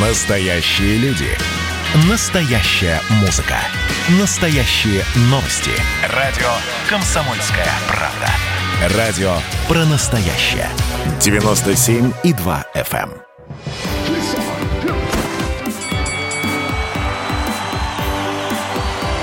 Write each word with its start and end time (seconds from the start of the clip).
Настоящие 0.00 0.96
люди. 0.98 1.26
Настоящая 2.08 3.00
музыка. 3.20 3.56
Настоящие 4.20 5.02
новости. 5.22 5.72
Радио 6.14 6.46
«Комсомольская 6.88 7.66
правда». 7.88 8.96
Радио 8.96 9.32
про 9.66 9.84
настоящее. 9.86 10.68
97,2 11.18 12.64
FM. 12.76 13.10
эм. 13.10 13.22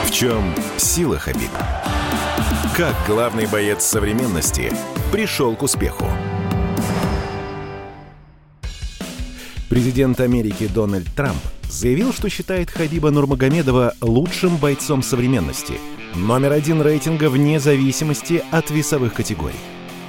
В 0.03 0.11
чем 0.11 0.53
сила 0.75 1.17
Хабиба? 1.17 1.85
Как 2.75 2.95
главный 3.07 3.45
боец 3.45 3.81
современности 3.81 4.73
пришел 5.13 5.55
к 5.55 5.63
успеху? 5.63 6.09
Президент 9.69 10.19
Америки 10.19 10.69
Дональд 10.73 11.07
Трамп 11.15 11.39
заявил, 11.69 12.13
что 12.13 12.29
считает 12.29 12.69
Хабиба 12.69 13.09
Нурмагомедова 13.09 13.95
лучшим 14.01 14.57
бойцом 14.57 15.01
современности, 15.01 15.73
номер 16.13 16.51
один 16.51 16.81
рейтинга 16.81 17.29
вне 17.29 17.59
зависимости 17.59 18.43
от 18.51 18.69
весовых 18.69 19.13
категорий. 19.13 19.55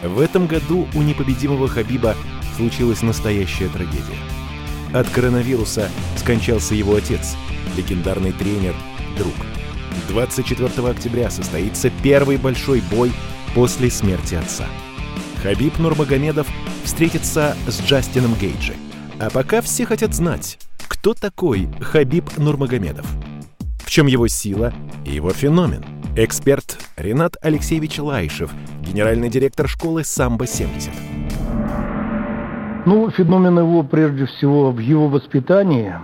В 0.02 0.20
этом 0.20 0.47
году 0.47 0.87
у 0.95 1.00
непобедимого 1.00 1.69
Хабиба 1.69 2.14
случилась 2.56 3.02
настоящая 3.02 3.69
трагедия. 3.69 4.19
От 4.92 5.09
коронавируса 5.09 5.91
скончался 6.16 6.75
его 6.75 6.95
отец, 6.95 7.34
легендарный 7.77 8.33
тренер, 8.33 8.75
друг. 9.16 9.34
24 10.09 10.88
октября 10.88 11.30
состоится 11.30 11.91
первый 12.02 12.36
большой 12.36 12.83
бой 12.91 13.11
после 13.55 13.91
смерти 13.91 14.34
отца. 14.34 14.66
Хабиб 15.42 15.78
Нурмагомедов 15.78 16.47
встретится 16.84 17.56
с 17.66 17.80
Джастином 17.80 18.34
Гейджи. 18.34 18.75
А 19.19 19.30
пока 19.30 19.62
все 19.62 19.87
хотят 19.87 20.12
знать, 20.12 20.59
кто 20.88 21.15
такой 21.15 21.69
Хабиб 21.80 22.37
Нурмагомедов? 22.37 23.06
В 23.78 23.91
чем 23.91 24.06
его 24.06 24.28
сила 24.28 24.75
и 25.06 25.12
его 25.12 25.31
феномен? 25.31 25.83
Эксперт 26.17 26.78
Ренат 26.97 27.36
Алексеевич 27.41 27.98
Лайшев, 27.98 28.50
генеральный 28.83 29.31
директор 29.31 29.69
школы 29.69 30.03
«Самбо-70». 30.03 30.91
Ну, 32.84 33.11
феномен 33.11 33.58
его 33.58 33.83
прежде 33.84 34.27
всего 34.27 34.70
в 34.70 34.81
его 34.81 35.08
воспитании, 35.08 35.95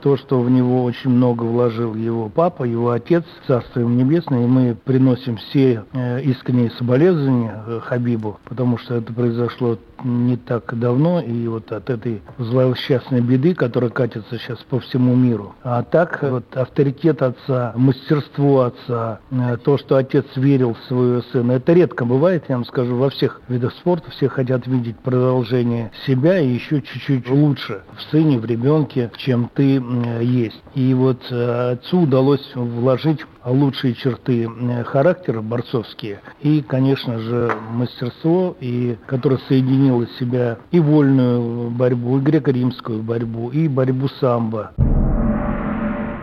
то, 0.00 0.16
что 0.16 0.40
в 0.40 0.50
него 0.50 0.84
очень 0.84 1.10
много 1.10 1.44
вложил 1.44 1.94
его 1.94 2.28
папа, 2.28 2.64
его 2.64 2.90
отец, 2.90 3.24
Царство 3.46 3.80
ему 3.80 3.90
небесное, 3.90 4.44
и 4.44 4.46
мы 4.46 4.74
приносим 4.74 5.36
все 5.36 5.84
э, 5.92 6.22
искренние 6.22 6.70
соболезнования 6.70 7.62
э, 7.66 7.80
Хабибу, 7.82 8.38
потому 8.44 8.78
что 8.78 8.94
это 8.94 9.12
произошло 9.12 9.78
не 10.04 10.36
так 10.36 10.78
давно, 10.78 11.20
и 11.20 11.46
вот 11.48 11.72
от 11.72 11.90
этой 11.90 12.22
злосчастной 12.38 13.20
беды, 13.20 13.54
которая 13.54 13.90
катится 13.90 14.38
сейчас 14.38 14.58
по 14.70 14.80
всему 14.80 15.14
миру. 15.14 15.54
А 15.62 15.82
так, 15.82 16.22
вот 16.22 16.44
авторитет 16.56 17.22
отца, 17.22 17.72
мастерство 17.74 18.62
отца, 18.62 19.20
то, 19.64 19.78
что 19.78 19.96
отец 19.96 20.24
верил 20.36 20.74
в 20.74 20.86
своего 20.86 21.22
сына, 21.22 21.52
это 21.52 21.72
редко 21.72 22.04
бывает, 22.04 22.44
я 22.48 22.56
вам 22.56 22.64
скажу, 22.64 22.96
во 22.96 23.10
всех 23.10 23.40
видах 23.48 23.72
спорта 23.74 24.10
все 24.10 24.28
хотят 24.28 24.66
видеть 24.66 24.98
продолжение 24.98 25.90
себя 26.06 26.38
и 26.38 26.48
еще 26.48 26.80
чуть-чуть 26.80 27.28
лучше 27.28 27.82
в 27.96 28.02
сыне, 28.10 28.38
в 28.38 28.44
ребенке, 28.44 29.10
чем 29.16 29.50
ты 29.58 29.82
есть. 30.22 30.62
И 30.76 30.94
вот 30.94 31.20
э, 31.30 31.72
отцу 31.72 32.02
удалось 32.02 32.48
вложить 32.54 33.18
лучшие 33.44 33.94
черты 33.94 34.48
характера 34.84 35.42
борцовские 35.42 36.20
и, 36.40 36.62
конечно 36.62 37.18
же, 37.18 37.52
мастерство, 37.72 38.56
и, 38.60 38.96
которое 39.06 39.40
соединило 39.48 40.06
в 40.06 40.12
себя 40.12 40.58
и 40.70 40.78
вольную 40.78 41.70
борьбу, 41.70 42.18
и 42.18 42.20
греко-римскую 42.20 43.02
борьбу, 43.02 43.50
и 43.50 43.66
борьбу 43.66 44.06
самбо. 44.20 44.70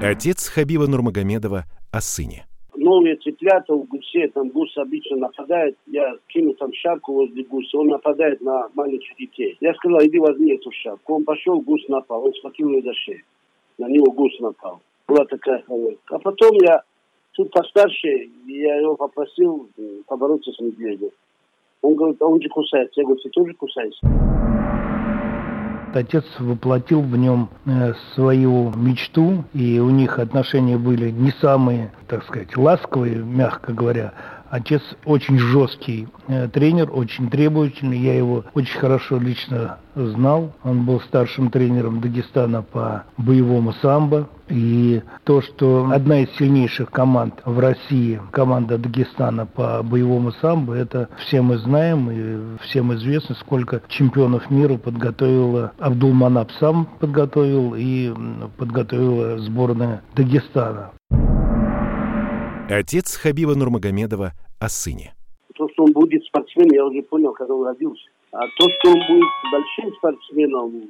Отец 0.02 0.48
Хабиба 0.48 0.88
Нурмагомедова 0.88 1.66
о 1.92 2.02
сыне 2.02 2.46
новые 2.78 3.16
цыплята 3.18 3.74
у 3.74 3.84
гусей, 3.84 4.28
там 4.30 4.50
гус 4.50 4.76
обычно 4.78 5.18
нападает, 5.18 5.78
я 5.88 6.16
кину 6.28 6.54
там 6.54 6.72
шапку 6.74 7.14
возле 7.14 7.44
гуся, 7.44 7.78
он 7.78 7.88
нападает 7.88 8.42
на 8.42 8.70
маленьких 8.74 9.16
детей. 9.18 9.58
Я 9.60 9.74
сказал, 9.76 10.00
иди 10.04 10.20
возьми 10.20 10.54
эту 10.54 10.72
шапку. 10.72 11.16
Он 11.16 11.24
пошел, 11.24 11.60
гус 11.62 11.88
напал, 11.88 12.26
он 12.26 12.34
схватил 12.34 12.70
ее 12.70 12.82
за 12.82 12.94
шею. 12.94 13.22
На 13.78 13.88
него 13.90 14.12
гус 14.12 14.40
напал. 14.40 14.82
Была 15.08 15.26
такая 15.26 15.62
хозяйка. 15.64 16.16
А 16.16 16.20
потом 16.20 16.52
я 16.62 16.82
тут 17.34 17.52
постарше, 17.52 18.30
я 18.48 18.76
его 18.78 18.96
попросил 18.96 19.70
побороться 20.08 20.52
с 20.52 20.60
медведем. 20.60 21.10
Он 21.82 21.96
говорит, 21.96 22.22
а 22.22 22.26
он 22.26 22.42
же 22.42 22.50
кусается. 22.50 23.02
Я 23.02 23.06
говорю, 23.06 23.22
ты 23.22 23.30
тоже 23.30 23.54
кусаешься? 23.54 24.08
Отец 25.96 26.26
воплотил 26.40 27.02
в 27.02 27.16
нем 27.16 27.50
э, 27.66 27.94
свою 28.16 28.74
мечту, 28.76 29.46
и 29.54 29.80
у 29.80 29.90
них 29.90 30.20
отношения 30.20 30.78
были 30.78 31.10
не 31.10 31.32
самые, 31.40 31.94
так 32.08 32.26
сказать, 32.26 32.58
ласковые, 32.58 33.16
мягко 33.16 33.72
говоря, 33.72 34.12
Отец 34.56 34.82
очень 35.04 35.38
жесткий 35.38 36.08
э, 36.30 36.48
тренер, 36.48 36.90
очень 36.94 37.30
требовательный. 37.30 38.00
Я 38.00 38.16
его 38.16 38.46
очень 38.54 38.80
хорошо 38.80 39.18
лично 39.18 39.80
знал. 39.96 40.54
Он 40.64 40.86
был 40.86 41.02
старшим 41.02 41.50
тренером 41.50 42.00
Дагестана 42.00 42.62
по 42.62 43.04
боевому 43.18 43.74
самбо. 43.74 44.30
И 44.48 45.02
то, 45.26 45.42
что 45.42 45.90
одна 45.92 46.22
из 46.22 46.30
сильнейших 46.38 46.90
команд 46.90 47.42
в 47.44 47.60
России, 47.60 48.22
команда 48.32 48.78
Дагестана 48.78 49.46
по 49.46 49.84
боевому 49.84 50.32
самбо, 50.32 50.74
это 50.74 51.10
все 51.18 51.42
мы 51.42 51.58
знаем 51.58 52.10
и 52.10 52.58
всем 52.64 52.94
известно, 52.94 53.36
сколько 53.36 53.82
чемпионов 53.90 54.50
мира 54.50 54.78
подготовила 54.78 55.74
Абдулманап 55.80 56.50
сам 56.62 56.88
подготовил 57.02 57.76
и 57.76 58.14
подготовила 58.56 59.38
сборная 59.40 60.02
Дагестана. 60.16 60.92
Отец 62.70 63.18
Хабиба 63.18 63.54
Нурмагомедова 63.54 64.34
о 64.60 64.70
сыне. 64.70 65.14
То, 65.56 65.70
что 65.70 65.84
он 65.84 65.92
будет 65.94 66.24
спортсменом, 66.26 66.72
я 66.72 66.86
уже 66.86 67.02
понял, 67.04 67.32
когда 67.34 67.54
он 67.54 67.66
родился. 67.66 68.10
А 68.32 68.42
то, 68.42 68.70
что 68.70 68.90
он 68.90 69.00
будет 69.08 69.30
большим 69.52 69.96
спортсменом, 69.96 70.90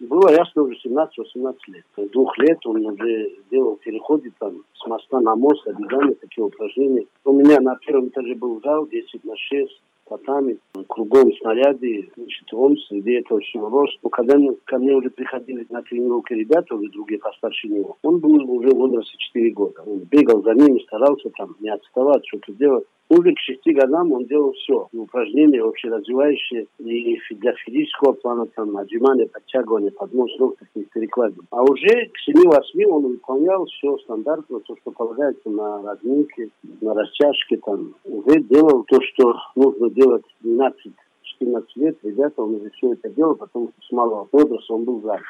было 0.00 0.30
ясно 0.30 0.62
уже 0.62 0.76
17-18 0.84 1.56
лет. 1.68 1.84
Двух 2.12 2.36
лет 2.38 2.58
он 2.66 2.84
уже 2.86 3.30
делал 3.50 3.76
переходы 3.76 4.32
там 4.38 4.62
с 4.74 4.86
моста 4.86 5.20
на 5.20 5.34
мост, 5.36 5.66
обязательно 5.66 6.14
такие 6.14 6.44
упражнения. 6.44 7.06
У 7.24 7.32
меня 7.32 7.60
на 7.60 7.76
первом 7.76 8.08
этаже 8.08 8.34
был 8.34 8.60
зал 8.62 8.86
10 8.86 9.24
на 9.24 9.36
6 9.36 9.82
котами, 10.06 10.58
кругом 10.88 11.32
снаряды, 11.40 12.08
значит, 12.16 12.52
он 12.52 12.76
среди 12.88 13.14
этого 13.14 13.40
всего 13.40 13.68
рос. 13.68 13.90
Но 14.02 14.08
когда 14.08 14.36
ко 14.64 14.78
мне 14.78 14.94
уже 14.94 15.10
приходили 15.10 15.66
на 15.68 15.82
тренировки 15.82 16.32
ребята, 16.32 16.74
уже 16.74 16.90
другие 16.90 17.18
постарше 17.18 17.68
него, 17.68 17.96
он 18.02 18.20
был 18.20 18.34
уже 18.50 18.68
в 18.68 18.76
возрасте 18.76 19.16
4 19.18 19.50
года. 19.50 19.82
Он 19.84 19.98
бегал 19.98 20.42
за 20.42 20.54
ними, 20.54 20.78
старался 20.80 21.30
там 21.36 21.56
не 21.60 21.70
отставать, 21.70 22.26
что-то 22.26 22.52
делать. 22.52 22.86
Уже 23.08 23.32
к 23.32 23.38
шести 23.38 23.72
годам 23.72 24.12
он 24.12 24.24
делал 24.26 24.52
все. 24.52 24.88
Упражнения 24.92 25.62
общеразвивающие 25.62 26.66
и 26.78 27.18
для 27.34 27.52
физического 27.64 28.12
плана, 28.12 28.46
там, 28.46 28.76
отжимания, 28.76 29.26
подтягивания, 29.26 29.90
поднос 29.90 30.30
ног, 30.38 30.56
таких 30.58 30.90
перекладин. 30.90 31.42
А 31.50 31.62
уже 31.62 32.06
к 32.12 32.18
семи-восьми 32.24 32.84
он 32.86 33.06
выполнял 33.06 33.64
все 33.66 33.96
стандартно, 33.98 34.60
то, 34.60 34.76
что 34.80 34.90
полагается 34.90 35.48
на 35.50 35.82
разминке, 35.82 36.48
на 36.80 36.94
растяжке, 36.94 37.58
там. 37.64 37.94
Уже 38.04 38.40
делал 38.40 38.84
то, 38.84 39.00
что 39.02 39.34
нужно 39.54 39.90
делать 39.90 40.24
12 40.40 40.92
14 41.38 41.76
лет, 41.76 41.96
ребята, 42.02 42.42
он 42.42 42.54
уже 42.54 42.70
все 42.70 42.92
это 42.92 43.08
делал, 43.10 43.34
потому 43.34 43.68
что 43.68 43.86
с 43.86 43.92
малого 43.92 44.28
возраста 44.32 44.74
он 44.74 44.84
был 44.84 45.02
занят. 45.02 45.22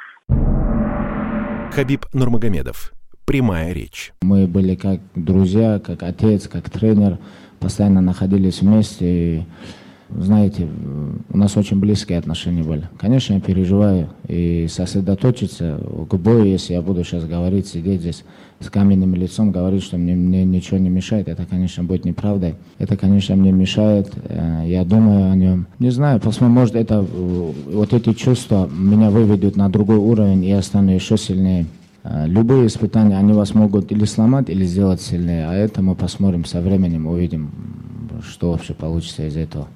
Хабиб 1.73 2.01
Нурмагомедов. 2.13 2.93
Прямая 3.27 3.73
речь. 3.73 4.13
Мы 4.23 4.47
были 4.47 4.77
как 4.77 5.01
друзья, 5.17 5.81
как 5.81 6.05
отец, 6.05 6.47
как 6.47 6.71
тренер 6.71 7.19
постоянно 7.59 8.01
находились 8.01 8.61
вместе. 8.63 9.05
И, 9.05 9.43
знаете, 10.17 10.69
у 11.31 11.37
нас 11.37 11.57
очень 11.57 11.81
близкие 11.81 12.19
отношения 12.19 12.63
были. 12.63 12.89
Конечно, 12.97 13.35
я 13.35 13.41
переживаю 13.41 14.11
и 14.29 14.69
сосредоточиться 14.71 15.81
к 16.09 16.15
бою, 16.15 16.45
если 16.45 16.75
я 16.75 16.83
буду 16.83 17.03
сейчас 17.03 17.25
говорить, 17.25 17.67
сидеть 17.67 18.03
здесь 18.03 18.25
с 18.61 18.71
каменным 18.71 19.17
лицом, 19.17 19.51
говорить, 19.51 19.83
что 19.83 19.99
мне, 19.99 20.15
мне 20.15 20.45
ничего 20.45 20.79
не 20.79 20.89
мешает, 20.89 21.27
это, 21.27 21.47
конечно, 21.47 21.83
будет 21.83 22.05
неправдой. 22.05 22.55
Это, 22.79 22.97
конечно, 22.97 23.35
мне 23.35 23.51
мешает, 23.51 24.13
э, 24.29 24.67
я 24.69 24.85
думаю 24.85 25.33
о 25.33 25.35
нем. 25.35 25.67
Не 25.81 25.91
знаю, 25.91 26.21
посмотрим, 26.21 26.55
может, 26.55 26.77
это, 26.77 27.01
вот 27.03 27.93
эти 27.93 28.13
чувства 28.13 28.71
меня 28.73 29.11
выведут 29.11 29.57
на 29.57 29.69
другой 29.69 29.99
уровень, 29.99 30.45
и 30.45 30.51
я 30.51 30.63
стану 30.63 30.93
еще 30.93 31.17
сильнее. 31.17 31.67
Э, 32.09 32.27
любые 32.27 32.69
испытания, 32.69 33.19
они 33.19 33.33
вас 33.33 33.55
могут 33.55 33.91
или 33.91 34.05
сломать, 34.05 34.49
или 34.49 34.65
сделать 34.65 35.01
сильнее. 35.01 35.47
А 35.49 35.55
это 35.55 35.83
мы 35.83 35.95
посмотрим 35.95 36.45
со 36.45 36.61
временем, 36.61 37.07
увидим, 37.07 37.51
что 38.23 38.53
вообще 38.53 38.75
получится 38.75 39.27
из 39.27 39.37
этого. 39.37 39.69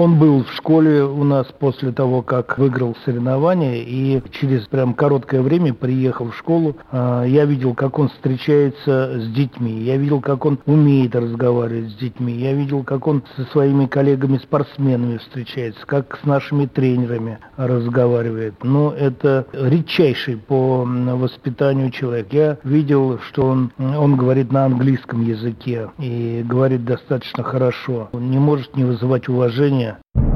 Он 0.00 0.18
был 0.18 0.44
в 0.44 0.52
школе 0.54 1.04
у 1.04 1.24
нас 1.24 1.46
после 1.58 1.92
того, 1.92 2.22
как 2.22 2.56
выиграл 2.56 2.96
соревнования, 3.04 3.82
и 3.86 4.22
через 4.30 4.66
прям 4.66 4.94
короткое 4.94 5.42
время 5.42 5.74
приехал 5.74 6.30
в 6.30 6.36
школу. 6.38 6.74
А, 6.90 7.24
я 7.24 7.44
видел, 7.44 7.74
как 7.74 7.98
он 7.98 8.08
встречается 8.08 9.20
с 9.20 9.30
детьми, 9.30 9.82
я 9.82 9.98
видел, 9.98 10.22
как 10.22 10.46
он 10.46 10.58
умеет 10.64 11.14
разговаривать 11.14 11.90
с 11.90 11.96
детьми, 11.96 12.32
я 12.32 12.54
видел, 12.54 12.82
как 12.82 13.06
он 13.06 13.22
со 13.36 13.44
своими 13.52 13.84
коллегами-спортсменами 13.84 15.18
встречается, 15.18 15.84
как 15.84 16.18
с 16.22 16.24
нашими 16.24 16.64
тренерами 16.64 17.38
разговаривает. 17.58 18.54
Но 18.64 18.94
это 18.94 19.44
редчайший 19.52 20.38
по 20.38 20.82
воспитанию 20.86 21.90
человек. 21.90 22.28
Я 22.32 22.56
видел, 22.64 23.18
что 23.28 23.42
он, 23.42 23.70
он 23.76 24.16
говорит 24.16 24.50
на 24.50 24.64
английском 24.64 25.22
языке 25.26 25.90
и 25.98 26.42
говорит 26.42 26.86
достаточно 26.86 27.42
хорошо. 27.42 28.08
Он 28.12 28.30
не 28.30 28.38
может 28.38 28.74
не 28.76 28.84
вызывать 28.84 29.28
уважения 29.28 29.89
дня. 29.90 30.29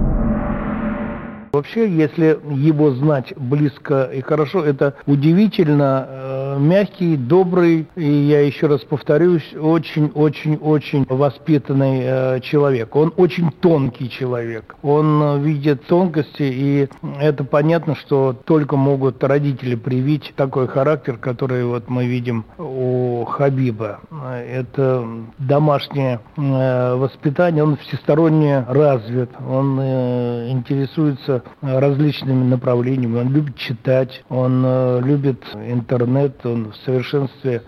Вообще, 1.55 1.89
если 1.89 2.37
его 2.51 2.91
знать 2.91 3.33
близко 3.37 4.11
и 4.13 4.21
хорошо, 4.23 4.65
это 4.65 4.95
удивительно 5.07 6.05
э, 6.09 6.57
мягкий, 6.59 7.17
добрый, 7.17 7.87
и 7.95 8.05
я 8.05 8.41
еще 8.41 8.67
раз 8.67 8.81
повторюсь, 8.81 9.55
очень-очень-очень 9.55 11.07
воспитанный 11.09 12.01
э, 12.03 12.41
человек. 12.41 12.97
Он 12.97 13.15
очень 13.17 13.53
тонкий 13.53 14.11
человек. 14.11 14.75
Он 14.83 15.41
видит 15.45 15.87
тонкости, 15.87 16.43
и 16.43 16.89
это 17.21 17.45
понятно, 17.45 17.95
что 17.95 18.33
только 18.45 18.77
могут 18.77 19.23
родители 19.23 19.77
привить 19.77 20.33
такой 20.35 20.67
характер, 20.67 21.19
который 21.19 21.65
вот 21.65 21.89
мы 21.89 22.07
видим 22.07 22.47
у 22.59 23.25
Хабиба. 23.27 24.01
Это 24.45 25.07
домашнее 25.39 26.19
э, 26.37 26.95
воспитание, 26.97 27.63
он 27.63 27.77
всесторонне 27.77 28.65
развит, 28.69 29.31
он 29.49 29.79
э, 29.81 30.49
интересуется 30.51 31.44
различными 31.61 32.45
направлениями. 32.45 33.19
Он 33.19 33.33
любит 33.33 33.57
читать, 33.57 34.25
он 34.29 34.63
э, 34.65 35.01
любит 35.03 35.43
интернет, 35.55 36.45
он 36.45 36.73
в 36.73 36.77
совершенстве 36.77 37.63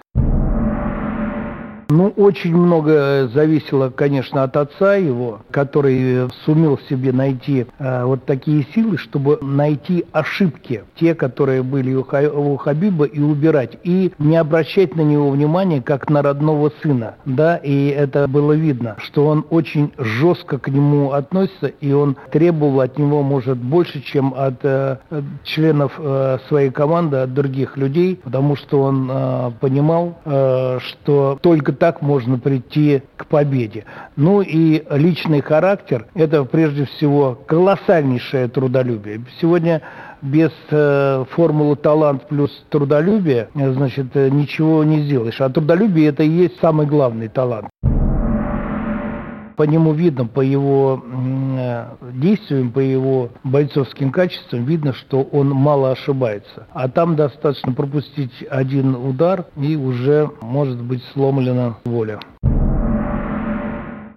ну, 1.88 2.12
очень 2.16 2.56
много 2.56 3.28
зависело, 3.32 3.90
конечно, 3.90 4.42
от 4.42 4.56
отца 4.56 4.96
его, 4.96 5.40
который 5.50 6.28
сумел 6.44 6.78
себе 6.88 7.12
найти 7.12 7.66
э, 7.78 8.04
вот 8.04 8.24
такие 8.24 8.66
силы, 8.74 8.98
чтобы 8.98 9.38
найти 9.40 10.04
ошибки, 10.12 10.84
те, 10.96 11.14
которые 11.14 11.62
были 11.62 11.94
у, 11.94 12.02
Ха, 12.02 12.22
у 12.22 12.56
Хабиба, 12.56 13.04
и 13.04 13.20
убирать, 13.20 13.78
и 13.84 14.12
не 14.18 14.36
обращать 14.36 14.96
на 14.96 15.02
него 15.02 15.30
внимания, 15.30 15.80
как 15.80 16.10
на 16.10 16.22
родного 16.22 16.72
сына, 16.82 17.16
да, 17.24 17.56
и 17.56 17.88
это 17.88 18.26
было 18.26 18.52
видно, 18.52 18.96
что 18.98 19.26
он 19.26 19.46
очень 19.50 19.92
жестко 19.96 20.58
к 20.58 20.68
нему 20.68 21.12
относится, 21.12 21.66
и 21.66 21.92
он 21.92 22.16
требовал 22.32 22.80
от 22.80 22.98
него, 22.98 23.22
может, 23.22 23.58
больше, 23.58 24.00
чем 24.00 24.34
от 24.36 24.58
э, 24.64 24.96
членов 25.44 25.92
э, 25.98 26.38
своей 26.48 26.70
команды, 26.70 27.18
от 27.18 27.32
других 27.32 27.76
людей, 27.76 28.20
потому 28.22 28.56
что 28.56 28.82
он 28.82 29.08
э, 29.10 29.50
понимал, 29.60 30.18
э, 30.24 30.78
что 30.80 31.38
только 31.40 31.75
так 31.76 32.02
можно 32.02 32.38
прийти 32.38 33.02
к 33.16 33.26
победе. 33.26 33.84
Ну 34.16 34.40
и 34.40 34.82
личный 34.90 35.40
характер– 35.40 36.06
это 36.14 36.44
прежде 36.44 36.86
всего 36.86 37.38
колоссальнейшее 37.46 38.48
трудолюбие. 38.48 39.24
Сегодня 39.40 39.82
без 40.22 40.50
э, 40.70 41.24
формулы 41.30 41.76
талант 41.76 42.26
плюс 42.28 42.50
трудолюбие, 42.70 43.48
значит, 43.54 44.08
э, 44.14 44.28
ничего 44.28 44.82
не 44.84 45.02
сделаешь. 45.02 45.40
А 45.40 45.48
трудолюбие– 45.48 46.08
это 46.08 46.22
и 46.22 46.28
есть 46.28 46.58
самый 46.60 46.86
главный 46.86 47.28
талант 47.28 47.68
по 49.56 49.62
нему 49.62 49.92
видно, 49.92 50.26
по 50.26 50.40
его 50.40 51.02
действиям, 52.12 52.70
по 52.70 52.80
его 52.80 53.30
бойцовским 53.42 54.12
качествам, 54.12 54.64
видно, 54.64 54.92
что 54.92 55.22
он 55.22 55.50
мало 55.50 55.92
ошибается. 55.92 56.66
А 56.72 56.88
там 56.88 57.16
достаточно 57.16 57.72
пропустить 57.72 58.44
один 58.50 58.94
удар, 58.94 59.46
и 59.56 59.76
уже 59.76 60.30
может 60.42 60.80
быть 60.82 61.02
сломлена 61.12 61.78
воля. 61.84 62.20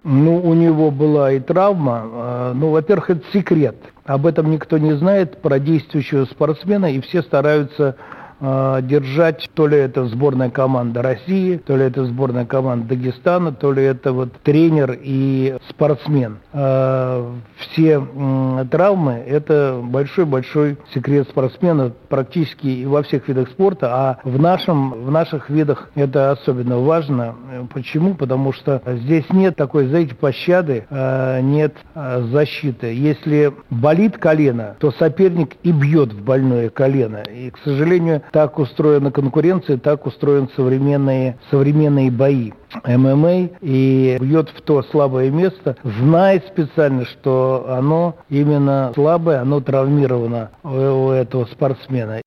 Ну, 0.02 0.40
у 0.42 0.54
него 0.54 0.90
была 0.90 1.32
и 1.32 1.40
травма. 1.40 2.02
А, 2.02 2.52
ну, 2.54 2.70
во-первых, 2.70 3.10
это 3.10 3.22
секрет. 3.32 3.76
Об 4.04 4.26
этом 4.26 4.50
никто 4.50 4.78
не 4.78 4.92
знает 4.94 5.42
про 5.42 5.58
действующего 5.58 6.24
спортсмена, 6.24 6.86
и 6.86 7.00
все 7.00 7.22
стараются 7.22 7.96
э, 7.98 8.19
держать, 8.40 9.50
то 9.54 9.66
ли 9.66 9.76
это 9.76 10.06
сборная 10.06 10.50
команда 10.50 11.02
России, 11.02 11.56
то 11.56 11.76
ли 11.76 11.84
это 11.84 12.04
сборная 12.06 12.46
команда 12.46 12.88
Дагестана, 12.88 13.52
то 13.52 13.72
ли 13.72 13.82
это 13.82 14.12
вот 14.12 14.32
тренер 14.42 14.98
и 15.00 15.56
спортсмен. 15.68 16.38
Э, 16.52 17.32
все 17.58 18.02
э, 18.02 18.64
травмы– 18.70 19.22
это 19.26 19.80
большой-большой 19.82 20.78
секрет 20.94 21.28
спортсмена 21.28 21.92
практически 22.08 22.66
и 22.66 22.86
во 22.86 23.02
всех 23.02 23.28
видах 23.28 23.48
спорта, 23.50 23.88
а 23.92 24.18
в, 24.24 24.40
нашем, 24.40 25.04
в 25.04 25.10
наших 25.10 25.50
видах 25.50 25.90
это 25.94 26.32
особенно 26.32 26.78
важно. 26.78 27.34
Почему? 27.72 28.14
Потому 28.14 28.52
что 28.52 28.82
здесь 28.86 29.24
нет 29.30 29.56
такой, 29.56 29.86
знаете, 29.86 30.14
пощады, 30.14 30.86
э, 30.88 31.40
нет 31.42 31.74
э, 31.94 32.22
защиты. 32.30 32.94
Если 32.94 33.52
болит 33.70 34.18
колено, 34.18 34.76
то 34.78 34.90
соперник 34.92 35.56
и 35.62 35.72
бьет 35.72 36.12
в 36.12 36.22
больное 36.24 36.70
колено. 36.70 37.22
И, 37.32 37.50
к 37.50 37.58
сожалению, 37.64 38.22
так 38.30 38.58
устроена 38.58 39.10
конкуренция, 39.10 39.76
так 39.78 40.06
устроены 40.06 40.48
современные, 40.56 41.38
современные 41.50 42.10
бои. 42.10 42.52
ММА 42.84 43.50
и 43.60 44.16
бьет 44.20 44.50
в 44.50 44.62
то 44.62 44.82
слабое 44.84 45.30
место, 45.30 45.76
знает 45.82 46.46
специально, 46.46 47.04
что 47.04 47.66
оно 47.68 48.16
именно 48.28 48.92
слабое, 48.94 49.40
оно 49.40 49.60
травмировано 49.60 50.50
у 50.62 51.10
этого 51.10 51.46
спортсмена. 51.46 52.20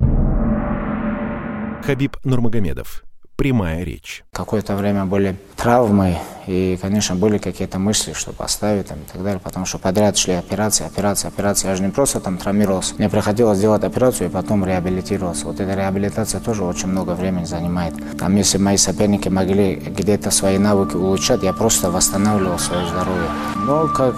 Хабиб 1.86 2.18
Нурмагомедов 2.24 3.04
прямая 3.36 3.84
речь. 3.84 4.24
Какое-то 4.32 4.76
время 4.76 5.06
были 5.06 5.36
травмы, 5.56 6.18
и, 6.48 6.78
конечно, 6.82 7.16
были 7.16 7.38
какие-то 7.38 7.80
мысли, 7.80 8.14
что 8.14 8.34
поставить 8.34 8.88
там, 8.88 9.00
и 9.00 9.12
так 9.12 9.24
далее, 9.24 9.40
потому 9.40 9.66
что 9.66 9.78
подряд 9.78 10.18
шли 10.18 10.34
операции, 10.34 10.86
операции, 10.86 11.28
операции. 11.28 11.68
Я 11.68 11.76
же 11.76 11.84
не 11.84 11.90
просто 11.90 12.20
там 12.20 12.38
травмировался. 12.38 12.96
Мне 12.98 13.10
приходилось 13.10 13.60
делать 13.60 13.84
операцию 13.84 14.30
и 14.30 14.32
потом 14.32 14.66
реабилитироваться. 14.66 15.46
Вот 15.46 15.60
эта 15.60 15.74
реабилитация 15.74 16.42
тоже 16.42 16.64
очень 16.64 16.88
много 16.88 17.12
времени 17.12 17.46
занимает. 17.46 17.94
Там, 18.18 18.36
если 18.36 18.58
мои 18.58 18.78
соперники 18.78 19.30
могли 19.30 19.76
где-то 19.76 20.32
свои 20.32 20.58
навыки 20.58 20.96
улучшать, 20.96 21.44
я 21.44 21.54
просто 21.54 21.92
восстанавливал 21.92 22.60
свое 22.60 22.86
здоровье. 22.88 23.30
Но, 23.56 23.88
как 23.88 24.16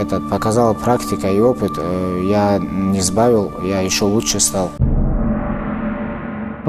этот, 0.00 0.30
показала 0.30 0.74
практика 0.74 1.28
и 1.28 1.40
опыт, 1.40 1.72
э, 1.76 2.26
я 2.30 2.58
не 2.58 3.00
сбавил, 3.00 3.52
я 3.64 3.80
еще 3.80 4.04
лучше 4.04 4.38
стал. 4.38 4.70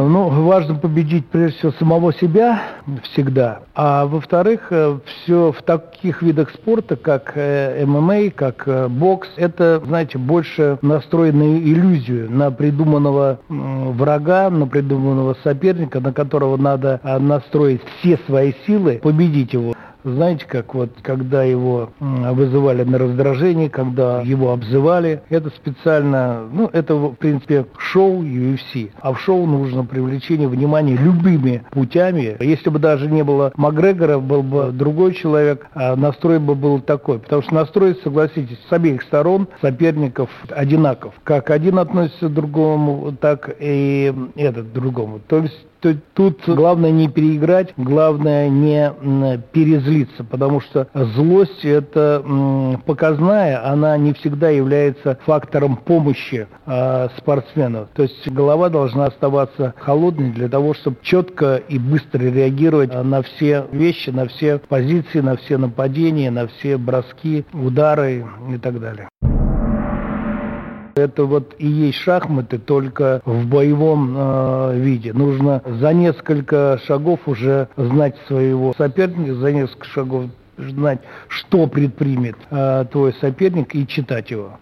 Ну, 0.08 0.30
важно 0.30 0.76
победить 0.76 1.28
прежде 1.28 1.58
всего 1.58 1.72
самого 1.74 2.14
себя 2.14 2.62
всегда, 3.04 3.62
а 3.76 4.06
во-вторых, 4.06 4.68
э, 4.72 4.98
все 5.06 5.52
в 5.52 5.62
таких 5.64 6.22
видах 6.22 6.52
спорта, 6.52 6.96
как 6.96 7.34
э, 7.36 7.86
ММА, 7.86 8.30
как 8.34 8.64
э, 8.66 8.88
бокс, 8.88 9.28
это, 9.36 9.82
знаете, 9.86 10.18
больше 10.18 10.78
настроено 10.82 11.40
на 11.40 11.58
иллюзию, 11.58 12.32
на 12.32 12.50
придуманного 12.52 13.40
врага, 13.50 14.50
на 14.50 14.68
придуманного 14.68 15.36
соперника, 15.44 16.00
на 16.00 16.14
которого 16.14 16.58
надо 16.58 17.00
настроить 17.20 17.82
все 18.00 18.18
свои 18.26 18.54
силы, 18.66 19.00
победить 19.02 19.54
его. 19.54 19.76
Знаете, 20.04 20.46
как 20.48 20.74
вот, 20.76 20.92
когда 21.02 21.44
его 21.44 21.90
вызывали 22.00 22.84
на 22.84 22.98
раздражение, 22.98 23.70
когда 23.70 24.22
его 24.22 24.52
обзывали, 24.52 25.22
это 25.30 25.50
специально, 25.50 26.44
ну, 26.52 26.70
это, 26.72 26.96
в 26.96 27.16
принципе, 27.16 27.66
шоу 27.78 28.24
UFC. 28.24 28.92
А 29.02 29.14
в 29.14 29.20
шоу 29.20 29.46
нужно 29.46 29.84
привлечение 29.84 30.48
внимания 30.48 30.96
любыми 30.96 31.64
путями. 31.72 32.38
Если 32.40 32.70
бы 32.70 32.80
даже 32.80 33.10
не 33.10 33.24
было 33.24 33.52
Макгрегора, 33.56 34.20
был 34.20 34.44
бы 34.44 34.72
другой 34.72 35.14
человек, 35.14 35.68
а 35.74 35.96
настрой 35.96 36.40
бы 36.40 36.56
был 36.56 36.80
такой. 36.80 37.20
Потому 37.20 37.42
что 37.42 37.54
настрой, 37.54 37.96
согласитесь, 38.04 38.60
с 38.70 38.72
обеих 38.72 39.02
сторон 39.04 39.48
соперников 39.62 40.30
одинаков. 40.50 41.14
Как 41.24 41.50
один 41.50 41.78
относится 41.80 42.30
к 42.30 42.34
другому, 42.34 43.16
так 43.20 43.56
и 43.60 44.14
этот 44.36 44.68
к 44.68 44.72
другому. 44.72 45.20
То 45.28 45.40
есть 45.40 45.66
то 45.80 45.96
тут 46.14 46.42
главное 46.48 46.92
не 46.92 47.08
переиграть, 47.08 47.74
главное 47.78 48.50
не 48.50 48.92
перезлиться, 49.52 50.24
потому 50.24 50.62
что 50.62 50.88
злость 50.94 51.64
это 51.64 52.80
показная, 52.86 53.66
она 53.66 53.98
не 53.98 54.14
всегда 54.14 54.50
является 54.50 55.18
фактором 55.26 55.78
помощи 55.78 56.48
э, 56.66 57.08
спортсмену. 57.18 57.88
То 57.94 58.04
есть 58.04 58.30
голова 58.30 58.70
должна 58.70 59.06
оставаться 59.06 59.74
холодной 59.78 60.32
для 60.32 60.50
того, 60.50 60.74
чтобы 60.74 60.98
четко 61.02 61.56
и 61.56 61.80
быстро 61.80 62.20
реагировать 62.20 62.94
на 62.94 63.22
все 63.22 63.66
вещи, 63.72 64.10
на 64.10 64.28
все 64.28 64.60
позиции, 64.60 65.20
на 65.20 65.38
все 65.38 65.58
нападения, 65.58 66.32
на 66.32 66.48
все 66.48 66.78
броски, 66.78 67.46
удары 67.54 68.26
и 68.54 68.58
так 68.58 68.80
далее. 68.80 69.10
Это 71.00 71.26
вот 71.26 71.56
и 71.58 71.68
есть 71.68 71.98
шахматы, 72.00 72.58
только 72.58 73.22
в 73.26 73.48
боевом 73.48 74.16
э, 74.16 74.78
виде. 74.78 75.14
Нужно 75.14 75.62
за 75.66 75.94
несколько 75.94 76.80
шагов 76.86 77.22
уже 77.28 77.68
знать 77.76 78.16
своего 78.28 78.74
соперника, 78.78 79.36
за 79.36 79.52
несколько 79.52 79.88
шагов 79.88 80.26
знать, 80.58 81.00
что 81.28 81.68
предпримет 81.68 82.36
э, 82.50 82.86
твой 82.92 83.14
соперник 83.14 83.76
и 83.76 83.88
читать 83.88 84.32
его. 84.32 84.60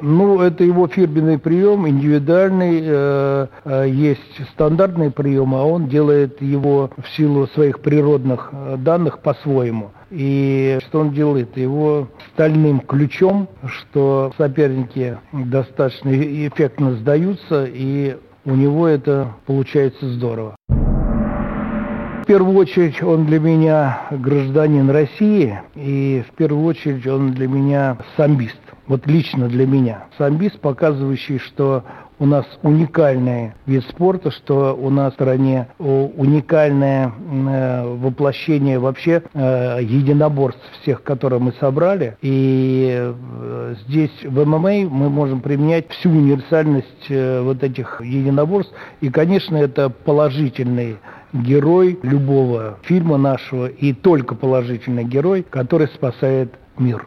Ну, 0.00 0.40
это 0.40 0.64
его 0.64 0.86
фирменный 0.86 1.38
прием, 1.38 1.88
индивидуальный, 1.88 2.80
э, 2.82 3.46
э, 3.64 3.88
есть 3.88 4.48
стандартный 4.52 5.10
прием, 5.10 5.54
а 5.54 5.64
он 5.64 5.88
делает 5.88 6.40
его 6.40 6.90
в 6.96 7.08
силу 7.16 7.46
своих 7.48 7.80
природных 7.80 8.50
э, 8.52 8.76
данных 8.78 9.20
по-своему. 9.20 9.90
И 10.10 10.78
что 10.86 11.00
он 11.00 11.10
делает? 11.10 11.56
Его 11.56 12.08
стальным 12.32 12.80
ключом, 12.80 13.48
что 13.66 14.32
соперники 14.38 15.18
достаточно 15.32 16.10
эффектно 16.10 16.94
сдаются, 16.94 17.64
и 17.66 18.16
у 18.44 18.54
него 18.54 18.86
это 18.86 19.32
получается 19.46 20.08
здорово. 20.10 20.56
В 20.68 22.24
первую 22.26 22.56
очередь 22.58 23.02
он 23.02 23.24
для 23.26 23.40
меня 23.40 24.02
гражданин 24.10 24.90
России, 24.90 25.58
и 25.74 26.22
в 26.28 26.34
первую 26.36 26.64
очередь 26.66 27.06
он 27.06 27.32
для 27.32 27.48
меня 27.48 27.96
самбист 28.16 28.60
вот 28.88 29.06
лично 29.06 29.48
для 29.48 29.66
меня. 29.66 30.06
Самбис, 30.16 30.52
показывающий, 30.52 31.38
что 31.38 31.84
у 32.18 32.26
нас 32.26 32.44
уникальный 32.62 33.52
вид 33.66 33.84
спорта, 33.84 34.30
что 34.30 34.74
у 34.74 34.90
нас 34.90 35.12
в 35.12 35.14
стране 35.14 35.68
уникальное 35.78 37.12
э, 37.12 37.96
воплощение 37.96 38.78
вообще 38.78 39.22
э, 39.34 39.78
единоборств 39.82 40.60
всех, 40.82 41.02
которые 41.02 41.40
мы 41.40 41.52
собрали. 41.60 42.16
И 42.20 42.88
э, 42.90 43.74
здесь 43.86 44.10
в 44.24 44.44
ММА 44.44 44.88
мы 44.90 45.10
можем 45.10 45.40
применять 45.40 45.88
всю 45.90 46.10
универсальность 46.10 47.08
вот 47.08 47.62
этих 47.62 48.00
единоборств. 48.00 48.72
И, 49.00 49.10
конечно, 49.10 49.56
это 49.56 49.88
положительный 49.90 50.96
герой 51.32 51.98
любого 52.02 52.78
фильма 52.82 53.16
нашего 53.16 53.66
и 53.66 53.92
только 53.92 54.34
положительный 54.34 55.04
герой, 55.04 55.44
который 55.48 55.86
спасает 55.88 56.54
мир. 56.78 57.06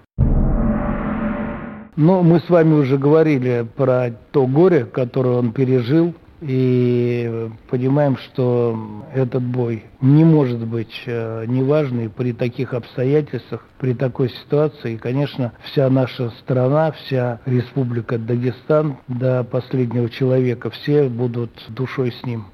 Но 1.96 2.24
мы 2.24 2.40
с 2.40 2.50
вами 2.50 2.74
уже 2.74 2.98
говорили 2.98 3.68
про 3.76 4.12
то 4.32 4.48
горе, 4.48 4.86
которое 4.86 5.38
он 5.38 5.52
пережил, 5.52 6.14
и 6.42 7.50
понимаем, 7.70 8.18
что 8.18 9.04
этот 9.14 9.44
бой 9.44 9.86
не 10.02 10.24
может 10.24 10.66
быть 10.66 11.04
э, 11.06 11.46
неважный 11.48 12.10
при 12.10 12.34
таких 12.34 12.74
обстоятельствах, 12.74 13.64
при 13.80 13.94
такой 13.94 14.30
ситуации. 14.30 14.94
И, 14.94 14.98
конечно, 14.98 15.54
вся 15.66 15.88
наша 15.90 16.32
страна, 16.42 16.92
вся 16.94 17.40
республика 17.46 18.18
Дагестан 18.18 18.98
до 19.08 19.44
последнего 19.44 20.10
человека, 20.10 20.72
все 20.72 21.08
будут 21.10 21.52
душой 21.70 22.12
с 22.12 22.26
ним. 22.26 22.46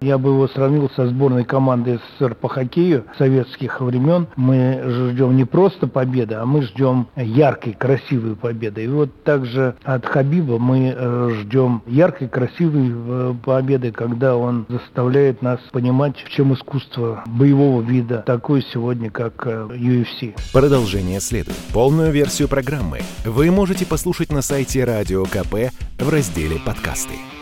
Я 0.00 0.16
бы 0.16 0.30
его 0.30 0.48
сравнил 0.48 0.90
со 0.96 1.06
сборной 1.08 1.44
команды 1.44 2.00
СССР 2.18 2.34
по 2.34 2.48
хоккею 2.48 3.04
советских 3.18 3.82
времен. 3.82 4.28
Мы 4.34 4.80
ждем 4.86 5.36
не 5.36 5.44
просто 5.44 5.86
победы, 5.88 6.36
а 6.36 6.46
мы 6.46 6.62
ждем 6.62 7.08
яркой, 7.16 7.74
красивой 7.74 8.34
победы. 8.34 8.84
И 8.84 8.88
вот 8.88 9.22
также 9.24 9.76
от 9.84 10.06
Хабиба 10.06 10.58
мы 10.58 10.94
э, 10.96 11.30
ждем 11.42 11.82
яркой, 11.86 12.28
красивой 12.28 12.90
э, 12.90 13.34
победы, 13.44 13.92
когда 13.92 14.36
он 14.36 14.64
заставляет 14.70 15.42
нас 15.42 15.60
понимать, 15.70 16.16
в 16.16 16.30
чем 16.30 16.54
искусство 16.54 17.22
боевого 17.26 17.82
вида, 17.82 18.22
такое 18.26 18.62
сегодня, 18.72 19.10
как 19.10 19.46
UFC. 19.46 20.30
Э, 20.30 20.34
Продолжение 20.54 21.20
следует. 21.20 21.58
Полную 21.74 22.10
версию 22.10 22.48
программы 22.48 23.00
вы 23.26 23.50
можете 23.50 23.84
послушать 23.84 24.32
на 24.32 24.40
сайте 24.40 24.82
Радио 24.84 25.24
КП 25.24 25.74
в 25.98 26.08
разделе 26.08 26.56
«Подкасты». 26.64 27.39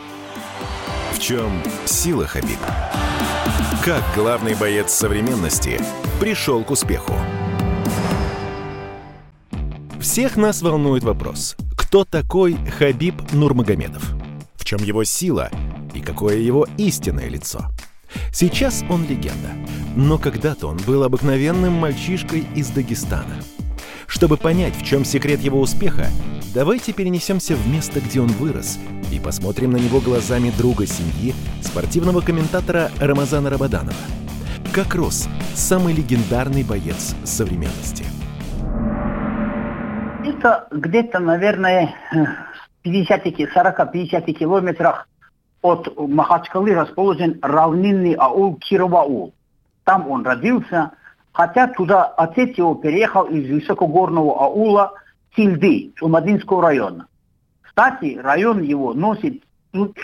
В 1.12 1.18
чем 1.18 1.62
сила 1.84 2.26
Хабиба? 2.26 2.90
Как 3.84 4.02
главный 4.14 4.54
боец 4.54 4.92
современности 4.92 5.80
пришел 6.20 6.62
к 6.62 6.70
успеху? 6.70 7.14
Всех 10.00 10.36
нас 10.36 10.62
волнует 10.62 11.02
вопрос, 11.02 11.56
кто 11.76 12.04
такой 12.04 12.56
Хабиб 12.78 13.14
Нурмагомедов? 13.32 14.02
В 14.54 14.64
чем 14.64 14.80
его 14.80 15.04
сила 15.04 15.50
и 15.94 16.00
какое 16.00 16.36
его 16.36 16.66
истинное 16.76 17.28
лицо? 17.28 17.70
Сейчас 18.32 18.84
он 18.88 19.06
легенда, 19.06 19.50
но 19.96 20.18
когда-то 20.18 20.68
он 20.68 20.76
был 20.86 21.02
обыкновенным 21.02 21.72
мальчишкой 21.72 22.46
из 22.54 22.68
Дагестана. 22.70 23.42
Чтобы 24.08 24.36
понять, 24.36 24.74
в 24.74 24.84
чем 24.84 25.04
секрет 25.04 25.38
его 25.40 25.60
успеха, 25.60 26.08
давайте 26.52 26.92
перенесемся 26.92 27.54
в 27.54 27.68
место, 27.68 28.00
где 28.00 28.20
он 28.20 28.28
вырос– 28.28 28.80
и 29.10 29.18
посмотрим 29.18 29.72
на 29.72 29.76
него 29.76 30.00
глазами 30.00 30.50
друга 30.56 30.86
семьи, 30.86 31.34
спортивного 31.62 32.20
комментатора 32.20 32.90
Рамазана 33.00 33.50
Рабаданова. 33.50 33.96
Как 34.74 34.94
рос 34.94 35.28
самый 35.54 35.94
легендарный 35.94 36.62
боец 36.62 37.14
современности? 37.24 38.04
Это 40.24 40.68
где-то, 40.70 41.20
наверное, 41.20 41.94
40-50 42.84 44.32
километрах 44.32 45.08
от 45.62 45.88
Махачкалы 45.96 46.74
расположен 46.74 47.38
равнинный 47.40 48.14
аул 48.14 48.56
Кироваул. 48.56 49.32
Там 49.84 50.08
он 50.10 50.24
родился, 50.24 50.92
хотя 51.38 51.68
туда 51.68 52.04
отец 52.04 52.59
его 52.59 52.75
переехал 52.75 53.23
из 53.26 53.49
высокогорного 53.49 54.45
аула 54.45 54.92
Тильды, 55.37 55.92
Чумадинского 55.95 56.62
района. 56.62 57.07
Кстати, 57.62 58.18
район 58.21 58.61
его 58.61 58.92
носит 58.92 59.45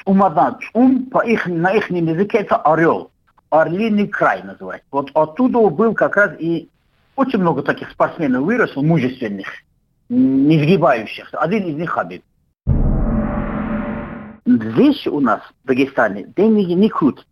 Умадан. 0.04 0.58
Ум 0.74 1.06
по 1.06 1.26
их, 1.26 1.48
на 1.48 1.72
их 1.72 1.90
языке 1.90 2.38
это 2.38 2.56
орел. 2.58 3.10
Орлиный 3.50 4.06
край 4.06 4.44
называется. 4.44 4.86
Вот 4.92 5.10
оттуда 5.12 5.58
был 5.70 5.92
как 5.94 6.16
раз 6.16 6.38
и 6.38 6.68
очень 7.16 7.40
много 7.40 7.62
таких 7.62 7.90
спортсменов 7.90 8.44
выросло, 8.44 8.82
мужественных, 8.82 9.48
не 10.08 10.60
сгибающихся. 10.60 11.36
Один 11.38 11.64
из 11.64 11.74
них 11.74 11.90
Хабиб. 11.90 12.22
Здесь 14.46 15.04
у 15.08 15.18
нас, 15.18 15.40
в 15.64 15.66
Дагестане, 15.66 16.26
деньги 16.36 16.74
не 16.74 16.88
крутят. 16.88 17.26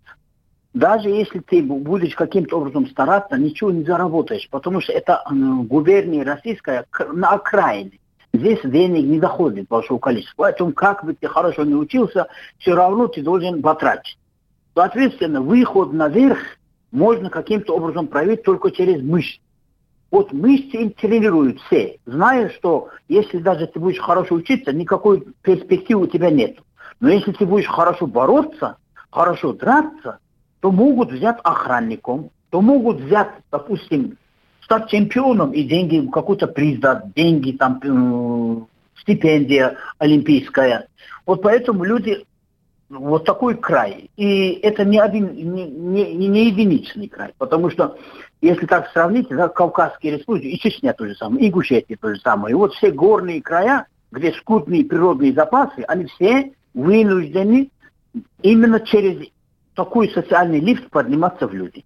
Даже 0.75 1.11
если 1.11 1.41
ты 1.41 1.63
будешь 1.63 2.15
каким-то 2.15 2.59
образом 2.59 2.87
стараться, 2.89 3.37
ничего 3.37 3.71
не 3.71 3.85
заработаешь, 3.85 4.49
потому 4.51 4.81
что 4.81 4.93
это 4.93 5.23
губерния 5.31 6.25
российская 6.25 6.87
на 7.13 7.31
окраине. 7.31 7.99
Здесь 8.33 8.61
денег 8.65 9.05
не 9.05 9.21
доходит 9.21 9.69
большого 9.69 9.99
количества. 9.99 10.45
Поэтому 10.45 10.73
как 10.73 11.05
бы 11.05 11.13
ты 11.13 11.29
хорошо 11.29 11.65
не 11.65 11.75
учился, 11.75 12.29
все 12.57 12.75
равно 12.75 13.07
ты 13.07 13.23
должен 13.23 13.61
потратить. 13.61 14.17
Соответственно, 14.75 15.43
выход 15.43 15.93
наверх 15.93 16.39
можно 16.91 17.29
каким-то 17.29 17.77
образом 17.77 18.07
проявить 18.07 18.43
только 18.43 18.71
через 18.71 19.03
мышцы. 19.03 19.41
Вот 20.11 20.33
мышцы 20.33 20.77
им 20.77 20.91
тренируют 20.93 21.61
все, 21.63 21.99
зная, 22.07 22.49
что 22.51 22.89
если 23.09 23.39
даже 23.39 23.67
ты 23.67 23.79
будешь 23.79 23.99
хорошо 23.99 24.37
учиться, 24.37 24.73
никакой 24.73 25.27
перспективы 25.43 26.05
у 26.05 26.07
тебя 26.07 26.31
нет. 26.31 26.59
Но 27.01 27.11
если 27.11 27.33
ты 27.33 27.45
будешь 27.45 27.67
хорошо 27.67 28.07
бороться, 28.07 28.79
хорошо 29.11 29.53
драться, 29.53 30.19
то 30.63 30.71
могут 30.71 31.11
взять 31.11 31.39
охранником, 31.43 32.31
то 32.51 32.61
могут 32.61 33.01
взять, 33.01 33.31
допустим, 33.51 34.17
стать 34.63 34.89
чемпионом 34.89 35.51
и 35.51 35.65
деньги, 35.65 36.09
какой-то 36.09 36.47
приз 36.47 36.79
деньги, 37.17 37.51
там, 37.51 37.81
э, 37.83 39.01
стипендия 39.01 39.77
олимпийская. 39.99 40.87
Вот 41.27 41.43
поэтому 41.43 41.83
люди 41.83 42.25
вот 42.89 43.25
такой 43.25 43.57
край. 43.57 44.09
И 44.17 44.53
это 44.63 44.85
не 44.85 45.01
один, 45.01 45.33
не, 45.35 45.65
не, 45.65 46.15
не 46.29 46.47
единичный 46.47 47.09
край, 47.09 47.33
потому 47.39 47.69
что 47.69 47.99
если 48.41 48.67
так 48.67 48.89
сравнить, 48.93 49.29
да, 49.31 49.49
Кавказские 49.49 50.19
республики, 50.19 50.47
и 50.47 50.61
Чечня 50.61 50.93
то 50.93 51.05
же 51.09 51.17
самое, 51.17 51.45
и 51.45 51.49
Ингушетия 51.49 51.97
то 52.01 52.15
же 52.15 52.21
самое. 52.21 52.53
И 52.53 52.57
вот 52.57 52.73
все 52.75 52.93
горные 52.93 53.43
края, 53.43 53.87
где 54.13 54.33
скудные 54.35 54.85
природные 54.85 55.33
запасы, 55.33 55.83
они 55.89 56.05
все 56.05 56.53
вынуждены 56.73 57.71
именно 58.43 58.79
через 58.79 59.29
такой 59.75 60.11
социальный 60.11 60.61
лифт 60.61 60.89
подниматься 60.91 61.47
в 61.47 61.55
люди. 61.55 61.85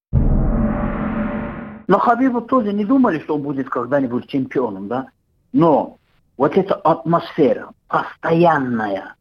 Но 1.88 1.99
Хабибу 1.99 2.40
тоже 2.40 2.73
не 2.73 2.85
думали, 2.85 3.21
что 3.21 3.37
он 3.37 3.43
будет 3.43 3.69
когда-нибудь 3.69 4.26
чемпионом, 4.28 4.88
да? 4.88 5.07
Но 5.52 5.99
вот 6.37 6.57
эта 6.57 6.75
атмосфера 6.75 7.71
постоянная 7.88 9.14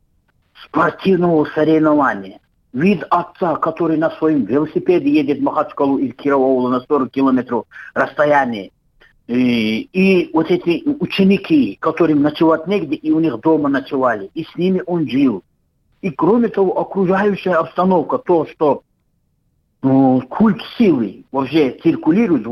спортивного 0.64 1.46
соревнования, 1.54 2.40
вид 2.74 3.04
отца, 3.10 3.56
который 3.58 3.98
на 3.98 4.10
своем 4.12 4.46
велосипеде 4.46 5.10
едет 5.10 5.40
в 5.40 5.44
Махачкалу 5.44 5.98
из 6.00 6.16
Кировоула 6.16 6.70
на 6.70 6.82
40 6.82 7.12
километров 7.12 7.66
расстояние, 7.94 8.72
и, 9.28 9.90
и 9.92 10.30
вот 10.34 10.52
эти 10.52 10.84
ученики, 11.00 11.78
которым 11.80 12.22
ночевать 12.22 12.68
негде, 12.68 12.96
и 12.96 13.12
у 13.12 13.20
них 13.20 13.40
дома 13.40 13.70
ночевали, 13.70 14.30
и 14.34 14.44
с 14.44 14.56
ними 14.56 14.84
он 14.86 15.08
жил. 15.10 15.44
И 16.06 16.12
кроме 16.12 16.50
того, 16.50 16.80
окружающая 16.80 17.54
обстановка, 17.54 18.20
то, 18.20 18.46
что 18.46 18.84
ну, 19.82 20.22
культ 20.30 20.62
силы 20.78 21.24
вообще 21.32 21.72
циркулирует, 21.82 22.44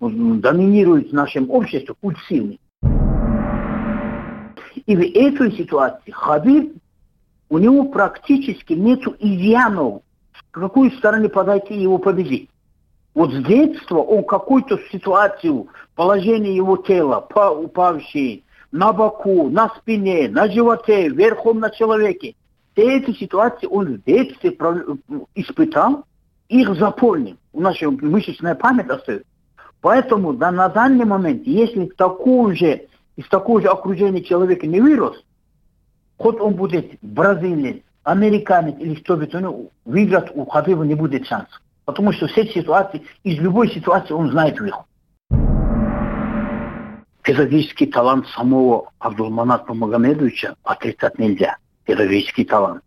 доминирует 0.00 1.10
в 1.10 1.12
нашем 1.12 1.50
обществе 1.50 1.94
культ 2.00 2.16
силы. 2.26 2.58
И 4.86 4.96
в 4.96 5.00
этой 5.00 5.52
ситуации 5.58 6.10
Хабиб, 6.10 6.74
у 7.50 7.58
него 7.58 7.84
практически 7.84 8.72
нет 8.72 9.02
изъянов, 9.18 10.00
с 10.32 10.42
какой 10.50 10.90
стороны 10.92 11.28
подойти 11.28 11.74
его 11.74 11.98
победить. 11.98 12.48
Вот 13.12 13.30
с 13.30 13.44
детства 13.44 13.98
он 13.98 14.24
какую-то 14.24 14.78
ситуацию, 14.90 15.66
положение 15.96 16.56
его 16.56 16.78
тела, 16.78 17.18
упавший, 17.18 18.42
на 18.70 18.94
боку, 18.94 19.50
на 19.50 19.68
спине, 19.76 20.30
на 20.30 20.50
животе, 20.50 21.10
верхом 21.10 21.60
на 21.60 21.68
человеке. 21.68 22.36
Все 22.72 22.98
эти 22.98 23.12
ситуации 23.12 23.66
он 23.66 23.96
в 23.96 24.04
детстве 24.04 24.56
испытал, 25.34 26.04
их 26.48 26.74
запомнил. 26.76 27.36
У 27.52 27.60
нас 27.60 27.74
еще 27.74 27.90
мышечная 27.90 28.54
память 28.54 28.88
остается. 28.88 29.26
Поэтому 29.80 30.32
да, 30.32 30.50
на 30.50 30.68
данный 30.68 31.04
момент, 31.04 31.42
если 31.44 31.86
в 31.86 31.96
таком 31.96 32.54
же, 32.54 32.86
из 33.16 33.28
такого 33.28 33.60
же 33.60 33.68
окружения 33.68 34.22
человека 34.22 34.66
не 34.66 34.80
вырос, 34.80 35.22
хоть 36.16 36.40
он 36.40 36.54
будет 36.54 36.98
бразилец, 37.02 37.82
американец 38.04 38.76
или 38.78 38.94
что 38.96 39.16
бы 39.16 39.26
то 39.26 39.40
ни 39.40 39.68
выиграть 39.84 40.30
у 40.34 40.46
Хабиба 40.46 40.84
не 40.86 40.94
будет 40.94 41.26
шансов. 41.26 41.60
Потому 41.84 42.12
что 42.12 42.26
все 42.28 42.46
ситуации, 42.46 43.02
из 43.24 43.38
любой 43.38 43.70
ситуации 43.70 44.14
он 44.14 44.30
знает 44.30 44.58
выход. 44.60 44.84
Педагогический 47.22 47.86
талант 47.86 48.26
самого 48.28 48.90
Абдулманата 48.98 49.74
Магомедовича 49.74 50.54
отрицать 50.62 51.18
нельзя. 51.18 51.56
Педагогический 51.84 52.44
талант. 52.44 52.82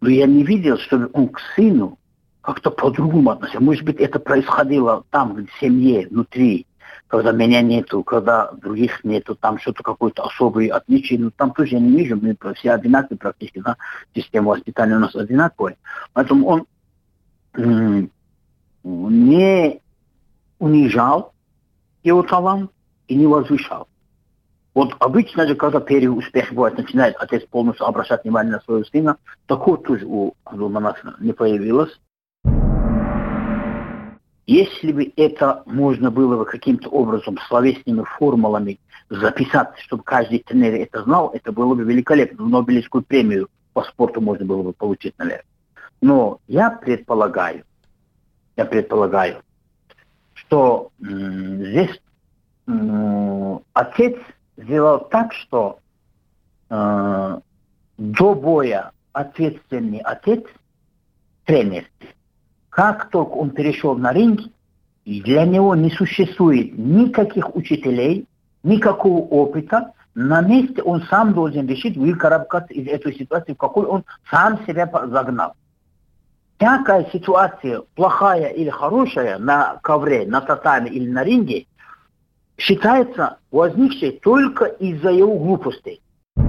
Но 0.00 0.08
я 0.08 0.26
не 0.26 0.44
видел, 0.44 0.78
чтобы 0.78 1.08
он 1.12 1.28
к 1.28 1.40
сыну 1.54 1.98
как-то 2.42 2.70
по-другому 2.70 3.30
относился. 3.30 3.64
Может 3.64 3.84
быть, 3.84 3.96
это 3.96 4.18
происходило 4.18 5.04
там, 5.10 5.46
в 5.46 5.60
семье, 5.60 6.06
внутри, 6.08 6.66
когда 7.06 7.32
меня 7.32 7.62
нету, 7.62 8.02
когда 8.02 8.52
других 8.52 9.02
нету, 9.04 9.34
там 9.34 9.58
что-то 9.58 9.82
какое-то 9.82 10.24
особое 10.24 10.70
отличие, 10.70 11.18
но 11.18 11.30
там 11.30 11.52
тоже 11.52 11.76
я 11.76 11.80
не 11.80 11.96
вижу, 11.96 12.16
мы 12.20 12.36
все 12.54 12.72
одинаковые 12.72 13.18
практически, 13.18 13.60
да, 13.60 13.76
система 14.14 14.50
воспитания 14.50 14.96
у 14.96 14.98
нас 14.98 15.14
одинаковая. 15.14 15.76
Поэтому 16.12 16.46
он 16.46 16.66
не 18.82 19.80
унижал 20.58 21.32
его 22.02 22.22
талант 22.22 22.70
и 23.08 23.14
не 23.14 23.26
возвышал. 23.26 23.88
Вот 24.74 24.94
обычно 24.98 25.46
же, 25.46 25.54
когда 25.54 25.80
первый 25.80 26.18
успех 26.18 26.52
бывает, 26.52 26.76
начинает 26.76 27.14
отец 27.18 27.44
полностью 27.46 27.86
обращать 27.86 28.24
внимание 28.24 28.54
на 28.54 28.60
своего 28.60 28.84
сына, 28.84 29.16
такого 29.46 29.78
тоже 29.78 30.04
у 30.04 30.34
Абдулманафа 30.44 31.14
не 31.20 31.32
появилось. 31.32 31.96
Если 34.46 34.92
бы 34.92 35.12
это 35.16 35.62
можно 35.64 36.10
было 36.10 36.36
бы 36.36 36.44
каким-то 36.44 36.90
образом 36.90 37.38
словесными 37.48 38.02
формулами 38.02 38.78
записать, 39.08 39.78
чтобы 39.78 40.02
каждый 40.02 40.40
тренер 40.40 40.74
это 40.74 41.02
знал, 41.04 41.30
это 41.32 41.52
было 41.52 41.74
бы 41.74 41.84
великолепно. 41.84 42.44
Нобелевскую 42.44 43.04
премию 43.04 43.48
по 43.72 43.84
спорту 43.84 44.20
можно 44.20 44.44
было 44.44 44.62
бы 44.62 44.72
получить, 44.72 45.14
наверное. 45.18 45.44
Но 46.02 46.40
я 46.48 46.70
предполагаю, 46.70 47.64
я 48.56 48.64
предполагаю, 48.66 49.42
что 50.34 50.90
здесь 50.98 52.00
отец 53.72 54.18
сделал 54.56 55.00
так, 55.00 55.32
что 55.32 55.78
э- 56.70 57.40
до 57.96 58.34
боя 58.34 58.90
ответственный 59.12 59.98
отец, 59.98 60.42
тренер, 61.44 61.84
как 62.70 63.10
только 63.10 63.32
он 63.32 63.50
перешел 63.50 63.96
на 63.96 64.12
ринг, 64.12 64.40
для 65.04 65.44
него 65.44 65.76
не 65.76 65.90
существует 65.90 66.76
никаких 66.76 67.54
учителей, 67.54 68.26
никакого 68.64 69.20
опыта. 69.20 69.92
На 70.14 70.40
месте 70.40 70.82
он 70.82 71.02
сам 71.02 71.34
должен 71.34 71.66
решить 71.66 71.96
выкарабкаться 71.96 72.72
из 72.72 72.88
этой 72.88 73.14
ситуации, 73.14 73.52
в 73.52 73.58
какой 73.58 73.84
он 73.86 74.04
сам 74.30 74.64
себя 74.66 74.90
загнал 75.06 75.54
всякая 76.64 77.06
ситуация, 77.12 77.82
плохая 77.94 78.48
или 78.48 78.70
хорошая, 78.70 79.38
на 79.38 79.78
ковре, 79.82 80.26
на 80.26 80.40
татаме 80.40 80.90
или 80.90 81.10
на 81.10 81.22
ринге, 81.24 81.66
считается 82.56 83.38
возникшей 83.50 84.20
только 84.22 84.66
из-за 84.66 85.10
его 85.10 85.36
глупостей. 85.38 86.00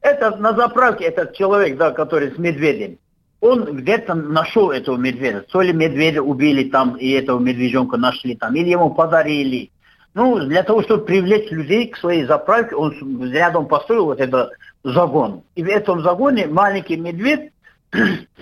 Это 0.00 0.36
на 0.36 0.54
заправке 0.54 1.04
этот 1.04 1.34
человек, 1.34 1.76
да, 1.76 1.92
который 1.92 2.32
с 2.32 2.38
медведем, 2.38 2.98
он 3.40 3.76
где-то 3.76 4.14
нашел 4.14 4.70
этого 4.70 4.96
медведя. 4.96 5.42
То 5.42 5.60
ли 5.60 5.72
медведя 5.72 6.22
убили 6.22 6.68
там, 6.68 6.96
и 6.96 7.10
этого 7.10 7.38
медвежонка 7.38 7.96
нашли 7.96 8.34
там, 8.34 8.54
или 8.54 8.70
ему 8.70 8.94
подарили. 8.94 9.70
Ну, 10.14 10.38
для 10.38 10.62
того, 10.62 10.82
чтобы 10.82 11.04
привлечь 11.04 11.50
людей 11.50 11.88
к 11.88 11.98
своей 11.98 12.24
заправке, 12.24 12.74
он 12.74 13.30
рядом 13.30 13.66
построил 13.66 14.06
вот 14.06 14.20
этот 14.20 14.52
загон. 14.82 15.42
И 15.54 15.62
в 15.62 15.68
этом 15.68 16.02
загоне 16.02 16.46
маленький 16.46 16.96
медведь 16.96 17.52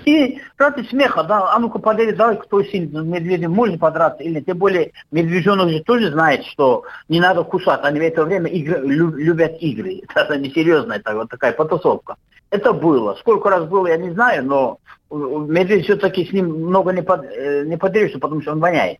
и 0.04 0.38
ради 0.58 0.86
смеха, 0.88 1.24
да, 1.24 1.52
а 1.54 1.58
ну-ка 1.58 1.78
подери, 1.78 2.12
давай, 2.12 2.36
кто 2.36 2.62
сильный, 2.62 3.04
медведем 3.04 3.52
можно 3.52 3.78
подраться 3.78 4.22
или. 4.22 4.40
Тем 4.40 4.58
более 4.58 4.92
медвежонок 5.10 5.70
же 5.70 5.82
тоже 5.82 6.10
знает, 6.10 6.44
что 6.46 6.84
не 7.08 7.20
надо 7.20 7.44
кусать. 7.44 7.80
Они 7.82 8.00
в 8.00 8.02
это 8.02 8.24
время 8.24 8.50
игры, 8.50 8.80
любят 8.86 9.56
игры. 9.60 10.02
Это 10.14 10.36
несерьезная 10.36 11.00
так, 11.00 11.14
вот 11.14 11.30
такая 11.30 11.52
потасовка. 11.52 12.16
Это 12.50 12.72
было. 12.72 13.14
Сколько 13.20 13.50
раз 13.50 13.64
было, 13.66 13.88
я 13.88 13.96
не 13.96 14.10
знаю, 14.10 14.44
но 14.44 14.78
медведь 15.10 15.84
все-таки 15.84 16.26
с 16.26 16.32
ним 16.32 16.66
много 16.66 16.92
не, 16.92 17.02
под, 17.02 17.24
э, 17.24 17.64
не 17.64 17.76
поделишься, 17.76 18.18
потому 18.18 18.42
что 18.42 18.52
он 18.52 18.60
воняет. 18.60 18.98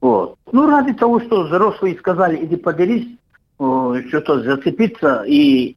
Вот. 0.00 0.36
Ну, 0.52 0.66
ради 0.70 0.92
того, 0.92 1.20
что 1.20 1.44
взрослые 1.44 1.98
сказали, 1.98 2.44
иди 2.44 2.56
подерись, 2.56 3.18
что-то 3.58 4.42
зацепиться 4.42 5.24
и 5.26 5.76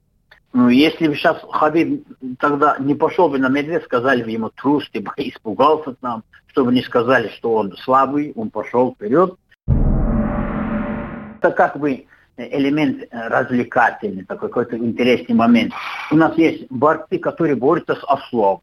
ну, 0.52 0.70
если 0.70 1.08
бы 1.08 1.16
сейчас 1.16 1.40
Хабиб 1.52 2.08
тогда 2.40 2.76
не 2.80 2.96
пошел 2.96 3.30
бы 3.30 3.38
на 3.38 3.50
медведь, 3.50 3.84
сказали 3.84 4.24
бы 4.24 4.32
ему 4.32 4.50
трус, 4.50 4.90
ты 4.92 5.00
бы 5.00 5.12
испугался 5.18 5.96
нам, 6.02 6.24
чтобы 6.48 6.74
не 6.74 6.82
сказали, 6.82 7.30
что 7.30 7.54
он 7.54 7.76
слабый, 7.78 8.34
он 8.36 8.50
пошел 8.50 8.94
вперед. 8.94 9.36
Это 9.68 11.52
как 11.52 11.78
бы 11.78 12.06
элемент 12.36 13.04
развлекательный, 13.12 14.26
такой 14.26 14.50
какой-то 14.50 14.78
интересный 14.78 15.36
момент. 15.36 15.74
У 16.12 16.16
нас 16.16 16.36
есть 16.38 16.66
борцы, 16.72 17.20
которые 17.20 17.56
борются 17.56 17.96
с 17.96 18.04
ослом. 18.04 18.62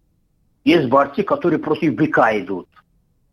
Есть 0.65 0.89
борцы, 0.89 1.23
которые 1.23 1.61
против 1.61 1.95
быка 1.95 2.37
идут. 2.39 2.69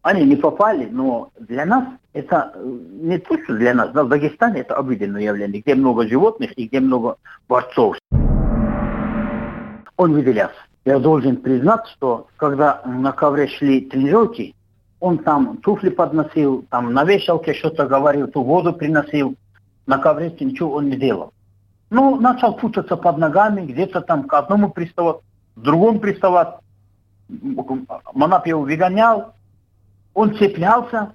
Они 0.04 0.24
не 0.26 0.36
попали, 0.36 0.88
но 0.92 1.32
для 1.40 1.66
нас 1.66 1.86
это 2.12 2.54
не 3.02 3.18
то, 3.18 3.36
что 3.44 3.56
для 3.56 3.74
нас, 3.74 3.90
но 3.94 4.04
в 4.04 4.10
Дагестане 4.10 4.60
это 4.60 4.76
обыденное 4.76 5.24
явление, 5.24 5.62
где 5.62 5.74
много 5.74 6.08
животных 6.08 6.52
и 6.56 6.68
где 6.68 6.80
много 6.82 7.16
борцов 7.48 7.98
он 10.04 10.14
выделялся. 10.14 10.56
Я 10.86 11.00
должен 11.00 11.38
признать, 11.38 11.88
что 11.96 12.28
когда 12.38 12.82
на 12.86 13.12
ковре 13.12 13.48
шли 13.48 13.82
тренировки, 13.82 14.54
он 15.00 15.18
там 15.20 15.58
туфли 15.58 15.90
подносил, 15.90 16.66
там 16.70 16.94
на 16.94 17.04
вешалке 17.04 17.54
что-то 17.54 17.88
говорил, 17.88 18.28
ту 18.28 18.44
воду 18.44 18.74
приносил. 18.74 19.36
На 19.86 19.98
ковре 19.98 20.34
ничего 20.40 20.76
он 20.76 20.90
не 20.90 20.98
делал. 20.98 21.34
Ну, 21.90 22.20
начал 22.20 22.56
путаться 22.56 22.96
под 22.96 23.18
ногами, 23.18 23.66
где-то 23.66 24.02
там 24.02 24.24
к 24.24 24.34
одному 24.34 24.70
приставать, 24.70 25.18
к 25.56 25.60
другому 25.60 26.00
приставать. 26.00 26.56
Манап 28.14 28.48
его 28.48 28.62
выгонял, 28.62 29.34
он 30.14 30.36
цеплялся, 30.38 31.14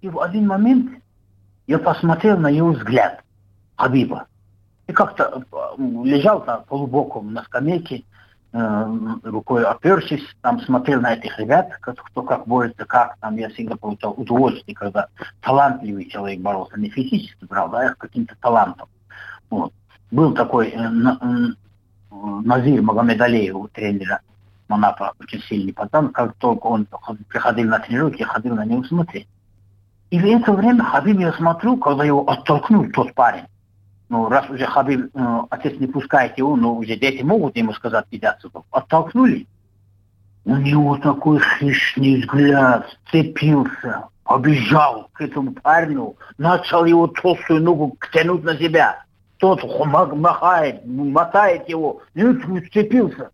и 0.00 0.08
в 0.08 0.20
один 0.20 0.46
момент 0.46 0.90
я 1.66 1.78
посмотрел 1.78 2.38
на 2.38 2.48
его 2.48 2.70
взгляд, 2.70 3.22
Хабиба. 3.76 4.26
И 4.86 4.92
как-то 4.92 5.44
э, 5.52 5.82
лежал 6.04 6.42
там 6.44 6.64
полубоком 6.64 7.32
на 7.32 7.42
скамейке, 7.44 8.04
рукой 8.52 9.64
опершись, 9.64 10.24
там 10.40 10.60
смотрел 10.60 11.00
на 11.00 11.14
этих 11.14 11.38
ребят, 11.38 11.70
кто 11.80 12.22
как 12.22 12.46
борется, 12.46 12.84
как 12.86 13.16
там 13.20 13.36
я 13.36 13.50
всегда 13.50 13.76
получал 13.76 14.14
удовольствие, 14.16 14.74
когда 14.74 15.08
талантливый 15.42 16.06
человек 16.06 16.40
боролся, 16.40 16.78
не 16.78 16.88
физически, 16.88 17.44
правда, 17.46 17.78
а 17.78 17.94
каким-то 17.94 18.34
талантом. 18.40 18.88
Вот. 19.50 19.72
Был 20.10 20.32
такой 20.32 20.68
э, 20.68 20.78
э, 20.78 21.46
Назир 22.10 22.80
Магомедалеев 22.80 23.54
у 23.54 23.68
тренера 23.68 24.20
Манапа, 24.68 25.12
очень 25.20 25.42
сильный 25.42 25.72
пацан, 25.72 26.08
как 26.10 26.34
только 26.36 26.66
он 26.66 26.86
приходил 27.28 27.68
на 27.68 27.78
тренировки, 27.78 28.20
я 28.20 28.26
ходил 28.26 28.54
на 28.54 28.64
него 28.64 28.82
смотреть. 28.84 29.28
И 30.10 30.18
в 30.18 30.24
это 30.24 30.52
время 30.52 30.84
Хабиб 30.84 31.18
я 31.20 31.32
смотрю, 31.34 31.76
когда 31.76 32.04
его 32.04 32.28
оттолкнул 32.28 32.86
тот 32.92 33.12
парень, 33.14 33.44
ну, 34.08 34.28
раз 34.28 34.48
уже 34.48 34.64
Хабиб, 34.64 35.10
э, 35.14 35.40
отец 35.50 35.78
не 35.78 35.86
пускает 35.86 36.38
его, 36.38 36.56
но 36.56 36.74
уже 36.74 36.96
дети 36.96 37.22
могут 37.22 37.56
ему 37.56 37.72
сказать, 37.74 38.06
иди 38.10 38.24
отсюда. 38.24 38.62
Оттолкнули. 38.70 39.46
У 40.44 40.56
него 40.56 40.96
такой 40.96 41.40
хищный 41.40 42.22
взгляд, 42.22 42.86
цепился, 43.10 44.08
побежал 44.24 45.10
к 45.12 45.20
этому 45.20 45.52
парню, 45.52 46.16
начал 46.38 46.86
его 46.86 47.06
толстую 47.06 47.62
ногу 47.62 47.98
тянуть 48.12 48.44
на 48.44 48.56
себя. 48.56 49.04
Тот 49.36 49.62
махает, 50.14 50.86
мотает 50.86 51.68
его, 51.68 52.00
и 52.14 52.24
он 52.24 52.42
цепился. 52.72 53.30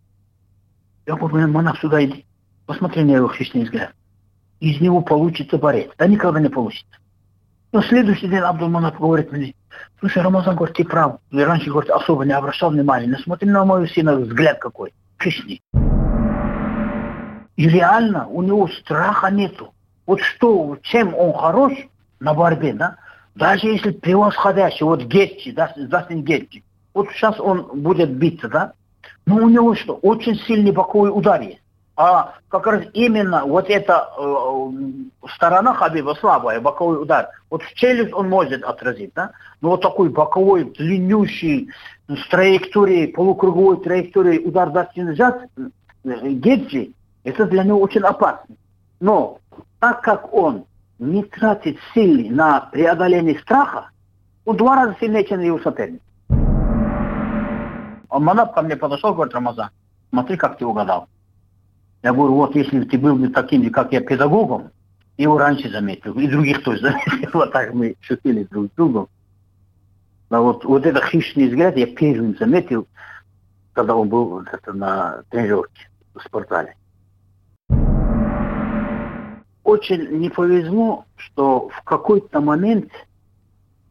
Я 1.05 1.15
говорю, 1.15 1.47
монах, 1.47 1.79
сюда 1.79 2.03
иди. 2.03 2.25
Посмотри 2.65 3.03
на 3.03 3.11
его 3.11 3.29
хищный 3.29 3.63
взгляд. 3.63 3.93
Из 4.59 4.81
него 4.81 5.01
получится 5.01 5.57
борец. 5.57 5.91
Да 5.97 6.07
никогда 6.07 6.39
не 6.39 6.49
получится. 6.49 6.97
Но 7.75 7.81
следующий 7.81 8.29
день 8.29 8.39
Абдулманап 8.39 8.97
говорит 8.97 9.33
мне, 9.33 9.53
слушай, 9.99 10.23
Рамазан, 10.23 10.55
говорит, 10.55 10.77
ты 10.77 10.85
прав. 10.85 11.17
Я 11.31 11.45
раньше, 11.45 11.69
говорит, 11.69 11.91
особо 11.91 12.23
не 12.23 12.31
обращал 12.31 12.69
внимания. 12.69 13.07
Но 13.07 13.17
смотри 13.17 13.49
на 13.49 13.65
мою 13.65 13.85
сына, 13.87 14.15
взгляд 14.15 14.59
какой. 14.59 14.93
Кисни. 15.19 15.61
И 17.57 17.67
реально 17.67 18.27
у 18.29 18.41
него 18.43 18.69
страха 18.69 19.29
нету. 19.29 19.73
Вот 20.05 20.21
что, 20.21 20.77
чем 20.83 21.13
он 21.15 21.33
хорош 21.33 21.73
на 22.21 22.33
борьбе, 22.33 22.71
да? 22.71 22.95
Даже 23.35 23.67
если 23.67 23.91
превосходящий, 23.91 24.85
вот 24.85 25.03
Гетти, 25.03 25.51
Дастин 25.51 26.23
Гетти, 26.23 26.63
вот 26.93 27.09
сейчас 27.09 27.37
он 27.41 27.81
будет 27.81 28.09
биться, 28.09 28.47
да? 28.47 28.71
Но 29.25 29.35
у 29.35 29.49
него 29.49 29.75
что, 29.75 29.95
очень 29.95 30.35
сильный 30.47 30.71
боковой 30.71 31.09
удар 31.09 31.41
есть. 31.41 31.59
А 31.97 32.33
как 32.49 32.67
раз 32.67 32.83
именно 32.93 33.45
вот 33.45 33.69
эта 33.69 34.09
э, 34.17 34.71
сторона 35.35 35.73
Хабиба 35.73 36.15
слабая, 36.19 36.59
боковой 36.59 37.01
удар, 37.01 37.29
вот 37.49 37.63
в 37.63 37.73
челюсть 37.73 38.13
он 38.13 38.27
может 38.27 38.63
отразить, 38.63 39.13
да? 39.15 39.31
Но 39.61 39.69
вот 39.69 39.81
такой 39.81 40.09
боковой, 40.09 40.65
длиннющий, 40.65 41.69
с 42.09 42.27
траекторией, 42.27 43.07
полукруговой 43.07 43.77
траекторией 43.77 44.45
удар 44.45 44.71
Дастин 44.71 45.09
э, 45.09 45.69
Гетти, 46.03 46.93
это 47.23 47.45
для 47.45 47.63
него 47.63 47.79
очень 47.79 48.01
опасно. 48.01 48.55
Но 48.99 49.39
так 49.79 50.01
как 50.01 50.33
он 50.33 50.65
не 50.99 51.23
тратит 51.23 51.77
силы 51.93 52.29
на 52.29 52.59
преодоление 52.71 53.39
страха, 53.39 53.89
он 54.43 54.57
два 54.57 54.75
раза 54.75 54.97
сильнее, 54.99 55.25
чем 55.25 55.39
его 55.39 55.59
соперник. 55.59 56.01
Он 58.09 58.23
Манап 58.23 58.53
ко 58.53 58.61
мне 58.61 58.75
подошел, 58.75 59.13
говорит, 59.13 59.33
Рамазан, 59.33 59.69
смотри, 60.09 60.37
как 60.37 60.57
ты 60.57 60.65
угадал. 60.65 61.07
Я 62.05 62.13
говорю, 62.13 62.35
вот 62.35 62.55
если 62.55 62.83
ты 62.83 62.99
был 62.99 63.15
бы 63.15 63.29
таким, 63.29 63.67
как 63.71 63.91
я, 63.91 63.99
педагогом, 63.99 64.69
его 65.17 65.39
раньше 65.39 65.71
заметил, 65.71 66.13
и 66.13 66.27
других 66.27 66.61
тоже 66.63 66.81
заметил. 66.81 67.29
Вот 67.33 67.51
так 67.51 67.73
мы 67.73 67.95
шутили 67.99 68.43
друг 68.43 68.67
с 68.67 68.75
другом. 68.75 69.07
Но 70.29 70.43
вот, 70.43 70.63
вот 70.65 70.85
этот 70.85 71.03
хищный 71.05 71.47
взгляд 71.47 71.75
я 71.77 71.87
первым 71.87 72.37
заметил, 72.37 72.87
когда 73.73 73.95
он 73.95 74.07
был 74.09 74.25
вот 74.25 74.45
это, 74.51 74.71
на 74.71 75.23
тренировке 75.31 75.89
в 76.13 76.21
спортзале. 76.21 76.75
Очень 79.63 80.19
не 80.19 80.29
повезло, 80.29 81.05
что 81.15 81.69
в 81.69 81.81
какой-то 81.85 82.39
момент, 82.39 82.91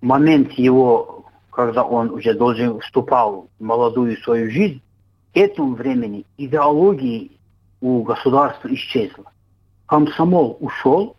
момент 0.00 0.52
его, 0.52 1.24
когда 1.50 1.82
он 1.82 2.12
уже 2.12 2.32
должен 2.32 2.78
вступал 2.78 3.48
в 3.58 3.64
молодую 3.64 4.16
свою 4.18 4.52
жизнь, 4.52 4.80
этому 5.32 5.74
времени 5.74 6.24
идеологии 6.36 7.34
у 7.84 8.02
государства 8.02 8.72
исчезла. 8.72 9.30
Комсомол 9.84 10.56
ушел, 10.58 11.16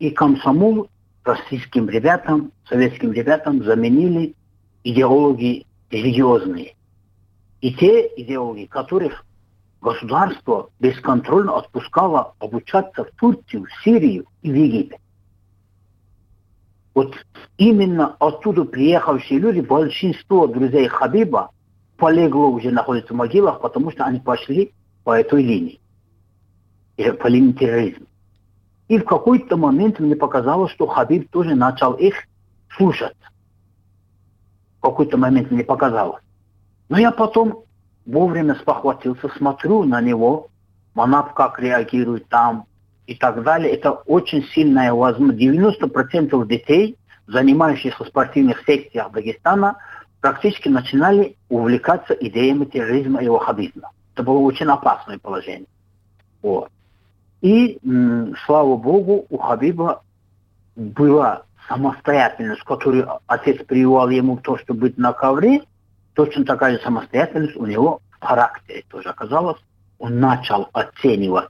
и 0.00 0.10
комсомол 0.10 0.88
российским 1.22 1.88
ребятам, 1.88 2.50
советским 2.68 3.12
ребятам 3.12 3.62
заменили 3.62 4.34
идеологии 4.82 5.66
религиозные. 5.88 6.74
И 7.60 7.72
те 7.74 8.10
идеологии, 8.16 8.66
которых 8.66 9.24
государство 9.80 10.70
бесконтрольно 10.80 11.56
отпускало 11.56 12.34
обучаться 12.40 13.04
в 13.04 13.10
Турцию, 13.12 13.66
в 13.66 13.84
Сирию 13.84 14.26
и 14.42 14.50
в 14.50 14.54
Египет. 14.56 14.98
Вот 16.92 17.14
именно 17.56 18.16
оттуда 18.18 18.64
приехавшие 18.64 19.38
люди, 19.38 19.60
большинство 19.60 20.48
друзей 20.48 20.88
Хабиба 20.88 21.52
полегло 21.96 22.48
уже 22.48 22.72
находится 22.72 23.14
в 23.14 23.16
могилах, 23.16 23.60
потому 23.60 23.92
что 23.92 24.06
они 24.06 24.18
пошли 24.18 24.72
по 25.04 25.16
этой 25.16 25.44
линии 25.44 25.80
терроризм. 26.96 28.06
И 28.88 28.98
в 28.98 29.04
какой-то 29.04 29.56
момент 29.56 30.00
мне 30.00 30.16
показалось, 30.16 30.72
что 30.72 30.86
Хабиб 30.86 31.30
тоже 31.30 31.54
начал 31.54 31.92
их 31.92 32.14
слушать. 32.76 33.16
В 34.78 34.82
какой-то 34.82 35.16
момент 35.16 35.50
мне 35.50 35.62
показалось. 35.62 36.22
Но 36.88 36.98
я 36.98 37.12
потом 37.12 37.64
вовремя 38.04 38.54
спохватился, 38.56 39.28
смотрю 39.36 39.84
на 39.84 40.00
него, 40.00 40.48
Манап 40.94 41.34
как 41.34 41.60
реагирует 41.60 42.28
там 42.28 42.66
и 43.06 43.14
так 43.14 43.42
далее. 43.44 43.72
Это 43.72 43.92
очень 43.92 44.42
сильная 44.54 44.92
возможность. 44.92 45.40
90% 45.40 46.46
детей, 46.48 46.96
занимающихся 47.26 48.02
в 48.02 48.08
спортивных 48.08 48.64
секциях 48.66 49.12
Дагестана, 49.12 49.76
практически 50.20 50.68
начинали 50.68 51.36
увлекаться 51.48 52.14
идеями 52.14 52.64
терроризма 52.64 53.22
и 53.22 53.28
ваххабизма. 53.28 53.92
Это 54.14 54.24
было 54.24 54.38
очень 54.38 54.66
опасное 54.66 55.18
положение. 55.18 55.68
Вот. 56.42 56.70
И, 57.40 57.78
слава 58.44 58.76
богу, 58.76 59.26
у 59.30 59.38
Хабиба 59.38 60.02
была 60.76 61.44
самостоятельность, 61.68 62.62
которую 62.62 63.08
отец 63.26 63.64
прививал 63.64 64.10
ему 64.10 64.36
то, 64.38 64.58
чтобы 64.58 64.80
быть 64.80 64.98
на 64.98 65.12
ковре, 65.12 65.62
точно 66.14 66.44
такая 66.44 66.76
же 66.76 66.82
самостоятельность 66.82 67.56
у 67.56 67.66
него 67.66 68.00
в 68.20 68.24
характере 68.24 68.84
тоже 68.88 69.08
оказалась. 69.08 69.58
Он 69.98 70.18
начал 70.18 70.68
оценивать 70.72 71.48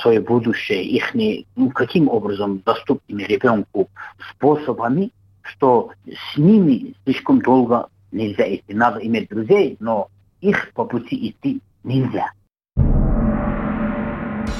свое 0.00 0.20
будущее, 0.20 0.84
их 0.84 1.14
не, 1.14 1.46
ну, 1.56 1.70
каким 1.70 2.08
образом 2.08 2.60
доступными 2.64 3.22
ребенку 3.22 3.88
способами, 4.30 5.10
что 5.42 5.90
с 6.06 6.38
ними 6.38 6.94
слишком 7.04 7.40
долго 7.40 7.88
нельзя 8.12 8.54
идти. 8.54 8.72
Надо 8.74 9.00
иметь 9.00 9.28
друзей, 9.28 9.76
но 9.80 10.08
их 10.40 10.72
по 10.74 10.84
пути 10.84 11.30
идти 11.30 11.60
нельзя. 11.82 12.30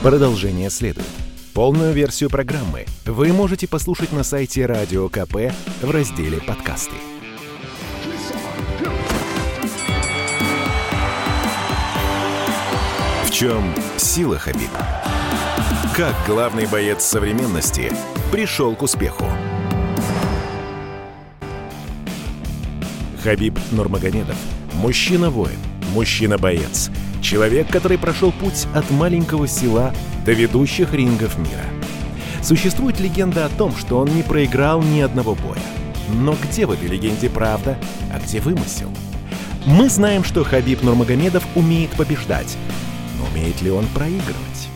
Продолжение 0.04 0.68
следует. 0.68 1.08
Полную 1.54 1.94
версию 1.94 2.28
программы 2.28 2.84
вы 3.06 3.32
можете 3.32 3.66
послушать 3.66 4.12
на 4.12 4.22
сайте 4.22 4.66
Радио 4.66 5.08
КП 5.08 5.50
в 5.80 5.90
разделе 5.90 6.42
«Подкасты». 6.42 6.92
В 13.24 13.30
чем 13.30 13.74
сила 13.96 14.38
Хабиба? 14.38 14.86
Как 15.96 16.14
главный 16.26 16.66
боец 16.66 17.02
современности 17.02 17.90
пришел 18.30 18.76
к 18.76 18.82
успеху? 18.82 19.24
Хабиб 23.22 23.58
Нурмагомедов– 23.70 24.36
мужчина-воин, 24.74 25.56
мужчина-боец– 25.94 26.90
Человек, 27.24 27.68
который 27.70 27.96
прошел 27.96 28.32
путь 28.32 28.66
от 28.74 28.90
маленького 28.90 29.48
села 29.48 29.94
до 30.26 30.34
ведущих 30.34 30.92
рингов 30.92 31.38
мира. 31.38 31.64
Существует 32.42 33.00
легенда 33.00 33.46
о 33.46 33.48
том, 33.48 33.72
что 33.72 33.96
он 33.96 34.08
не 34.08 34.22
проиграл 34.22 34.82
ни 34.82 35.00
одного 35.00 35.34
боя. 35.34 35.62
Но 36.12 36.34
где 36.34 36.66
в 36.66 36.72
этой 36.72 36.86
легенде 36.86 37.30
правда, 37.30 37.78
а 38.12 38.20
где 38.20 38.40
вымысел? 38.40 38.90
Мы 39.66 39.88
знаем, 39.88 40.22
что 40.22 40.44
Хабиб 40.44 40.82
Нурмагомедов 40.82 41.42
умеет 41.56 41.92
побеждать, 41.92 42.58
но 43.18 43.26
умеет 43.32 43.62
ли 43.62 43.70
он 43.70 43.86
проигрывать? 43.94 44.68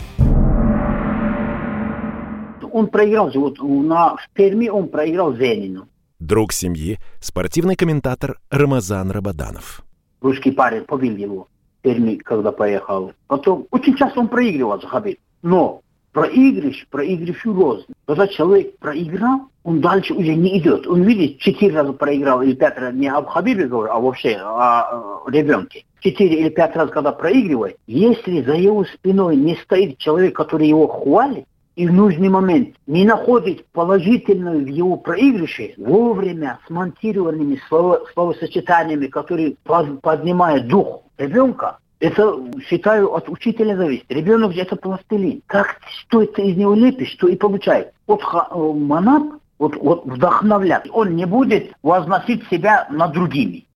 Он 2.73 2.87
проиграл, 2.87 3.31
вот 3.35 3.59
на, 3.61 4.17
в 4.17 4.27
Перми 4.33 4.69
он 4.69 4.89
проиграл 4.89 5.35
Зенину. 5.35 5.87
Друг 6.19 6.55
семьи, 6.55 6.99
спортивный 7.21 7.77
комментатор 7.77 8.41
Рамазан 8.49 9.11
Рабаданов. 9.11 9.83
Русский 10.23 10.53
парень 10.53 10.85
побил 10.85 11.15
его. 11.15 11.49
Перми, 11.83 12.17
когда 12.17 12.53
поехал. 12.53 13.13
Потом, 13.27 13.67
очень 13.71 13.97
часто 13.97 14.21
он 14.21 14.29
проигрывал 14.29 14.81
Хабиб. 14.81 15.19
Но 15.43 15.83
проигрыш, 16.13 16.87
проигрыш 16.91 17.45
розный. 17.45 17.95
Когда 18.07 18.27
человек 18.27 18.79
проиграл, 18.79 19.43
он 19.63 19.81
дальше 19.81 20.15
уже 20.15 20.35
не 20.35 20.59
идет. 20.59 20.87
Он 20.87 21.03
видит, 21.03 21.39
четыре 21.39 21.77
раза 21.77 21.93
проиграл 21.93 22.43
или 22.43 22.55
пять 22.55 22.79
раз, 22.79 22.95
не 22.95 23.09
об 23.09 23.27
Хабибе 23.27 23.67
говорю, 23.67 23.93
а 23.93 24.01
вообще 24.01 24.37
о, 24.37 25.25
о 25.25 25.31
ребенке. 25.31 25.85
Четыре 26.01 26.41
или 26.41 26.49
пять 26.49 26.75
раз, 26.77 26.91
когда 26.91 27.13
проигрывает, 27.13 27.77
если 27.87 28.43
за 28.43 28.55
его 28.55 28.85
спиной 28.85 29.37
не 29.37 29.57
стоит 29.57 29.99
человек, 29.99 30.37
который 30.37 30.69
его 30.69 30.87
хвалит, 30.87 31.45
и 31.77 31.87
в 31.87 31.93
нужный 31.93 32.29
момент 32.29 32.75
не 32.89 33.05
находит 33.05 33.65
положительную 33.67 34.65
в 34.65 34.67
его 34.67 34.97
проигрыше, 34.97 35.75
вовремя 35.77 36.59
смонтированными 36.67 37.61
слово, 37.69 38.03
словосочетаниями, 38.15 39.07
которые 39.07 39.55
поднимают 39.63 40.67
дух 40.67 41.03
ребенка, 41.19 41.79
это, 42.01 42.39
считаю, 42.67 43.13
от 43.13 43.29
учителя 43.29 43.77
зависит. 43.77 44.07
Ребенок 44.09 44.57
это 44.57 44.77
пластилин. 44.77 45.43
Как, 45.47 45.81
что 46.01 46.23
это 46.23 46.43
из 46.43 46.57
него 46.57 46.75
лепишь, 46.75 47.13
что 47.13 47.29
и 47.29 47.37
получает. 47.37 47.93
Вот 48.07 48.23
э, 48.23 48.57
манап, 48.57 49.41
вот, 49.59 49.77
вот 49.77 50.07
вдохновлять, 50.07 50.89
он 50.93 51.17
не 51.17 51.27
будет 51.27 51.73
возносить 51.83 52.47
себя 52.49 52.87
над 52.91 53.13
другими. 53.13 53.67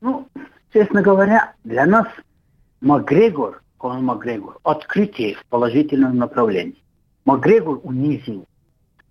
Ну, 0.00 0.28
честно 0.72 1.02
говоря, 1.02 1.52
для 1.64 1.84
нас 1.84 2.06
Макгрегор, 2.80 3.62
Конор 3.76 4.00
Макгрегор, 4.00 4.58
открытие 4.62 5.34
в 5.34 5.44
положительном 5.46 6.16
направлении. 6.16 6.82
Макгрегор 7.24 7.80
унизил 7.82 8.46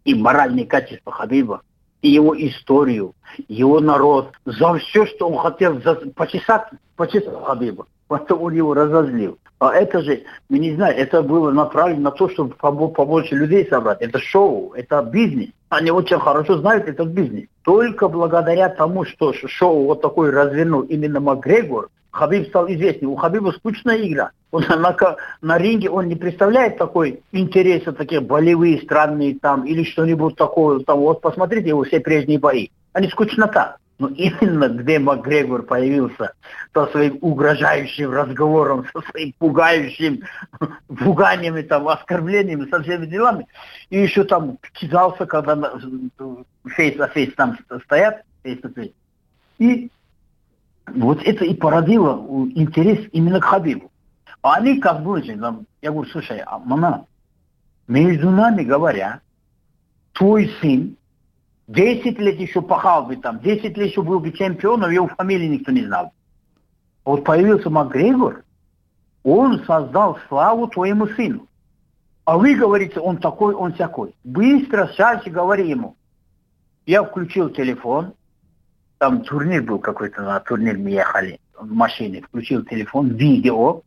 и 0.05 0.15
моральные 0.15 0.65
качества 0.65 1.11
Хабиба, 1.11 1.61
его 2.01 2.35
историю, 2.37 3.13
его 3.47 3.79
народ, 3.79 4.31
за 4.45 4.75
все, 4.75 5.05
что 5.05 5.29
он 5.29 5.37
хотел 5.37 5.81
за, 5.81 5.95
почесать, 6.15 6.67
почесать 6.95 7.33
Хабиба. 7.45 7.85
Потом 8.07 8.41
он 8.41 8.53
его 8.53 8.73
разозлил. 8.73 9.37
А 9.59 9.73
это 9.73 10.01
же, 10.01 10.23
мы 10.47 10.57
не 10.59 10.73
знаем, 10.73 10.97
это 10.97 11.21
было 11.21 11.51
направлено 11.51 12.01
на 12.03 12.11
то, 12.11 12.29
чтобы 12.29 12.55
побольше 12.55 13.35
людей 13.35 13.67
собрать. 13.67 14.01
Это 14.01 14.17
шоу, 14.17 14.71
это 14.73 15.01
бизнес. 15.03 15.49
Они 15.67 15.91
очень 15.91 16.17
хорошо 16.17 16.57
знают 16.57 16.87
этот 16.87 17.09
бизнес. 17.09 17.45
Только 17.63 18.07
благодаря 18.07 18.69
тому, 18.69 19.03
что 19.03 19.33
шоу 19.33 19.85
вот 19.85 20.01
такой 20.01 20.31
развернул 20.31 20.81
именно 20.81 21.19
Макгрегор, 21.19 21.89
Хабиб 22.19 22.47
стал 22.49 22.67
известный. 22.67 23.07
У 23.07 23.15
Хабиба 23.15 23.51
скучная 23.51 23.97
игра. 24.05 24.31
Он 24.51 24.65
на, 24.67 24.95
на 25.41 25.57
ринге 25.57 25.89
он 25.89 26.07
не 26.07 26.15
представляет 26.15 26.77
такой 26.77 27.21
интереса, 27.31 27.93
такие 27.93 28.19
болевые, 28.19 28.81
странные 28.81 29.39
там, 29.39 29.63
или 29.65 29.83
что-нибудь 29.83 30.35
такое. 30.35 30.79
Там, 30.81 30.99
вот 30.99 31.21
посмотрите 31.21 31.69
его 31.69 31.83
все 31.83 32.01
прежние 32.01 32.37
бои. 32.37 32.69
Они 32.91 33.07
скучнота. 33.07 33.77
Но 33.99 34.07
именно 34.07 34.67
где 34.67 34.99
Макгрегор 34.99 35.63
появился 35.63 36.33
со 36.73 36.87
своим 36.87 37.17
угрожающим 37.21 38.11
разговором, 38.11 38.85
со 38.93 39.01
своим 39.09 39.33
пугающим 39.39 40.23
пуганиями, 40.87 41.61
там, 41.61 41.87
оскорблениями, 41.87 42.69
со 42.69 42.81
всеми 42.81 43.05
делами, 43.05 43.47
и 43.89 43.99
еще 43.99 44.23
там 44.23 44.57
кидался, 44.73 45.25
когда 45.25 45.73
face 46.75 46.97
на 46.97 47.07
face 47.07 47.33
там 47.35 47.57
стоят, 47.85 48.23
face 48.43 48.61
на 48.63 48.69
face. 48.69 48.91
И 49.57 49.89
вот 50.95 51.21
это 51.23 51.45
и 51.45 51.53
породило 51.53 52.17
интерес 52.55 53.07
именно 53.11 53.39
к 53.39 53.45
Хабибу. 53.45 53.91
А 54.41 54.55
они 54.55 54.79
как 54.79 55.03
бы, 55.03 55.21
я 55.21 55.91
говорю, 55.91 56.09
слушай, 56.11 56.41
а 56.45 56.59
мама, 56.59 57.05
между 57.87 58.29
нами 58.31 58.63
говоря, 58.63 59.21
твой 60.13 60.51
сын 60.61 60.95
10 61.67 62.17
лет 62.19 62.39
еще 62.39 62.61
пахал 62.61 63.05
бы 63.05 63.15
там, 63.17 63.39
10 63.39 63.77
лет 63.77 63.89
еще 63.89 64.01
был 64.01 64.19
бы 64.19 64.31
чемпионом, 64.31 64.91
его 64.91 65.07
фамилии 65.07 65.47
никто 65.47 65.71
не 65.71 65.85
знал. 65.85 66.13
Вот 67.05 67.23
появился 67.23 67.69
Макгрегор, 67.69 68.43
он 69.23 69.63
создал 69.65 70.17
славу 70.27 70.67
твоему 70.67 71.07
сыну. 71.07 71.47
А 72.25 72.37
вы 72.37 72.55
говорите, 72.55 72.99
он 72.99 73.17
такой, 73.17 73.53
он 73.53 73.73
всякой. 73.73 74.15
Быстро, 74.23 74.87
сейчас 74.93 75.23
говори 75.25 75.69
ему. 75.69 75.95
Я 76.85 77.03
включил 77.03 77.49
телефон, 77.49 78.13
там 78.99 79.21
турнир 79.21 79.63
был 79.63 79.79
какой-то, 79.79 80.21
на 80.21 80.39
турнир 80.41 80.77
мы 80.77 80.91
ехали 80.91 81.39
в 81.57 81.71
машине, 81.73 82.21
включил 82.21 82.63
телефон, 82.63 83.07
видео, 83.09 83.81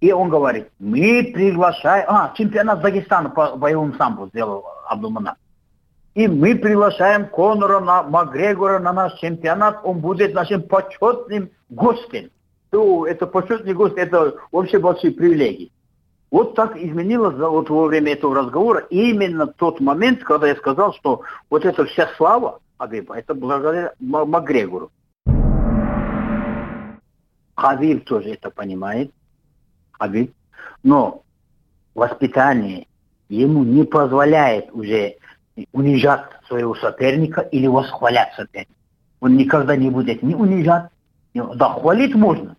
и 0.00 0.10
он 0.10 0.30
говорит, 0.30 0.68
мы 0.78 1.30
приглашаем, 1.34 2.06
а, 2.08 2.32
чемпионат 2.36 2.80
Дагестана 2.80 3.30
по 3.30 3.56
боевому 3.56 3.94
самбу 3.94 4.28
сделал 4.28 4.64
Абдулманап. 4.88 5.36
И 6.14 6.26
мы 6.28 6.56
приглашаем 6.56 7.26
Конора 7.26 7.80
на 7.80 8.02
Макгрегора 8.02 8.78
на 8.78 8.92
наш 8.92 9.14
чемпионат. 9.14 9.80
Он 9.82 10.00
будет 10.00 10.34
нашим 10.34 10.62
почетным 10.62 11.50
гостем. 11.70 12.30
То 12.70 13.06
это 13.06 13.26
почетный 13.26 13.74
гость, 13.74 13.96
это 13.96 14.34
вообще 14.50 14.78
большие 14.78 15.12
привилегии. 15.12 15.70
Вот 16.30 16.54
так 16.54 16.76
изменилось 16.76 17.36
вот 17.36 17.70
во 17.70 17.86
время 17.86 18.12
этого 18.12 18.34
разговора 18.34 18.80
именно 18.90 19.46
тот 19.46 19.80
момент, 19.80 20.22
когда 20.22 20.48
я 20.48 20.56
сказал, 20.56 20.94
что 20.94 21.22
вот 21.48 21.64
эта 21.64 21.84
вся 21.84 22.08
слава 22.16 22.58
Хабиба, 22.82 23.16
это 23.16 23.32
благодаря 23.32 23.92
Макгрегору. 24.00 24.90
Хабиб 27.54 28.04
тоже 28.04 28.30
это 28.30 28.50
понимает, 28.50 29.12
Хабиб, 29.92 30.34
но 30.82 31.22
воспитание 31.94 32.88
ему 33.28 33.62
не 33.62 33.84
позволяет 33.84 34.72
уже 34.72 35.14
унижать 35.70 36.24
своего 36.48 36.74
соперника 36.74 37.42
или 37.42 37.68
восхвалять 37.68 38.34
соперника. 38.34 38.72
Он 39.20 39.36
никогда 39.36 39.76
не 39.76 39.88
будет 39.88 40.24
ни 40.24 40.34
унижать, 40.34 40.90
ни... 41.34 41.56
да, 41.56 41.74
хвалить 41.74 42.16
можно. 42.16 42.56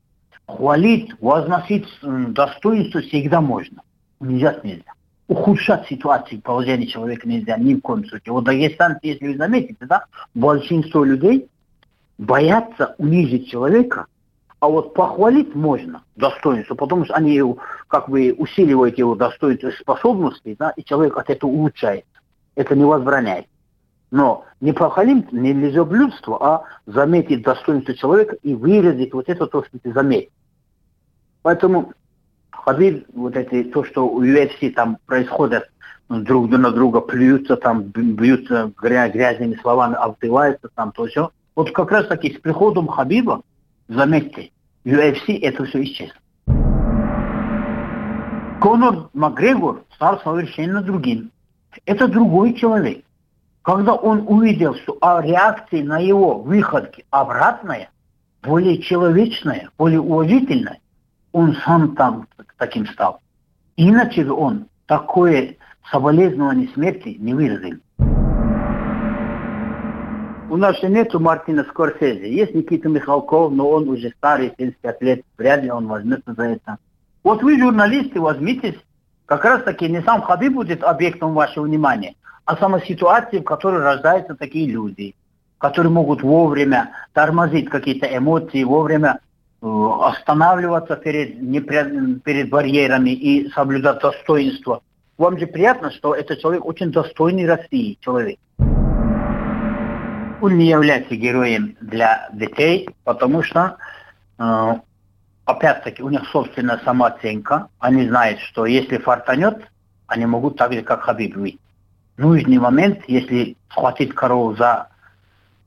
Хвалить, 0.48 1.14
возносить 1.20 1.86
достоинство 2.02 3.02
всегда 3.02 3.42
можно. 3.42 3.84
Унижать 4.22 4.64
нельзя. 4.64 4.94
Ухудшать 5.28 5.88
ситуацию, 5.88 6.42
положение 6.42 6.88
человека 6.88 7.28
нельзя 7.28 7.58
ни 7.58 7.76
в 7.76 7.82
коем 7.82 8.06
случае. 8.06 8.34
Вот 8.34 8.44
Дагестан, 8.44 8.98
если 9.02 9.28
вы 9.28 9.38
заметите, 9.38 9.86
да, 9.86 10.06
большинство 10.34 11.04
людей 11.04 11.48
боятся 12.18 12.96
унизить 12.98 13.50
человека, 13.50 14.06
а 14.60 14.68
вот 14.68 14.94
похвалить 14.94 15.56
можно 15.56 16.04
достоинство, 16.16 16.76
потому 16.76 17.06
что 17.06 17.16
они 17.16 17.42
как 17.88 18.10
бы 18.10 18.34
усиливают 18.38 18.98
его 18.98 19.16
достоинство 19.16 19.72
способности, 19.72 20.56
да, 20.60 20.72
и 20.72 20.84
человек 20.84 21.18
от 21.18 21.30
этого 21.30 21.50
улучшает 21.50 22.06
это 22.56 22.76
не 22.76 22.86
возбраняет. 22.86 23.48
Но 24.12 24.46
не 24.62 24.74
похвалим, 24.74 25.28
не 25.32 25.54
лизоблюдство, 25.54 26.38
а 26.40 26.64
заметить 26.86 27.42
достоинство 27.42 27.96
человека 27.96 28.36
и 28.44 28.54
выразить 28.54 29.14
вот 29.14 29.28
это 29.28 29.48
то, 29.48 29.64
что 29.64 29.80
ты 29.80 29.92
заметил. 29.92 30.32
Поэтому 31.42 31.94
Хабиб, 32.66 33.06
вот 33.13 33.36
эти, 33.36 33.63
то, 33.63 33.84
что 33.84 34.08
у 34.08 34.24
UFC 34.24 34.72
там 34.72 34.98
происходит, 35.06 35.70
друг 36.10 36.50
на 36.50 36.72
друга 36.72 37.02
плюются, 37.02 37.58
там 37.58 37.84
бьются 37.84 38.72
грязными 38.82 39.56
словами, 39.62 39.96
обзываются, 39.96 40.70
там 40.76 40.92
то 40.92 41.08
все. 41.08 41.32
Вот 41.56 41.72
как 41.72 41.92
раз 41.92 42.08
таки 42.08 42.34
с 42.34 42.39
приходом 42.39 42.88
Хабиба, 42.88 43.42
заметьте, 43.88 44.52
UFC 44.86 45.39
это 45.42 45.66
все 45.66 45.84
исчезло. 45.84 46.16
Конор 48.62 49.10
Макгрегор 49.13 49.84
стал 49.96 50.22
совершенно 50.22 50.82
другим. 50.82 51.32
Это 51.86 52.08
другой 52.08 52.54
человек. 52.54 53.04
Когда 53.62 53.94
он 53.94 54.26
увидел, 54.28 54.76
что 54.76 54.98
а 55.02 55.22
реакции 55.22 55.82
на 55.82 56.00
его 56.00 56.39
выходки 56.39 57.06
обратная, 57.10 57.89
более 58.42 58.82
человечная, 58.82 59.70
более 59.78 60.02
уважительная, 60.02 60.80
он 61.34 61.56
сам 61.65 61.96
там 61.96 62.28
таким 62.58 62.88
стал. 62.88 63.19
Иначе 63.76 64.26
он 64.32 64.67
такое 64.86 65.58
соболезнование 65.91 66.69
смерти 66.69 67.17
не 67.19 67.34
выразил. 67.34 67.80
У 70.50 70.58
нас 70.58 70.80
же 70.80 70.88
нету 70.88 71.19
Мартина 71.19 71.63
Скорсезе. 71.63 72.32
Есть 72.32 72.54
Никита 72.54 72.88
Михалков, 72.88 73.52
но 73.52 73.67
он 73.69 73.89
уже 73.89 74.12
старый, 74.12 74.54
75 74.58 75.02
лет. 75.02 75.22
Вряд 75.38 75.63
ли 75.63 75.72
он 75.72 75.88
возьмется 75.88 76.34
за 76.34 76.43
это. 76.43 76.78
Вот 77.24 77.41
вы, 77.41 77.60
журналисты, 77.60 78.22
возьмитесь 78.22 78.76
как 79.26 79.43
раз 79.46 79.63
таки 79.63 79.89
не 79.89 80.02
сам 80.04 80.22
ходы 80.22 80.52
будет 80.52 80.84
объектом 80.84 81.34
вашего 81.34 81.63
внимания, 81.63 82.15
а 82.46 82.56
сама 82.58 82.82
ситуация, 82.82 83.41
в 83.41 83.46
которой 83.46 83.82
рождаются 83.82 84.36
такие 84.36 84.69
люди, 84.69 85.15
которые 85.58 85.91
могут 85.91 86.22
вовремя 86.22 86.91
тормозить 87.13 87.69
какие-то 87.69 88.06
эмоции, 88.06 88.63
вовремя 88.63 89.19
останавливаться 89.63 90.97
перед, 90.97 91.41
не, 91.41 91.62
перед 91.62 92.49
барьерами 92.49 93.12
и 93.12 93.49
соблюдать 93.52 94.02
достоинство. 94.02 94.82
Вам 95.17 95.39
же 95.39 95.47
приятно, 95.47 95.91
что 95.91 96.13
этот 96.13 96.39
человек 96.39 96.65
очень 96.65 96.91
достойный 96.91 97.47
России 97.47 97.97
человек. 98.02 98.39
Он 100.41 100.58
не 100.58 100.67
является 100.67 101.15
героем 101.15 101.78
для 101.80 102.30
детей, 102.34 102.89
потому 103.06 103.43
что 103.43 103.78
э, 104.38 104.73
опять-таки, 105.45 106.04
у 106.04 106.10
них 106.10 106.28
собственная 106.28 106.82
самооценка. 106.84 107.69
Они 107.80 108.06
знают, 108.06 108.39
что 108.41 108.65
если 108.65 108.97
фартанет, 108.97 109.65
они 110.08 110.26
могут 110.26 110.58
так 110.58 110.73
же, 110.73 110.82
как 110.82 111.04
Хабиб, 111.04 111.38
выйти. 111.38 111.60
Нужный 112.17 112.58
момент, 112.58 112.99
если 113.08 113.56
схватить 113.69 114.13
корову 114.13 114.56
за 114.56 114.89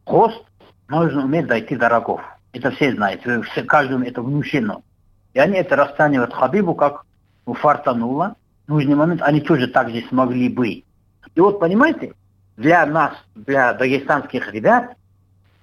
хвост, 0.05 0.45
нужно 0.89 1.25
уметь 1.25 1.47
дойти 1.47 1.77
до 1.77 1.89
рогов. 1.89 2.21
Это 2.57 2.71
все 2.71 2.91
знают, 2.95 3.21
каждому 3.69 4.05
это 4.05 4.23
внушено. 4.23 4.83
И 5.35 5.39
они 5.39 5.59
это 5.59 5.77
расценивают 5.77 6.33
Хабибу 6.33 6.75
как 6.75 7.05
фартануло. 7.45 8.37
Нужный 8.67 8.95
момент 8.95 9.21
они 9.21 9.43
тоже 9.43 9.69
так 9.69 9.91
же 9.91 10.03
смогли 10.09 10.49
бы. 10.49 10.69
И 10.69 10.85
вот, 11.37 11.61
понимаете, 11.61 12.15
для 12.57 12.87
нас, 12.87 13.13
для 13.35 13.75
дагестанских 13.75 14.51
ребят, 14.55 14.97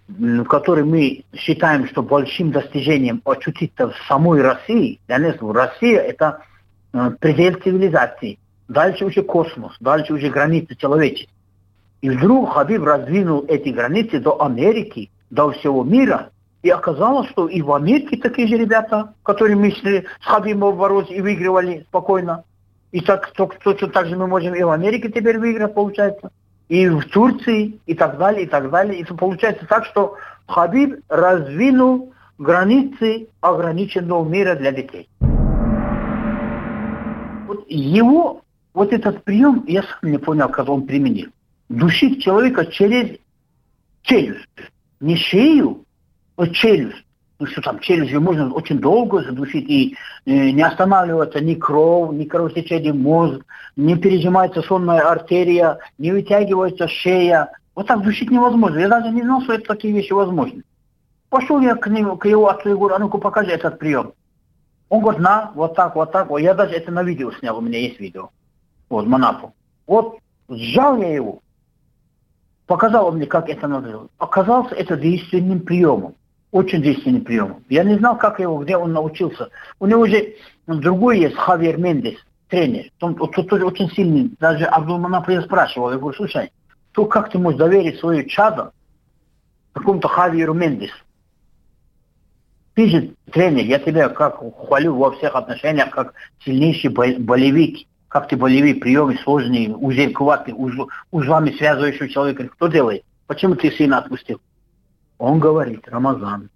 в 0.07 0.43
которой 0.43 0.83
мы 0.83 1.23
считаем, 1.35 1.87
что 1.87 2.03
большим 2.03 2.51
достижением 2.51 3.23
очутиться 3.25 3.89
в 3.89 3.95
самой 4.07 4.43
России, 4.43 4.99
для 5.07 5.17
нас 5.17 5.35
Россия 5.41 5.99
это 5.99 6.43
э, 6.93 7.09
предел 7.19 7.59
цивилизации. 7.59 8.37
Дальше 8.67 9.05
уже 9.05 9.23
космос, 9.23 9.75
дальше 9.79 10.13
уже 10.13 10.29
границы 10.29 10.75
человечества. 10.75 11.33
И 12.01 12.11
вдруг 12.11 12.53
Хабиб 12.53 12.83
раздвинул 12.83 13.45
эти 13.47 13.69
границы 13.69 14.19
до 14.19 14.39
Америки, 14.43 15.09
до 15.31 15.49
всего 15.53 15.83
мира. 15.83 16.29
И 16.63 16.69
оказалось, 16.69 17.29
что 17.29 17.47
и 17.47 17.61
в 17.61 17.71
Америке 17.73 18.17
такие 18.17 18.47
же 18.47 18.57
ребята, 18.57 19.13
которые 19.23 19.57
мы 19.57 19.71
шли 19.71 20.05
с 20.21 20.25
Хабибом 20.25 20.77
бороться 20.77 21.13
и 21.13 21.21
выигрывали 21.21 21.85
спокойно. 21.89 22.45
И 22.91 23.01
так, 23.01 23.31
точно 23.33 23.89
так 23.89 24.07
же 24.07 24.15
мы 24.15 24.27
можем 24.27 24.55
и 24.55 24.63
в 24.63 24.69
Америке 24.69 25.09
теперь 25.09 25.37
выиграть, 25.39 25.73
получается 25.73 26.31
и 26.69 26.87
в 26.87 27.03
Турции, 27.09 27.79
и 27.85 27.93
так 27.93 28.17
далее, 28.17 28.45
и 28.45 28.47
так 28.47 28.69
далее. 28.71 28.99
И 28.99 29.03
получается 29.03 29.65
так, 29.67 29.85
что 29.85 30.15
Хабиб 30.47 31.01
раздвинул 31.09 32.13
границы 32.37 33.27
ограниченного 33.41 34.27
мира 34.27 34.55
для 34.55 34.71
детей. 34.71 35.09
Вот 37.45 37.65
его, 37.67 38.41
вот 38.73 38.93
этот 38.93 39.23
прием, 39.23 39.65
я 39.67 39.83
сам 39.83 40.11
не 40.11 40.17
понял, 40.17 40.47
как 40.47 40.69
он 40.69 40.87
применил. 40.87 41.29
Душить 41.67 42.23
человека 42.23 42.65
через 42.65 43.17
челюсть. 44.03 44.47
Не 44.99 45.17
шею, 45.17 45.82
челюсть 46.47 47.03
ну 47.43 47.47
что 47.47 47.61
там, 47.61 47.79
челюстью 47.79 48.21
можно 48.21 48.53
очень 48.53 48.79
долго 48.79 49.21
задушить 49.21 49.69
и 49.69 49.97
э, 50.25 50.51
не 50.51 50.61
останавливается 50.61 51.41
ни 51.41 51.55
кровь, 51.55 52.15
ни 52.15 52.23
кровотечение 52.23 52.93
мозг, 52.93 53.43
не 53.75 53.97
пережимается 53.97 54.61
сонная 54.61 55.01
артерия, 55.01 55.79
не 55.97 56.13
вытягивается 56.13 56.87
шея. 56.87 57.51
Вот 57.75 57.87
так 57.87 58.01
душить 58.01 58.31
невозможно. 58.31 58.79
Я 58.79 58.87
даже 58.87 59.09
не 59.09 59.23
знал, 59.23 59.41
что 59.41 59.53
это 59.53 59.65
такие 59.65 59.93
вещи 59.93 60.13
возможны. 60.13 60.63
Пошел 61.29 61.59
я 61.59 61.75
к 61.75 61.87
нему, 61.87 62.15
к 62.15 62.27
его 62.27 62.47
отцу 62.47 62.69
и 62.69 62.75
говорю, 62.75 62.95
а 62.95 62.99
ну-ка 62.99 63.17
покажи 63.17 63.51
этот 63.51 63.79
прием. 63.79 64.13
Он 64.87 65.01
говорит, 65.01 65.19
на, 65.19 65.51
вот 65.55 65.75
так, 65.75 65.95
вот 65.95 66.11
так. 66.11 66.29
Я 66.39 66.53
даже 66.53 66.75
это 66.75 66.91
на 66.91 67.03
видео 67.03 67.31
снял, 67.33 67.57
у 67.57 67.61
меня 67.61 67.79
есть 67.79 67.99
видео. 67.99 68.29
Вот, 68.87 69.07
Манапу. 69.07 69.53
Вот, 69.87 70.19
сжал 70.47 70.97
я 70.97 71.13
его, 71.13 71.39
показал 72.67 73.11
мне, 73.11 73.25
как 73.25 73.49
это 73.49 73.67
надо 73.67 73.89
делать. 73.89 74.11
Оказался 74.17 74.75
это 74.75 74.95
действенным 74.95 75.59
приемом. 75.61 76.15
Очень 76.53 76.83
действенным 76.83 77.23
приемом. 77.23 77.63
Я 77.67 77.83
не 77.83 77.95
знал, 77.95 78.15
как 78.15 78.39
его, 78.39 78.63
где 78.63 78.77
он 78.77 78.93
научился. 78.93 79.49
У 79.79 79.87
него 79.87 80.05
же 80.05 80.35
другой 80.67 81.17
есть, 81.17 81.35
Хавьер 81.35 81.79
Мендес, 81.79 82.13
тренер. 82.47 82.91
Он, 83.01 83.17
он, 83.19 83.63
очень 83.63 83.89
сильный. 83.89 84.31
Даже 84.39 84.65
Абдулманапу 84.65 85.31
я 85.31 85.41
спрашивал, 85.41 85.89
я 85.89 85.97
говорю, 85.97 86.15
слушай, 86.15 86.51
то 86.91 87.05
как 87.05 87.31
ты 87.31 87.39
можешь 87.39 87.57
доверить 87.57 87.99
свою 87.99 88.23
чадо 88.25 88.71
какому-то 89.71 90.07
Хавьеру 90.07 90.53
Мендесу? 90.53 90.93
Ты 92.75 92.87
же 92.87 93.15
тренер, 93.31 93.65
я 93.65 93.79
тебя 93.79 94.09
как 94.09 94.37
хвалю 94.37 94.95
во 94.95 95.09
всех 95.13 95.33
отношениях, 95.33 95.89
как 95.89 96.13
сильнейший 96.45 96.91
болевик. 96.91 97.87
Как 98.09 98.27
ты 98.27 98.37
болевик, 98.37 98.79
приемы 98.79 99.17
сложные, 99.23 99.75
узелковатые, 99.75 100.53
уз, 100.53 100.73
узлами 101.09 101.49
связывающего 101.57 102.07
человека. 102.09 102.47
Кто 102.47 102.67
делает? 102.67 103.03
Почему 103.25 103.55
ты 103.55 103.71
сына 103.71 103.97
отпустил? 103.97 104.39
Он 105.23 105.39
говорит, 105.39 105.87
Рамазан, 105.87 106.49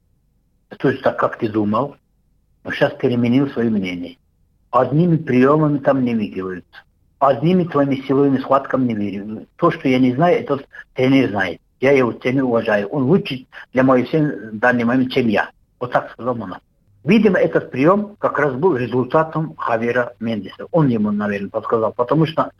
то 0.77 0.89
есть 0.89 1.01
так, 1.01 1.17
как 1.17 1.37
ты 1.37 1.47
думал, 1.47 1.95
но 2.65 2.71
сейчас 2.73 2.91
переменил 2.95 3.49
свое 3.51 3.69
мнение. 3.69 4.17
Одними 4.71 5.15
приемами 5.15 5.77
там 5.77 6.03
не 6.03 6.13
выигрываются. 6.13 6.83
Одними 7.17 7.63
твоими 7.63 7.95
силовыми 8.05 8.39
схватками 8.39 8.87
не 8.87 8.93
верю. 8.93 9.47
То, 9.55 9.71
что 9.71 9.87
я 9.87 9.99
не 9.99 10.13
знаю, 10.13 10.41
этот 10.41 10.67
тренер 10.95 11.29
знает. 11.29 11.61
Я 11.79 11.93
его 11.93 12.11
ценю, 12.11 12.45
уважаю. 12.45 12.89
Он 12.89 13.03
лучше 13.03 13.45
для 13.71 13.83
моей 13.83 14.05
семьи 14.07 14.49
в 14.51 14.59
данный 14.59 14.83
момент, 14.83 15.13
чем 15.13 15.29
я. 15.29 15.49
Вот 15.79 15.93
так 15.93 16.11
сказал 16.11 16.35
Монах. 16.35 16.59
Видимо, 17.05 17.39
этот 17.39 17.71
прием 17.71 18.17
как 18.19 18.37
раз 18.37 18.53
был 18.53 18.75
результатом 18.75 19.55
Хавера 19.55 20.13
Мендеса. 20.19 20.65
Он 20.71 20.89
ему, 20.89 21.11
наверное, 21.11 21.49
подсказал. 21.49 21.93
Потому 21.93 22.25
что 22.25 22.51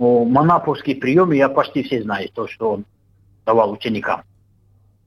ну, 0.00 0.24
монаповские 0.24 0.96
приемы 0.96 1.36
я 1.36 1.48
почти 1.48 1.84
все 1.84 2.02
знаю, 2.02 2.30
то, 2.34 2.48
что 2.48 2.72
он 2.72 2.84
давал 3.46 3.70
ученикам. 3.70 4.22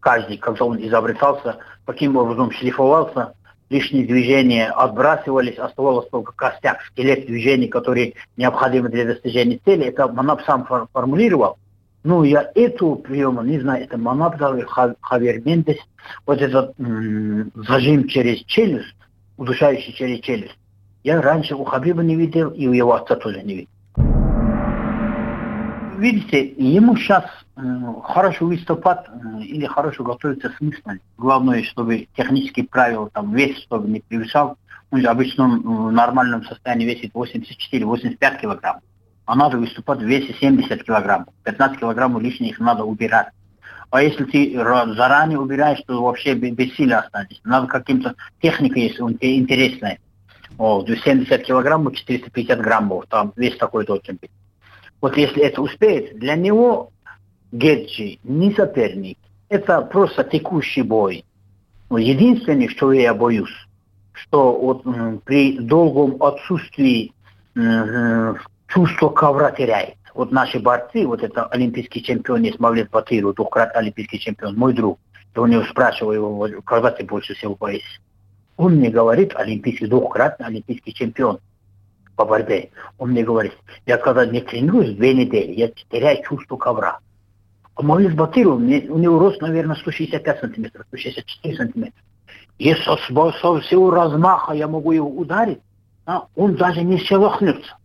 Каждый, 0.05 0.37
когда 0.37 0.65
он 0.65 0.77
изобретался, 0.85 1.57
каким 1.83 2.15
образом 2.15 2.51
шлифовался, 2.51 3.33
лишние 3.71 4.05
движения 4.05 4.69
отбрасывались, 4.69 5.57
оставалось 5.57 6.07
только 6.09 6.31
костяк, 6.31 6.83
скелет 6.83 7.25
движений, 7.25 7.67
которые 7.67 8.13
необходимы 8.37 8.89
для 8.89 9.05
достижения 9.05 9.59
цели. 9.65 9.85
Это 9.85 10.07
Манап 10.07 10.43
сам 10.43 10.67
формулировал. 10.93 11.57
Ну, 12.03 12.21
я 12.21 12.51
эту 12.53 12.97
приему 12.97 13.41
не 13.41 13.59
знаю, 13.59 13.85
это 13.85 13.97
Манабдал 13.97 14.61
Хавер 15.01 15.43
Мендес, 15.43 15.77
вот 16.27 16.39
этот 16.39 16.75
зажим 17.55 18.07
через 18.07 18.43
челюсть, 18.45 18.95
удушающий 19.37 19.93
через 19.93 20.19
челюсть. 20.19 20.59
Я 21.03 21.19
раньше 21.19 21.55
у 21.55 21.63
Хабиба 21.63 22.03
не 22.03 22.15
видел, 22.15 22.51
и 22.51 22.67
у 22.67 22.73
его 22.73 22.93
отца 22.93 23.15
тоже 23.15 23.41
не 23.41 23.55
видел. 23.55 23.69
Видите, 26.05 26.53
ему 26.57 26.95
сейчас 26.97 27.25
хорошо 28.03 28.45
выступать 28.45 29.05
или 29.39 29.65
хорошо 29.65 30.03
готовиться 30.03 30.51
смысл. 30.59 30.99
Главное, 31.17 31.63
чтобы 31.63 32.07
технические 32.15 32.67
правила, 32.67 33.09
там, 33.09 33.33
вес, 33.33 33.57
чтобы 33.63 33.89
не 33.89 34.01
превышал. 34.01 34.55
Он 34.91 35.01
же 35.01 35.07
обычно 35.07 35.47
в 35.47 35.91
нормальном 35.91 36.43
состоянии 36.43 36.85
весит 36.85 37.11
84-85 37.11 38.39
килограмм 38.39 38.81
а 39.25 39.35
надо 39.35 39.57
выступать 39.57 39.97
в 39.97 40.03
весе 40.03 40.35
70 40.39 40.83
килограмм. 40.83 41.25
15 41.43 41.79
килограммов 41.79 42.21
лишних 42.21 42.59
надо 42.59 42.83
убирать. 42.83 43.29
А 43.89 44.03
если 44.03 44.25
ты 44.25 44.53
заранее 44.53 45.39
убираешь, 45.39 45.81
то 45.87 46.03
вообще 46.03 46.35
без 46.35 46.75
силы 46.75 46.93
останешься. 46.93 47.41
Надо 47.43 47.65
каким-то 47.65 48.13
техникой, 48.43 48.83
если 48.83 49.01
он 49.01 49.15
тебе 49.15 49.39
интересная. 49.39 49.97
О, 50.59 50.85
70 50.85 51.43
килограммов, 51.43 51.95
450 51.95 52.59
граммов, 52.59 53.05
там 53.09 53.33
вес 53.35 53.57
такой 53.57 53.87
должен 53.87 54.19
быть. 54.21 54.29
Вот 55.01 55.17
если 55.17 55.43
это 55.43 55.61
успеет, 55.61 56.17
для 56.17 56.35
него 56.35 56.91
Геджи 57.51 58.19
не 58.23 58.53
соперник. 58.53 59.17
Это 59.49 59.81
просто 59.81 60.23
текущий 60.23 60.81
бой. 60.81 61.23
Но 61.89 61.97
единственное, 61.97 62.67
что 62.67 62.91
я 62.91 63.13
боюсь, 63.13 63.53
что 64.13 64.53
вот 64.57 64.83
при 65.23 65.57
долгом 65.59 66.21
отсутствии 66.21 67.13
чувство 68.67 69.09
ковра 69.09 69.51
теряет. 69.51 69.95
Вот 70.13 70.31
наши 70.31 70.59
борцы, 70.59 71.05
вот 71.05 71.23
это 71.23 71.45
олимпийский 71.45 72.01
чемпион 72.01 72.43
есть 72.43 72.59
Мавлет 72.59 72.89
Батыру, 72.89 73.33
двухкратный 73.33 73.81
олимпийский 73.81 74.19
чемпион, 74.19 74.55
мой 74.55 74.73
друг. 74.73 74.99
Я 75.35 75.41
у 75.41 75.45
него 75.45 75.63
спрашиваю 75.63 76.15
его, 76.15 76.61
когда 76.63 76.91
ты 76.91 77.03
больше 77.03 77.35
всего 77.35 77.55
боишься. 77.55 77.99
Он 78.57 78.75
мне 78.75 78.89
говорит, 78.89 79.35
олимпийский, 79.35 79.87
двухкратный 79.87 80.47
олимпийский 80.47 80.93
чемпион 80.93 81.39
по 82.15 82.25
борьбе. 82.25 82.69
Он 82.97 83.11
мне 83.11 83.23
говорит, 83.23 83.53
я 83.85 83.97
когда 83.97 84.25
не 84.25 84.41
тренируюсь 84.41 84.95
две 84.95 85.13
недели, 85.13 85.53
я 85.53 85.69
теряю 85.89 86.23
чувство 86.23 86.57
ковра. 86.57 86.99
А 87.75 87.81
Мавлет 87.81 88.15
Батыру, 88.15 88.55
у 88.55 88.59
него 88.59 89.19
рост, 89.19 89.41
наверное, 89.41 89.75
165 89.75 90.39
сантиметров, 90.39 90.85
164 90.87 91.55
сантиметра. 91.55 92.01
Если 92.57 92.83
со, 92.83 92.97
со 92.97 93.59
всего 93.59 93.91
размаха 93.91 94.53
я 94.53 94.67
могу 94.67 94.93
его 94.93 95.09
ударить, 95.09 95.59
а, 96.05 96.27
он 96.35 96.55
даже 96.55 96.81
не 96.83 96.97
шелохнется. 96.97 97.77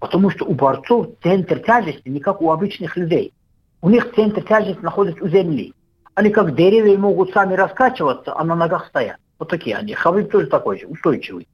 Потому 0.00 0.30
что 0.30 0.44
у 0.44 0.54
борцов 0.54 1.08
центр 1.22 1.60
тяжести 1.60 2.08
не 2.08 2.20
как 2.20 2.42
у 2.42 2.50
обычных 2.50 2.96
людей. 2.96 3.32
У 3.80 3.88
них 3.88 4.12
центр 4.14 4.42
тяжести 4.42 4.82
находится 4.82 5.24
у 5.24 5.28
земли. 5.28 5.72
Они 6.14 6.30
как 6.30 6.54
деревья 6.54 6.98
могут 6.98 7.32
сами 7.32 7.54
раскачиваться, 7.54 8.36
а 8.36 8.44
на 8.44 8.54
ногах 8.54 8.86
стоят. 8.88 9.16
Вот 9.38 9.48
такие 9.48 9.76
они. 9.76 9.94
Хабиб 9.94 10.30
тоже 10.30 10.48
такой 10.48 10.80
же, 10.80 10.86
устойчивый. 10.86 11.46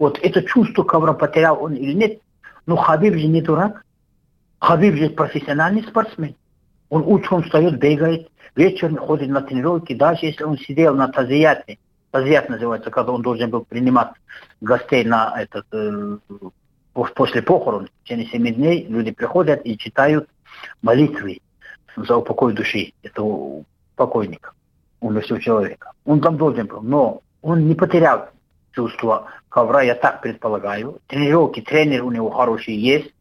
Вот 0.00 0.18
это 0.22 0.42
чувство 0.42 0.82
ковра 0.82 1.12
потерял 1.12 1.62
он 1.62 1.74
или 1.74 1.92
нет. 1.92 2.20
Но 2.64 2.74
Хабиб 2.74 3.14
же 3.14 3.26
не 3.26 3.42
дурак. 3.42 3.84
Хабиб 4.58 4.96
же 4.96 5.10
профессиональный 5.10 5.82
спортсмен. 5.82 6.34
Он 6.88 7.02
утром 7.06 7.42
встает, 7.42 7.78
бегает, 7.78 8.28
вечером 8.56 8.96
ходит 8.96 9.28
на 9.28 9.42
тренировки. 9.42 9.94
Даже 9.94 10.24
если 10.26 10.44
он 10.44 10.56
сидел 10.56 10.94
на 10.94 11.08
тазияте, 11.08 11.78
тазият 12.10 12.48
называется, 12.48 12.90
когда 12.90 13.12
он 13.12 13.20
должен 13.20 13.50
был 13.50 13.64
принимать 13.66 14.08
гостей 14.62 15.04
на 15.04 15.34
этот 15.38 15.66
э, 15.72 16.16
после 16.94 17.42
похорон, 17.42 17.90
течение 18.02 18.26
семи 18.28 18.52
дней, 18.52 18.86
люди 18.88 19.10
приходят 19.10 19.60
и 19.64 19.76
читают 19.76 20.30
молитвы 20.80 21.40
за 21.94 22.16
упокой 22.16 22.54
души 22.54 22.94
этого 23.02 23.64
покойника, 23.96 24.52
умершего 25.00 25.40
человека. 25.40 25.92
Он 26.06 26.22
там 26.22 26.38
должен 26.38 26.66
был, 26.66 26.80
но 26.80 27.20
он 27.42 27.68
не 27.68 27.74
потерял 27.74 28.30
чувство 28.72 29.28
ковра, 29.50 29.82
я 29.82 29.94
так 29.94 30.22
предполагаю. 30.22 31.00
Тренировки, 31.08 31.60
тренер 31.60 32.04
у 32.04 32.10
него 32.10 32.30
хороший 32.30 32.74
есть. 32.74 33.12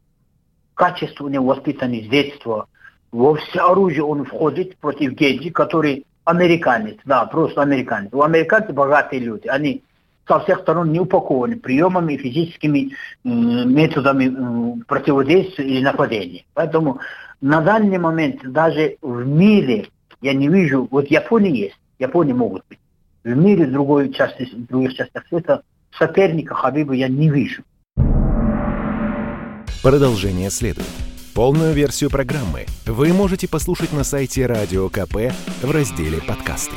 Качество 0.75 1.25
у 1.25 1.27
него 1.27 1.45
воспитанное 1.45 2.01
с 2.01 2.07
детства. 2.07 2.67
Во 3.11 3.35
все 3.35 3.59
оружие 3.59 4.03
он 4.03 4.23
входит 4.23 4.77
против 4.77 5.11
Геджи, 5.13 5.49
который 5.49 6.05
американец, 6.23 6.97
да, 7.03 7.25
просто 7.25 7.61
американец. 7.61 8.13
У 8.13 8.21
американцев 8.21 8.75
богатые 8.75 9.19
люди, 9.19 9.47
они 9.47 9.83
со 10.27 10.39
всех 10.41 10.59
сторон 10.59 10.91
не 10.91 10.99
упакованы 10.99 11.57
приемами, 11.57 12.15
физическими 12.17 12.91
методами 13.23 14.79
противодействия 14.83 15.65
или 15.65 15.83
нападения. 15.83 16.45
Поэтому 16.53 16.99
на 17.41 17.61
данный 17.61 17.97
момент 17.97 18.41
даже 18.43 18.97
в 19.01 19.25
мире 19.25 19.87
я 20.21 20.33
не 20.33 20.47
вижу, 20.47 20.87
вот 20.91 21.07
Япония 21.07 21.49
есть, 21.49 21.79
Япония 21.97 22.35
могут 22.35 22.63
быть. 22.69 22.79
В 23.23 23.35
мире 23.35 23.65
другой 23.65 24.13
части, 24.13 24.47
других 24.53 24.93
частях 24.93 25.25
света 25.27 25.63
соперника 25.97 26.55
Хабиба 26.55 26.93
я 26.93 27.07
не 27.07 27.29
вижу. 27.29 27.63
Продолжение 29.81 30.49
следует. 30.49 30.87
Полную 31.33 31.73
версию 31.73 32.09
программы 32.09 32.65
вы 32.85 33.13
можете 33.13 33.47
послушать 33.47 33.93
на 33.93 34.03
сайте 34.03 34.45
Радио 34.45 34.89
КП 34.89 35.31
в 35.61 35.71
разделе 35.71 36.19
«Подкасты». 36.27 36.75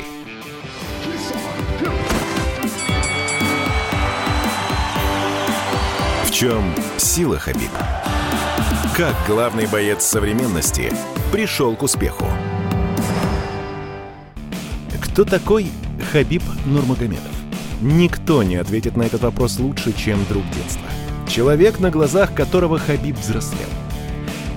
чем 6.33 6.73
сила 6.97 7.37
Хабиба? 7.37 8.03
Как 8.97 9.15
главный 9.27 9.67
боец 9.67 10.03
современности 10.03 10.91
пришел 11.31 11.75
к 11.75 11.83
успеху? 11.83 12.25
Кто 15.01 15.25
такой 15.25 15.67
Хабиб 16.11 16.41
Нурмагомедов? 16.65 17.42
Никто 17.83 18.43
не 18.43 18.55
ответит 18.55 18.95
на 18.95 19.03
этот 19.03 19.23
вопрос 19.23 19.59
лучше, 19.59 19.91
чем 19.91 20.17
друг 20.29 20.43
детства. 20.55 20.87
Человек, 21.27 21.81
на 21.81 21.91
глазах 21.91 22.33
которого 22.33 22.79
Хабиб 22.79 23.17
взрослел. 23.17 23.67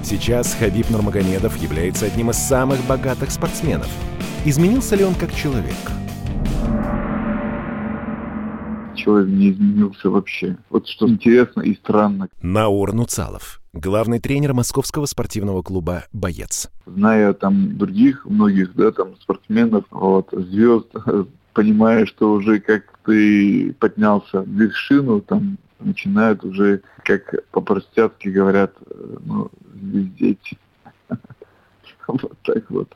Сейчас 0.05 0.55
Хабиб 0.55 0.89
Нурмагомедов 0.91 1.61
является 1.61 2.07
одним 2.07 2.31
из 2.31 2.37
самых 2.37 2.79
богатых 2.87 3.33
спортсменов. 3.33 3.89
Изменился 4.45 4.95
ли 4.95 5.03
он 5.03 5.17
как 5.17 5.35
человек? 5.35 5.75
человек 8.95 9.29
не 9.29 9.51
изменился 9.51 10.11
вообще. 10.11 10.57
Вот 10.71 10.87
что 10.89 11.09
интересно 11.09 11.63
и 11.63 11.75
странно. 11.75 12.29
Наур 12.43 12.93
Нуцалов, 12.93 13.61
главный 13.73 14.19
тренер 14.19 14.53
московского 14.53 15.07
спортивного 15.07 15.63
клуба 15.63 16.05
«Боец». 16.13 16.71
Зная 16.87 17.33
там 17.33 17.77
других, 17.77 18.25
многих, 18.25 18.75
да, 18.75 18.91
там 18.91 19.17
спортсменов, 19.21 19.85
вот, 19.91 20.29
звезд, 20.33 20.89
понимая, 21.55 22.07
что 22.07 22.33
уже 22.33 22.59
как 22.59 22.96
ты 23.07 23.73
поднялся 23.79 24.43
в 24.43 24.49
вершину, 24.49 25.21
там 25.21 25.59
начинают 25.79 26.45
уже, 26.45 26.83
как 27.05 27.35
по-простецки 27.53 28.29
говорят, 28.29 28.73
э, 28.91 29.17
ну, 29.25 29.51
звездеть. 29.75 30.55
Вот 32.09 32.39
так 32.45 32.71
вот. 32.71 32.95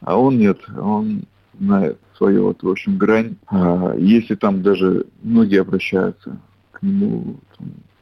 А 0.00 0.18
он 0.18 0.36
нет, 0.36 0.58
он 0.78 1.22
знает 1.58 1.98
свою, 2.14 2.44
вот, 2.44 2.62
в 2.62 2.68
общем, 2.68 2.98
грань. 2.98 3.36
А 3.46 3.94
если 3.96 4.34
там 4.34 4.62
даже 4.62 5.06
многие 5.22 5.62
обращаются 5.62 6.38
к 6.72 6.82
нему 6.82 7.40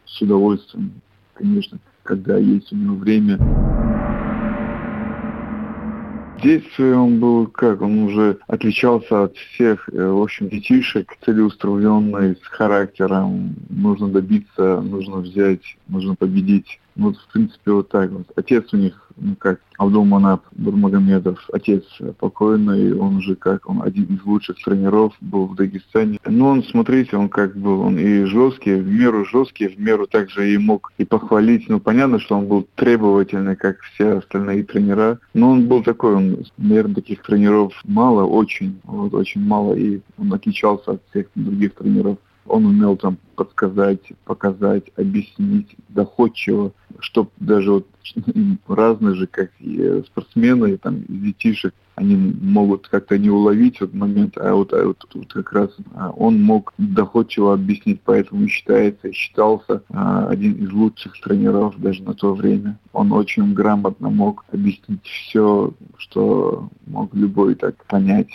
с 0.04 0.20
удовольствием, 0.20 1.00
конечно, 1.34 1.78
когда 2.02 2.38
есть 2.38 2.72
у 2.72 2.76
него 2.76 2.96
время. 2.96 3.38
Здесь 6.38 6.78
он 6.78 7.18
был 7.18 7.46
как, 7.48 7.82
он 7.82 8.04
уже 8.04 8.38
отличался 8.46 9.24
от 9.24 9.36
всех, 9.36 9.88
э, 9.88 10.06
в 10.06 10.22
общем, 10.22 10.48
детишек, 10.48 11.16
целеустремленный, 11.24 12.36
с 12.36 12.46
характером, 12.46 13.56
нужно 13.68 14.08
добиться, 14.08 14.80
нужно 14.80 15.16
взять, 15.16 15.76
нужно 15.88 16.14
победить. 16.14 16.80
Вот, 16.98 17.16
в 17.16 17.32
принципе, 17.32 17.70
вот 17.70 17.88
так 17.88 18.10
вот. 18.10 18.26
Отец 18.34 18.74
у 18.74 18.76
них, 18.76 19.10
ну 19.16 19.36
как, 19.36 19.60
Абдулманап 19.78 20.42
Бурмагомедов, 20.50 21.48
отец 21.52 21.84
покойный, 22.18 22.92
он 22.92 23.22
же 23.22 23.36
как, 23.36 23.70
он 23.70 23.82
один 23.82 24.06
из 24.06 24.24
лучших 24.24 24.56
тренеров 24.64 25.14
был 25.20 25.46
в 25.46 25.54
Дагестане. 25.54 26.18
Ну, 26.26 26.48
он, 26.48 26.64
смотрите, 26.64 27.16
он 27.16 27.28
как 27.28 27.56
был, 27.56 27.82
он 27.82 27.98
и 27.98 28.24
жесткий, 28.24 28.74
в 28.74 28.88
меру 28.88 29.24
жесткий, 29.24 29.68
в 29.68 29.78
меру 29.78 30.08
также 30.08 30.52
и 30.52 30.58
мог 30.58 30.92
и 30.98 31.04
похвалить. 31.04 31.68
Ну, 31.68 31.78
понятно, 31.78 32.18
что 32.18 32.36
он 32.36 32.48
был 32.48 32.66
требовательный, 32.74 33.54
как 33.54 33.78
все 33.82 34.18
остальные 34.18 34.64
тренера, 34.64 35.20
но 35.34 35.52
он 35.52 35.68
был 35.68 35.84
такой, 35.84 36.16
он, 36.16 36.44
наверное, 36.56 36.96
таких 36.96 37.22
тренеров 37.22 37.72
мало, 37.84 38.24
очень, 38.24 38.80
вот, 38.82 39.14
очень 39.14 39.46
мало, 39.46 39.74
и 39.74 40.00
он 40.18 40.32
отличался 40.34 40.92
от 40.92 41.02
всех 41.10 41.26
других 41.36 41.74
тренеров. 41.74 42.18
Он 42.48 42.66
умел 42.66 42.96
там 42.96 43.18
подсказать, 43.36 44.12
показать, 44.24 44.84
объяснить 44.96 45.76
доходчиво, 45.88 46.72
чтобы 46.98 47.30
даже 47.38 47.72
вот 47.72 47.86
разные 48.68 49.14
же, 49.14 49.26
как 49.26 49.50
и 49.60 50.02
спортсмены, 50.06 50.76
там, 50.78 51.04
детишек, 51.08 51.74
они 51.98 52.16
могут 52.16 52.86
как-то 52.88 53.18
не 53.18 53.28
уловить 53.28 53.76
этот 53.76 53.94
момент, 53.94 54.38
а 54.38 54.54
вот, 54.54 54.72
а 54.72 54.86
вот, 54.86 55.04
вот 55.14 55.32
как 55.32 55.52
раз 55.52 55.70
а, 55.94 56.10
он 56.10 56.40
мог 56.40 56.72
доходчиво 56.78 57.54
объяснить, 57.54 58.00
поэтому 58.04 58.46
считается, 58.48 59.12
считался 59.12 59.82
а, 59.90 60.28
один 60.28 60.52
из 60.54 60.70
лучших 60.70 61.20
тренеров 61.20 61.74
даже 61.78 62.02
на 62.04 62.14
то 62.14 62.34
время. 62.34 62.78
Он 62.92 63.12
очень 63.12 63.52
грамотно 63.52 64.10
мог 64.10 64.44
объяснить 64.52 65.04
все, 65.04 65.72
что 65.96 66.68
мог 66.86 67.12
любой 67.14 67.56
так 67.56 67.84
понять. 67.86 68.30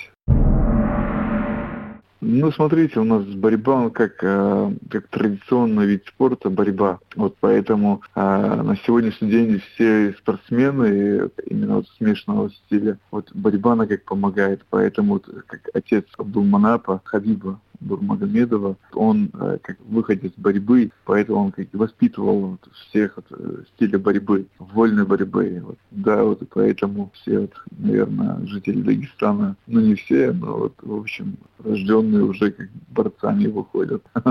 Ну, 2.26 2.54
смотрите, 2.54 3.02
у 3.02 3.04
нас 3.04 3.26
борьба, 3.26 3.74
он 3.74 3.92
как, 3.92 4.24
э, 4.24 4.72
как 4.90 5.10
традиционный 5.10 5.86
вид 5.86 6.06
спорта, 6.08 6.50
борьба. 6.50 7.00
Вот 7.18 7.36
поэтому 7.42 8.02
э, 8.16 8.22
на 8.22 8.78
сегодняшний 8.78 9.30
день 9.30 9.60
все 9.60 10.14
спортсмены 10.20 11.30
именно 11.46 11.76
вот 11.76 11.88
смешанного 11.98 12.50
стиля, 12.50 12.98
вот 13.12 13.30
борьба, 13.34 13.74
она 13.74 13.88
как 13.88 14.06
помогает. 14.06 14.62
Поэтому 14.70 15.16
вот, 15.16 15.28
как 15.48 15.70
отец 15.74 16.06
Абдулманапа, 16.18 17.02
Хабиба, 17.04 17.60
Бурмагомедова, 17.84 18.78
он 18.94 19.30
э, 19.34 19.58
как 19.62 19.78
выходец 19.82 20.34
борьбы, 20.38 20.92
поэтому 21.06 21.46
он 21.46 21.52
как 21.52 21.68
воспитывал 21.74 22.40
вот, 22.42 22.70
всех 22.90 23.18
вот, 23.18 23.26
э, 23.32 23.64
стиля 23.76 24.00
борьбы, 24.00 24.48
вольной 24.60 25.06
борьбы. 25.06 25.62
Вот. 25.64 25.78
Да, 25.92 26.24
вот 26.24 26.42
и 26.42 26.46
поэтому 26.46 27.12
все, 27.14 27.42
вот, 27.42 27.54
наверное, 27.72 28.46
жители 28.48 28.82
Дагестана, 28.82 29.56
ну 29.68 29.80
не 29.80 29.96
все, 29.96 30.32
но 30.32 30.58
вот, 30.58 30.74
в 30.82 30.96
общем, 30.96 31.38
рожденные 31.64 32.24
уже 32.24 32.52
как 32.52 32.70
борцами 32.90 33.48
выходят. 33.48 34.04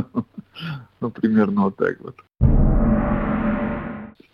Ну, 1.00 1.10
примерно 1.10 1.62
вот 1.62 1.76
так 1.76 1.98
вот. 2.00 2.14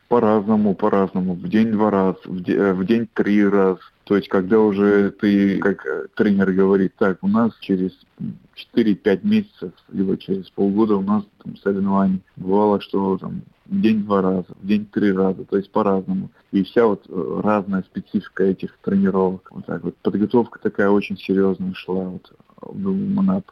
По-разному, 0.08 0.74
по-разному. 0.74 1.34
В 1.34 1.48
день 1.48 1.70
два 1.70 1.90
раза, 1.90 2.18
в, 2.24 2.40
де, 2.40 2.54
э, 2.54 2.72
в 2.72 2.84
день 2.86 3.08
три 3.12 3.46
раз. 3.46 3.78
То 4.04 4.16
есть, 4.16 4.28
когда 4.28 4.58
уже 4.58 5.10
ты, 5.10 5.58
как 5.58 5.86
тренер 6.14 6.52
говорит, 6.52 6.94
так, 6.96 7.18
у 7.22 7.28
нас 7.28 7.52
через 7.60 7.92
4-5 8.74 9.20
месяцев, 9.22 9.72
либо 9.92 10.16
через 10.16 10.48
полгода 10.50 10.96
у 10.96 11.02
нас 11.02 11.24
там 11.44 11.58
соревнования. 11.58 12.20
Бывало, 12.36 12.80
что 12.80 13.18
там 13.18 13.42
в 13.66 13.80
день 13.80 14.04
два 14.04 14.22
раза, 14.22 14.46
в 14.48 14.66
день 14.66 14.86
три 14.86 15.12
раза, 15.12 15.44
то 15.44 15.58
есть 15.58 15.70
по-разному. 15.70 16.30
И 16.52 16.64
вся 16.64 16.86
вот 16.86 17.04
э, 17.06 17.40
разная 17.44 17.82
специфика 17.82 18.44
этих 18.44 18.78
тренировок. 18.78 19.48
Вот 19.50 19.66
так 19.66 19.84
вот. 19.84 19.94
Подготовка 19.98 20.58
такая 20.58 20.88
очень 20.88 21.18
серьезная 21.18 21.74
шла. 21.74 22.04
Вот 22.04 22.32
Манап 22.72 23.44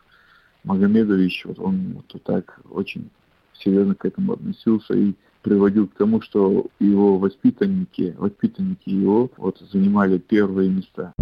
Магомедович, 0.64 1.44
вот 1.44 1.58
он 1.58 1.96
вот 1.96 2.22
так 2.22 2.60
очень 2.70 3.10
серьезно 3.52 3.94
к 3.94 4.04
этому 4.04 4.32
относился 4.32 4.94
и 4.94 5.14
приводил 5.46 5.86
к 5.86 5.94
тому, 5.94 6.20
что 6.22 6.66
его 6.80 7.18
воспитанники, 7.18 8.16
воспитанники 8.18 8.90
его 8.90 9.30
вот 9.36 9.60
занимали 9.70 10.18
первые 10.18 10.68
места. 10.68 11.12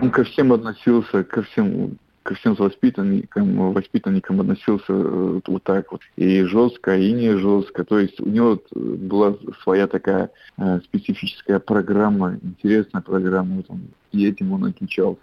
Он 0.00 0.10
ко 0.12 0.22
всем 0.22 0.52
относился, 0.52 1.24
ко 1.24 1.42
всем 1.42 1.98
ко 2.22 2.34
всем 2.34 2.54
воспитанникам, 2.54 3.72
воспитанникам 3.72 4.40
относился 4.40 4.92
э, 4.92 5.40
вот 5.46 5.62
так 5.62 5.92
вот. 5.92 6.00
И 6.16 6.42
жестко, 6.42 6.96
и 6.96 7.12
не 7.12 7.36
жестко. 7.36 7.84
То 7.84 8.00
есть 8.00 8.20
у 8.20 8.28
него 8.28 8.60
была 8.72 9.36
своя 9.62 9.86
такая 9.86 10.30
э, 10.58 10.80
специфическая 10.84 11.60
программа, 11.60 12.36
интересная 12.42 13.00
программа. 13.00 13.56
Вот 13.56 13.66
он, 13.68 13.82
и 14.10 14.26
этим 14.26 14.52
он 14.52 14.64
отличался. 14.64 15.20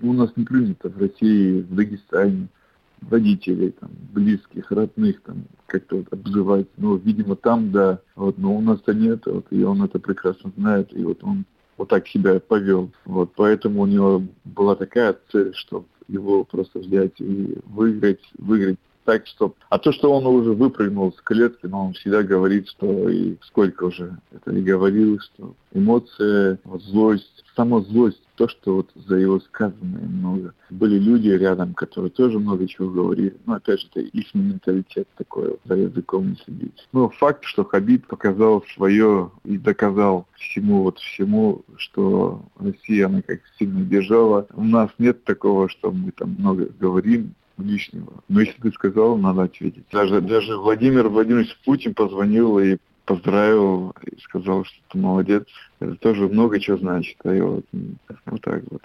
У 0.00 0.12
нас 0.12 0.30
не 0.36 0.44
принято 0.44 0.88
в 0.88 0.98
России, 0.98 1.60
в 1.60 1.74
Дагестане 1.74 2.46
родителей, 3.10 3.70
там, 3.70 3.90
близких, 4.12 4.70
родных, 4.70 5.20
там, 5.22 5.44
как-то 5.66 5.96
вот 5.96 6.12
обзывать. 6.12 6.68
Ну, 6.76 6.96
видимо, 6.96 7.36
там, 7.36 7.70
да, 7.70 8.00
вот, 8.16 8.38
но 8.38 8.56
у 8.56 8.60
нас-то 8.60 8.94
нет, 8.94 9.26
вот, 9.26 9.46
и 9.50 9.62
он 9.62 9.82
это 9.82 9.98
прекрасно 9.98 10.52
знает, 10.56 10.92
и 10.92 11.02
вот 11.02 11.22
он 11.22 11.44
вот 11.76 11.88
так 11.88 12.06
себя 12.08 12.40
повел. 12.40 12.90
Вот, 13.04 13.32
поэтому 13.36 13.82
у 13.82 13.86
него 13.86 14.22
была 14.44 14.74
такая 14.74 15.16
цель, 15.30 15.52
чтобы 15.54 15.86
его 16.08 16.44
просто 16.44 16.80
взять 16.80 17.20
и 17.20 17.58
выиграть, 17.66 18.20
выиграть 18.38 18.78
так, 19.08 19.26
что... 19.26 19.54
А 19.70 19.78
то, 19.78 19.90
что 19.90 20.12
он 20.12 20.26
уже 20.26 20.52
выпрыгнул 20.52 21.14
с 21.14 21.20
клетки, 21.22 21.64
но 21.64 21.86
он 21.86 21.92
всегда 21.94 22.22
говорит, 22.22 22.68
что 22.68 23.08
и 23.08 23.36
сколько 23.40 23.84
уже 23.84 24.18
это 24.32 24.50
и 24.50 24.60
говорил, 24.60 25.18
что 25.18 25.54
эмоция, 25.72 26.58
вот 26.64 26.82
злость, 26.82 27.42
сама 27.56 27.80
злость, 27.80 28.20
то, 28.34 28.48
что 28.48 28.76
вот 28.76 28.90
за 28.94 29.16
его 29.16 29.40
сказанное 29.40 30.06
много. 30.06 30.52
Были 30.68 30.98
люди 30.98 31.30
рядом, 31.30 31.72
которые 31.72 32.10
тоже 32.10 32.38
много 32.38 32.68
чего 32.68 32.90
говорили. 32.90 33.34
Но 33.46 33.54
опять 33.54 33.80
же, 33.80 33.86
это 33.94 34.00
их 34.00 34.34
менталитет 34.34 35.08
такой, 35.16 35.52
вот, 35.52 35.60
за 35.64 35.74
языком 35.76 36.28
не 36.28 36.36
следить. 36.44 36.86
Но 36.92 37.08
факт, 37.08 37.44
что 37.44 37.64
Хабиб 37.64 38.06
показал 38.08 38.62
свое 38.74 39.30
и 39.44 39.56
доказал 39.56 40.26
всему, 40.34 40.82
вот 40.82 40.98
всему, 40.98 41.62
что 41.78 42.42
Россия, 42.58 43.06
она 43.06 43.22
как 43.22 43.40
сильно 43.58 43.86
держала. 43.86 44.46
У 44.54 44.64
нас 44.64 44.90
нет 44.98 45.24
такого, 45.24 45.70
что 45.70 45.90
мы 45.90 46.10
там 46.10 46.36
много 46.38 46.68
говорим, 46.78 47.34
лишнего. 47.58 48.12
Но 48.28 48.40
если 48.40 48.60
ты 48.60 48.72
сказал, 48.72 49.16
надо 49.16 49.44
ответить. 49.44 49.84
Даже, 49.92 50.20
даже 50.20 50.56
Владимир 50.56 51.08
Владимирович 51.08 51.56
Путин 51.64 51.94
позвонил 51.94 52.58
и 52.58 52.78
поздравил, 53.04 53.94
и 54.02 54.20
сказал, 54.20 54.64
что 54.64 54.76
ты 54.90 54.98
молодец. 54.98 55.44
Это 55.80 55.94
тоже 55.96 56.28
много 56.28 56.60
чего 56.60 56.76
значит. 56.76 57.16
А 57.24 57.30
вот, 57.42 57.64
вот 58.26 58.42
так 58.42 58.62
вот. 58.70 58.82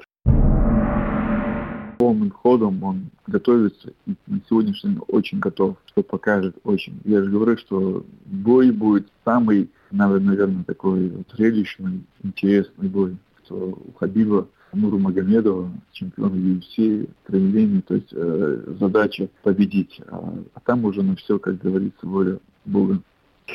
Полным 1.98 2.32
ходом 2.32 2.84
он 2.84 3.10
готовится 3.28 3.94
и 4.06 4.16
на 4.28 4.42
сегодняшний 4.50 4.92
день 4.92 5.02
очень 5.08 5.40
готов, 5.40 5.78
что 5.86 6.04
покажет 6.04 6.56
очень. 6.64 7.00
Я 7.06 7.22
же 7.24 7.30
говорю, 7.30 7.58
что 7.58 8.06
бой 8.26 8.72
будет 8.72 9.08
самый, 9.24 9.70
наверное, 9.92 10.64
такой 10.64 11.12
зрелищный, 11.36 12.04
интересный 12.24 12.90
бой. 12.90 13.18
Что 13.46 13.56
у 13.56 13.94
Хабиба 14.00 14.48
Нуру 14.74 15.00
Магомедова, 15.00 15.72
чемпиона 15.92 16.36
UFC, 16.36 17.10
стремление, 17.24 17.82
то 17.82 17.96
есть 17.96 18.10
э, 18.12 18.76
задача 18.80 19.30
победить. 19.44 20.02
А, 20.08 20.34
а 20.54 20.60
там 20.62 20.86
уже 20.86 21.04
на 21.04 21.16
все, 21.16 21.40
как 21.40 21.60
говорится, 21.60 22.06
воля 22.06 22.40
Бога. 22.66 23.00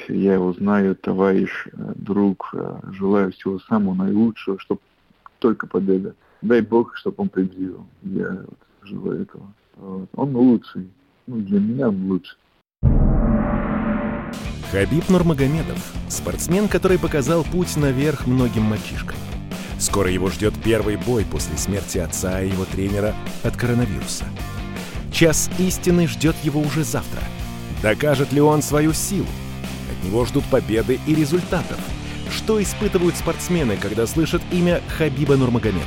Я 0.08 0.34
его 0.34 0.52
знаю, 0.52 0.96
товарищ, 0.96 1.50
э, 1.66 1.92
друг, 1.96 2.50
э, 2.54 2.80
желаю 2.92 3.32
всего 3.32 3.58
самого 3.60 3.94
наилучшего, 3.94 4.58
чтобы 4.58 4.80
только 5.38 5.66
победа. 5.66 6.14
Дай 6.42 6.60
Бог, 6.60 6.96
чтобы 6.96 7.16
он 7.18 7.28
победил. 7.28 7.86
Я 8.02 8.44
вот 8.46 8.58
желаю 8.82 9.22
этого. 9.22 9.52
Вот. 9.76 10.08
Он 10.14 10.36
лучший. 10.36 10.88
Ну, 11.26 11.40
для 11.42 11.60
меня 11.60 11.88
он 11.88 12.08
лучший. 12.08 12.38
Хабиб 14.70 15.08
Нурмагомедов– 15.08 15.94
спортсмен, 16.08 16.68
который 16.68 16.98
показал 16.98 17.42
путь 17.42 17.76
наверх 17.76 18.26
многим 18.26 18.64
мальчишкам. 18.64 19.16
Скоро 19.78 20.10
его 20.10 20.28
ждет 20.28 20.54
первый 20.62 20.96
бой 20.96 21.24
после 21.24 21.56
смерти 21.56 21.98
отца 21.98 22.42
и 22.42 22.48
его 22.50 22.64
тренера 22.64 23.14
от 23.44 23.56
коронавируса. 23.56 24.24
Час 25.12 25.48
истины 25.58 26.06
ждет 26.06 26.36
его 26.42 26.60
уже 26.60 26.84
завтра. 26.84 27.22
Докажет 27.82 28.32
ли 28.32 28.40
он 28.40 28.60
свою 28.60 28.92
силу? 28.92 29.26
От 29.90 30.04
него 30.04 30.24
ждут 30.24 30.44
победы 30.50 30.98
и 31.06 31.14
результатов. 31.14 31.78
Что 32.30 32.60
испытывают 32.60 33.16
спортсмены, 33.16 33.76
когда 33.76 34.06
слышат 34.06 34.42
имя 34.50 34.80
Хабиба 34.96 35.36
Нурмагомедова? 35.36 35.84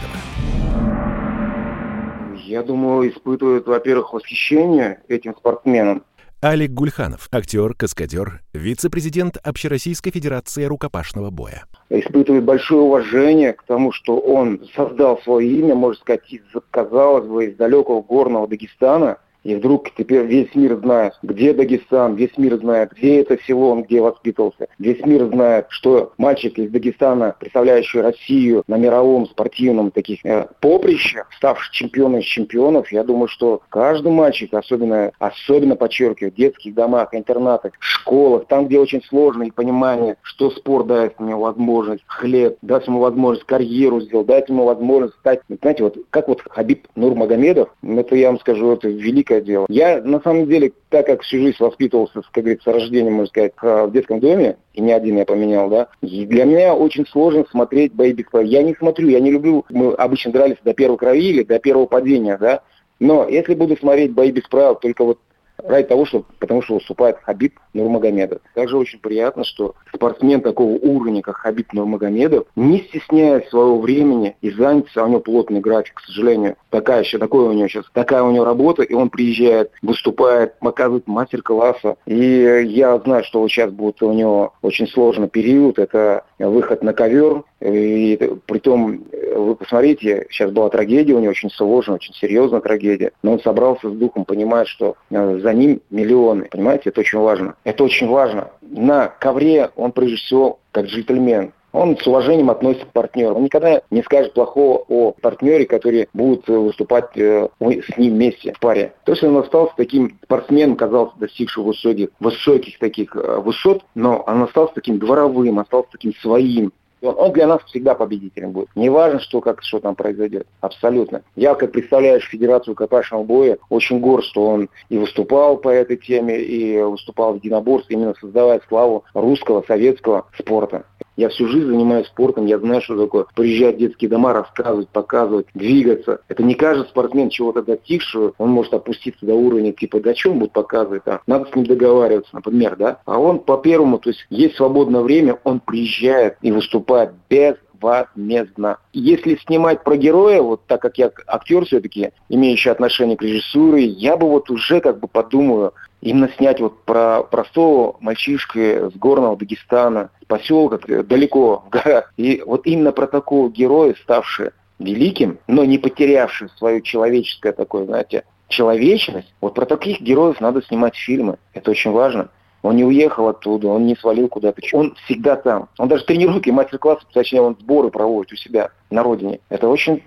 Я 2.46 2.64
думаю, 2.64 3.12
испытывают, 3.12 3.68
во-первых, 3.68 4.14
восхищение 4.14 5.02
этим 5.08 5.36
спортсменам. 5.36 6.04
Алик 6.44 6.72
Гульханов, 6.72 7.28
актер, 7.32 7.76
каскадер, 7.76 8.42
вице-президент 8.52 9.38
Общероссийской 9.44 10.12
Федерации 10.12 10.64
рукопашного 10.64 11.30
боя. 11.30 11.66
Испытывает 11.92 12.46
большое 12.46 12.82
уважение 12.82 13.54
к 13.54 13.62
тому, 13.62 13.92
что 13.92 14.18
он 14.18 14.60
создал 14.76 15.22
свое 15.22 15.48
имя, 15.60 15.76
можно 15.76 16.02
сказать, 16.02 16.34
из, 16.34 16.42
казалось 16.72 17.28
бы, 17.28 17.46
из 17.46 17.58
далекого 17.58 18.02
горного 18.02 18.48
Дагестана– 18.48 19.20
и 19.44 19.56
вдруг 19.56 19.92
теперь 19.98 20.26
весь 20.26 20.54
мир 20.56 20.78
знает, 20.78 21.14
где 21.24 21.54
Дагестан, 21.54 22.16
весь 22.16 22.38
мир 22.38 22.58
знает, 22.58 22.92
где 22.92 23.22
это 23.22 23.38
село, 23.44 23.72
он 23.72 23.84
где 23.84 24.02
воспитывался. 24.02 24.68
Весь 24.78 25.04
мир 25.06 25.26
знает, 25.28 25.66
что 25.70 26.14
мальчик 26.18 26.60
из 26.60 26.70
Дагестана, 26.70 27.36
представляющий 27.40 28.02
Россию 28.02 28.64
на 28.68 28.78
мировом 28.78 29.26
спортивном 29.26 29.92
таких 29.92 30.24
э, 30.26 30.48
поприще, 30.60 31.24
ставший 31.38 31.74
чемпионом 31.74 32.20
из 32.20 32.26
чемпионов, 32.26 32.92
я 32.92 33.04
думаю, 33.04 33.28
что 33.28 33.62
каждый 33.70 34.12
мальчик, 34.12 34.54
особенно, 34.54 35.12
особенно 35.20 35.76
подчеркиваю, 35.76 36.32
в 36.32 36.36
детских 36.36 36.74
домах, 36.76 37.10
интернатах, 37.14 37.74
школах, 37.80 38.46
там, 38.48 38.68
где 38.68 38.80
очень 38.80 39.02
сложное 39.04 39.52
понимание, 39.52 40.18
что 40.22 40.52
спорт 40.52 40.88
дает 40.88 41.20
ему 41.20 41.40
возможность, 41.40 42.04
хлеб, 42.06 42.58
даст 42.62 42.88
ему 42.88 43.00
возможность 43.00 43.46
карьеру 43.46 44.02
сделать, 44.02 44.28
дает 44.28 44.50
ему 44.50 44.66
возможность 44.66 45.16
стать, 45.16 45.42
знаете, 45.62 45.84
вот 45.84 45.98
как 46.10 46.28
вот 46.28 46.42
Хабиб 46.50 46.88
Нурмагомедов, 46.96 47.70
это 47.84 48.16
я 48.16 48.28
вам 48.28 48.40
скажу, 48.40 48.72
это 48.74 48.88
великий 48.88 49.31
великое 49.32 49.42
дело. 49.42 49.66
Я, 49.70 50.02
на 50.02 50.20
самом 50.22 50.48
деле, 50.48 50.74
так 50.90 51.06
как 51.06 51.22
всю 51.22 51.38
жизнь 51.38 51.58
воспитывался, 51.60 52.22
как 52.32 52.44
говорится, 52.44 52.70
с 52.70 52.74
рождения, 52.74 53.10
можно 53.10 53.28
сказать, 53.28 53.54
в 53.62 53.92
детском 53.92 54.20
доме, 54.20 54.58
и 54.74 54.82
не 54.82 54.92
один 54.92 55.18
я 55.18 55.26
поменял, 55.26 55.70
да, 55.70 55.88
для 56.26 56.46
меня 56.46 56.76
очень 56.76 57.06
сложно 57.08 57.46
смотреть 57.50 57.94
правил. 57.94 58.50
Я 58.50 58.64
не 58.64 58.76
смотрю, 58.76 59.10
я 59.10 59.20
не 59.20 59.32
люблю, 59.32 59.66
мы 59.70 59.94
обычно 59.94 60.32
дрались 60.32 60.58
до 60.64 60.74
первой 60.74 60.98
крови 60.98 61.24
или 61.24 61.44
до 61.44 61.60
первого 61.60 61.86
падения, 61.86 62.38
да, 62.38 62.62
но 63.00 63.28
если 63.28 63.56
буду 63.56 63.76
смотреть 63.78 64.14
бои 64.14 64.32
без 64.32 64.44
правил, 64.44 64.76
только 64.76 65.04
вот 65.04 65.20
ради 65.64 65.88
того, 65.88 66.06
что, 66.06 66.26
потому 66.40 66.62
что 66.62 66.76
выступает 66.76 67.18
Хабиб 67.24 67.60
Нурмагомедов. 67.74 68.42
Также 68.54 68.78
очень 68.78 69.00
приятно, 69.00 69.44
что 69.44 69.76
спортсмен 69.94 70.42
такого 70.42 70.74
уровня, 70.74 71.22
как 71.22 71.38
Хабиб 71.38 71.74
Нурмагомедов, 71.74 72.46
не 72.56 72.80
стесняясь 72.80 73.50
своего 73.50 73.80
времени 73.80 74.36
и 74.42 74.52
занятся, 74.52 75.02
а 75.02 75.06
у 75.06 75.10
него 75.10 75.20
плотный 75.20 75.60
график, 75.60 75.96
к 75.96 76.02
сожалению, 76.02 76.56
такая 76.70 77.04
еще, 77.04 77.18
такое 77.18 77.50
у 77.50 77.54
него 77.54 77.68
сейчас, 77.68 77.86
такая 77.94 78.24
у 78.24 78.32
него 78.32 78.46
работа, 78.46 78.84
и 78.84 78.94
он 78.94 79.10
приезжает, 79.10 79.72
выступает, 79.82 80.60
показывает 80.60 81.08
мастер-класса. 81.08 81.98
И 82.06 82.66
я 82.68 82.98
знаю, 83.00 83.24
что 83.24 83.48
сейчас 83.48 83.72
будет 83.72 84.02
у 84.02 84.12
него 84.14 84.54
очень 84.62 84.88
сложный 84.88 85.30
период, 85.30 85.80
это 85.80 86.24
выход 86.40 86.84
на 86.84 86.94
ковер, 86.94 87.44
и 87.62 88.20
при 88.46 88.60
том, 88.60 89.04
вы 89.36 89.56
посмотрите, 89.56 90.28
сейчас 90.30 90.52
была 90.52 90.70
трагедия, 90.70 91.14
у 91.14 91.20
него 91.20 91.32
очень 91.32 91.52
сложная, 91.52 91.96
очень 91.96 92.14
серьезная 92.14 92.62
трагедия, 92.62 93.12
но 93.24 93.34
он 93.34 93.40
собрался 93.40 93.90
с 93.90 93.94
духом, 93.94 94.26
понимает, 94.26 94.68
что 94.68 94.96
э, 95.10 95.40
за 95.40 95.54
ним 95.54 95.82
миллионы, 95.90 96.48
понимаете, 96.52 96.90
это 96.90 97.02
очень 97.02 97.20
важно. 97.20 97.56
Это 97.64 97.84
очень 97.84 98.08
важно. 98.08 98.50
На 98.62 99.08
ковре 99.08 99.70
он 99.76 99.92
прежде 99.92 100.18
всего 100.18 100.60
как 100.72 100.86
джентльмен, 100.86 101.54
он 101.74 101.98
с 101.98 102.06
уважением 102.06 102.50
относится 102.50 102.86
к 102.86 102.92
партнеру. 102.92 103.36
Он 103.36 103.44
никогда 103.44 103.82
не 103.92 104.04
скажет 104.04 104.34
плохого 104.34 104.84
о 104.90 105.14
партнере, 105.14 105.66
который 105.66 106.10
будет 106.14 106.50
э, 106.50 106.54
выступать 106.54 107.16
э, 107.16 107.48
с 107.60 107.98
ним 107.98 108.16
вместе 108.16 108.54
в 108.54 108.60
паре. 108.60 108.94
То 109.06 109.14
есть 109.14 109.24
он 109.24 109.38
остался 109.38 109.74
таким 109.78 110.18
спортсменом, 110.24 110.76
казался 110.76 111.14
достигшим 111.18 111.64
высоких, 111.64 112.10
высоких 112.20 112.80
таких 112.80 113.16
высот, 113.16 113.84
но 113.96 114.24
он 114.28 114.44
остался 114.44 114.74
таким 114.76 115.00
дворовым, 115.00 115.60
остался 115.60 115.90
таким 115.92 116.14
своим, 116.16 116.74
он, 117.02 117.16
он 117.18 117.32
для 117.34 117.48
нас 117.48 117.62
всегда 117.66 117.96
победителем 117.96 118.52
будет. 118.52 118.70
Не 118.76 118.90
важно, 118.90 119.20
что, 119.20 119.42
как, 119.42 119.62
что 119.64 119.80
там 119.80 119.96
произойдет. 119.96 120.48
Абсолютно. 120.62 121.24
Я, 121.36 121.56
как 121.56 121.72
представляешь 121.72 122.28
Федерацию 122.28 122.76
копашного 122.76 123.24
боя, 123.24 123.58
очень 123.70 124.00
горд, 124.00 124.24
что 124.26 124.48
он 124.48 124.70
и 124.90 124.98
выступал 124.98 125.58
по 125.58 125.70
этой 125.70 125.98
теме, 125.98 126.40
и 126.42 126.82
выступал 126.82 127.34
в 127.34 127.36
единоборстве, 127.38 127.96
именно 127.96 128.14
создавая 128.20 128.62
славу 128.68 129.04
русского, 129.14 129.64
советского 129.68 130.26
спорта. 130.38 130.86
Я 131.22 131.30
всю 131.30 131.48
жизнь 131.48 131.68
занимаюсь 131.68 132.08
спортом, 132.08 132.48
я 132.48 132.58
знаю, 132.58 132.82
что 132.82 132.98
такое 132.98 133.28
приезжать 133.36 133.76
в 133.76 133.78
детские 133.78 134.10
дома, 134.10 134.34
рассказывать, 134.34 134.90
показывать, 134.90 135.46
двигаться. 135.54 136.22
Это 136.28 136.42
не 136.42 136.56
каждый 136.56 136.88
спортсмен 136.88 137.30
чего-то 137.30 137.62
достигшего, 137.62 138.34
он 138.40 138.50
может 138.50 138.74
опуститься 138.74 139.24
до 139.24 139.36
уровня 139.36 139.72
типа, 139.72 140.00
да 140.00 140.14
он 140.26 140.40
будет 140.40 140.52
показывать, 140.52 141.04
а? 141.06 141.22
надо 141.28 141.48
с 141.48 141.56
ним 141.56 141.68
договариваться, 141.68 142.34
например, 142.34 142.76
да? 142.76 143.02
А 143.06 143.20
он 143.20 143.38
по 143.38 143.60
первому, 143.60 144.00
то 144.00 144.10
есть 144.10 144.26
есть 144.32 144.56
свободное 144.56 145.02
время, 145.02 145.38
он 145.44 145.60
приезжает 145.60 146.38
и 146.42 146.52
выступает 146.52 147.12
без 147.30 147.56
возмездно. 147.80 148.78
Если 148.92 149.36
снимать 149.46 149.84
про 149.84 149.98
героя, 149.98 150.42
вот 150.42 150.62
так 150.66 150.82
как 150.82 150.98
я 150.98 151.12
актер 151.28 151.66
все-таки, 151.66 152.12
имеющий 152.30 152.70
отношение 152.70 153.18
к 153.18 153.22
режиссуре, 153.22 153.86
я 153.86 154.18
бы 154.18 154.28
вот 154.28 154.50
уже 154.50 154.82
как 154.82 155.00
бы 155.00 155.08
подумаю, 155.08 155.74
именно 156.02 156.30
снять 156.38 156.60
вот 156.60 156.84
про 156.84 157.24
простого 157.24 157.96
мальчишку 158.00 158.60
с 158.60 158.94
горного 158.96 159.38
Дагестана, 159.38 160.10
поселка 160.28 160.80
далеко 161.04 161.64
в 161.66 161.70
горах. 161.70 162.14
И 162.18 162.44
вот 162.46 162.66
именно 162.66 162.92
про 162.92 163.08
такого 163.08 163.50
героя, 163.50 163.96
ставшего 164.02 164.52
великим, 164.80 165.38
но 165.48 165.64
не 165.64 165.78
потерявший 165.78 166.50
свою 166.58 166.82
человеческое 166.82 167.54
такое, 167.54 167.86
знаете, 167.86 168.24
человечность, 168.48 169.34
вот 169.40 169.54
про 169.54 169.66
таких 169.66 170.02
героев 170.02 170.42
надо 170.42 170.62
снимать 170.62 170.96
фильмы. 170.96 171.38
Это 171.54 171.72
очень 171.72 171.92
важно. 171.92 172.30
Он 172.64 172.76
не 172.76 172.84
уехал 172.84 173.28
оттуда, 173.28 173.68
он 173.68 173.88
не 173.88 173.96
свалил 173.96 174.28
куда-то. 174.28 174.62
Он 174.74 174.94
всегда 175.06 175.36
там. 175.36 175.70
Он 175.80 175.88
даже 175.88 176.06
тренировки, 176.06 176.50
мастер-классы, 176.52 177.04
точнее, 177.12 177.42
он 177.42 177.58
сборы 177.60 177.90
проводит 177.90 178.34
у 178.34 178.36
себя 178.36 178.70
на 178.92 179.02
родине. 179.02 179.40
Это 179.50 179.68
очень 179.68 180.04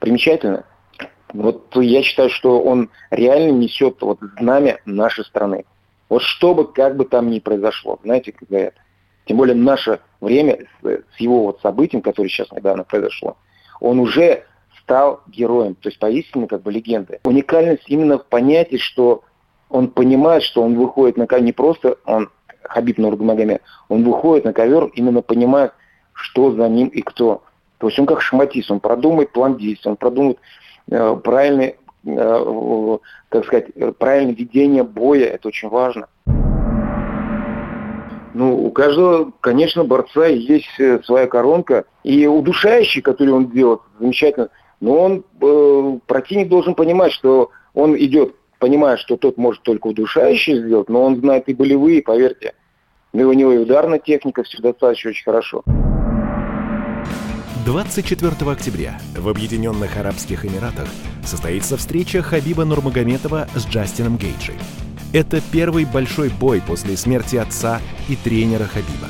примечательно. 0.00 0.64
Вот 1.34 1.74
я 1.74 2.02
считаю, 2.02 2.30
что 2.30 2.62
он 2.62 2.90
реально 3.10 3.50
несет 3.50 4.00
вот 4.00 4.20
знамя 4.38 4.78
нашей 4.86 5.24
страны. 5.24 5.64
Вот 6.08 6.22
что 6.22 6.54
бы, 6.54 6.72
как 6.72 6.96
бы 6.96 7.04
там 7.04 7.28
ни 7.28 7.40
произошло, 7.40 7.98
знаете, 8.04 8.32
как 8.32 8.48
говорят. 8.48 8.74
Тем 9.26 9.38
более 9.38 9.56
наше 9.56 10.00
время 10.20 10.66
с, 10.82 11.18
его 11.18 11.46
вот 11.46 11.60
событием, 11.60 12.02
которое 12.02 12.28
сейчас 12.28 12.52
недавно 12.52 12.84
произошло, 12.84 13.36
он 13.80 13.98
уже 13.98 14.44
стал 14.80 15.22
героем, 15.26 15.74
то 15.74 15.88
есть 15.88 15.98
поистине 15.98 16.46
как 16.46 16.62
бы 16.62 16.70
легендой. 16.70 17.20
Уникальность 17.24 17.84
именно 17.88 18.18
в 18.18 18.26
понятии, 18.26 18.76
что 18.76 19.24
он 19.70 19.88
понимает, 19.88 20.42
что 20.42 20.62
он 20.62 20.76
выходит 20.76 21.16
на 21.16 21.26
ковер, 21.26 21.44
не 21.44 21.52
просто 21.52 21.96
он 22.04 22.30
Хабиб 22.62 22.98
Нургмагомед, 22.98 23.62
он 23.88 24.04
выходит 24.04 24.44
на 24.44 24.52
ковер, 24.52 24.84
именно 24.94 25.22
понимает, 25.22 25.72
что 26.12 26.52
за 26.52 26.68
ним 26.68 26.88
и 26.88 27.00
кто. 27.02 27.42
То 27.78 27.88
есть 27.88 27.98
он 27.98 28.06
как 28.06 28.20
шахматист, 28.20 28.70
он 28.70 28.78
продумает 28.78 29.32
план 29.32 29.56
действий, 29.56 29.90
он 29.90 29.96
продумает 29.96 30.38
правильный, 30.88 31.76
э, 32.06 32.98
как 33.28 33.44
сказать, 33.46 33.66
правильное 33.98 34.34
ведение 34.34 34.84
боя, 34.84 35.26
это 35.26 35.48
очень 35.48 35.68
важно. 35.68 36.08
Ну, 38.34 38.66
у 38.66 38.70
каждого, 38.70 39.32
конечно, 39.40 39.84
борца 39.84 40.26
есть 40.26 40.80
э, 40.80 41.00
своя 41.04 41.26
коронка. 41.28 41.84
И 42.02 42.26
удушающий, 42.26 43.00
который 43.00 43.30
он 43.30 43.50
делает, 43.50 43.80
замечательно. 44.00 44.48
Но 44.80 44.98
он, 44.98 45.24
э, 45.40 45.98
противник 46.06 46.48
должен 46.48 46.74
понимать, 46.74 47.12
что 47.12 47.50
он 47.74 47.96
идет 47.96 48.34
понимая, 48.64 48.96
что 48.96 49.18
тот 49.18 49.36
может 49.36 49.62
только 49.62 49.88
удушающий 49.88 50.58
сделать, 50.58 50.88
но 50.88 51.02
он 51.04 51.20
знает 51.20 51.50
и 51.50 51.54
болевые, 51.54 52.00
поверьте. 52.00 52.54
И 53.12 53.22
у 53.22 53.32
него 53.34 53.52
и 53.52 53.58
ударная 53.58 53.98
техника 53.98 54.42
все 54.42 54.56
достаточно 54.62 55.10
очень 55.10 55.24
хорошо. 55.24 55.62
24 57.64 58.50
октября 58.50 59.00
в 59.16 59.26
Объединенных 59.26 59.96
Арабских 59.96 60.44
Эмиратах 60.44 60.86
состоится 61.24 61.78
встреча 61.78 62.20
Хабиба 62.20 62.66
Нурмагометова 62.66 63.48
с 63.54 63.66
Джастином 63.66 64.18
Гейджи. 64.18 64.52
Это 65.14 65.40
первый 65.50 65.86
большой 65.86 66.28
бой 66.28 66.60
после 66.60 66.94
смерти 66.98 67.36
отца 67.36 67.80
и 68.06 68.16
тренера 68.16 68.64
Хабиба. 68.64 69.08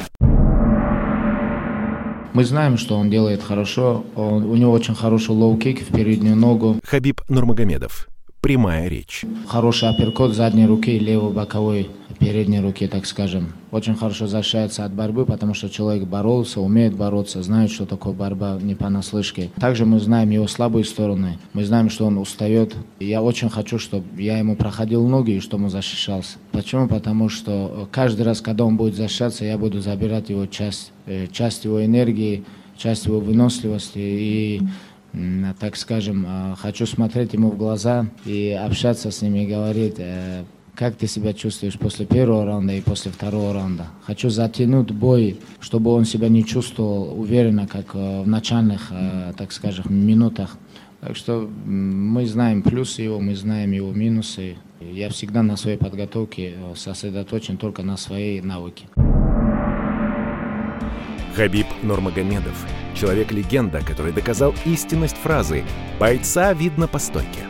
Мы 2.32 2.44
знаем, 2.44 2.78
что 2.78 2.96
он 2.96 3.10
делает 3.10 3.42
хорошо. 3.42 4.04
Он, 4.14 4.44
у 4.44 4.54
него 4.54 4.70
очень 4.70 4.94
хороший 4.94 5.34
лоу-кик 5.34 5.82
в 5.82 5.92
переднюю 5.92 6.36
ногу. 6.36 6.78
Хабиб 6.84 7.22
Нурмагомедов, 7.28 8.06
прямая 8.40 8.86
речь. 8.86 9.24
Хороший 9.48 9.88
апперкот 9.88 10.32
задней 10.32 10.66
руки, 10.66 10.96
левой 10.96 11.32
боковой, 11.32 11.90
передней 12.24 12.60
руки, 12.60 12.86
так 12.86 13.06
скажем. 13.06 13.52
Очень 13.70 13.96
хорошо 13.96 14.26
защищается 14.26 14.84
от 14.84 14.92
борьбы, 14.92 15.26
потому 15.26 15.52
что 15.52 15.68
человек 15.68 16.04
боролся, 16.04 16.60
умеет 16.60 16.94
бороться, 16.94 17.42
знает, 17.42 17.70
что 17.70 17.86
такое 17.86 18.14
борьба 18.14 18.58
не 18.60 18.74
понаслышке. 18.74 19.50
Также 19.60 19.84
мы 19.84 20.00
знаем 20.00 20.30
его 20.30 20.46
слабые 20.46 20.84
стороны. 20.84 21.38
Мы 21.52 21.64
знаем, 21.64 21.90
что 21.90 22.06
он 22.06 22.18
устает. 22.18 22.74
я 22.98 23.22
очень 23.22 23.50
хочу, 23.50 23.78
чтобы 23.78 24.06
я 24.20 24.38
ему 24.38 24.56
проходил 24.56 25.06
ноги 25.06 25.32
и 25.32 25.40
чтобы 25.40 25.64
он 25.64 25.70
защищался. 25.70 26.38
Почему? 26.52 26.88
Потому 26.88 27.28
что 27.28 27.88
каждый 27.92 28.22
раз, 28.22 28.40
когда 28.40 28.64
он 28.64 28.76
будет 28.76 28.96
защищаться, 28.96 29.44
я 29.44 29.58
буду 29.58 29.80
забирать 29.80 30.30
его 30.30 30.46
часть, 30.46 30.92
э, 31.06 31.26
часть 31.30 31.64
его 31.64 31.84
энергии, 31.84 32.44
часть 32.76 33.06
его 33.06 33.20
выносливости 33.20 33.98
и 33.98 34.62
так 35.60 35.76
скажем, 35.76 36.24
а, 36.26 36.56
хочу 36.56 36.86
смотреть 36.86 37.34
ему 37.34 37.50
в 37.50 37.56
глаза 37.56 38.06
и 38.24 38.50
общаться 38.50 39.12
с 39.12 39.22
ним 39.22 39.36
и 39.36 39.46
говорить, 39.46 39.94
э, 39.98 40.42
как 40.74 40.96
ты 40.96 41.06
себя 41.06 41.32
чувствуешь 41.32 41.78
после 41.78 42.06
первого 42.06 42.44
раунда 42.44 42.72
и 42.72 42.80
после 42.80 43.10
второго 43.10 43.52
раунда. 43.52 43.86
Хочу 44.02 44.30
затянуть 44.30 44.90
бой, 44.90 45.38
чтобы 45.60 45.92
он 45.92 46.04
себя 46.04 46.28
не 46.28 46.44
чувствовал 46.44 47.20
уверенно, 47.20 47.66
как 47.66 47.94
э, 47.94 48.22
в 48.22 48.28
начальных, 48.28 48.88
э, 48.90 49.32
так 49.36 49.52
скажем, 49.52 49.86
минутах 49.88 50.56
Так 51.00 51.16
что 51.16 51.50
мы 51.66 52.26
знаем 52.26 52.62
плюсы 52.62 53.02
его, 53.02 53.20
мы 53.20 53.34
знаем 53.36 53.72
его 53.72 53.92
минусы. 53.92 54.56
Я 54.80 55.10
всегда 55.10 55.42
на 55.42 55.56
своей 55.56 55.76
подготовке 55.76 56.54
э, 56.56 56.74
сосредоточен 56.76 57.56
только 57.56 57.82
на 57.82 57.96
своей 57.96 58.40
навыке. 58.40 58.86
Хабиб 61.36 61.66
Нурмагомедов– 61.82 62.66
человек-легенда, 62.94 63.80
который 63.80 64.12
доказал 64.12 64.54
истинность 64.64 65.16
фразы 65.16 65.64
«бойца 65.98 66.52
видно 66.52 66.86
по 66.86 66.98
стойке». 66.98 67.40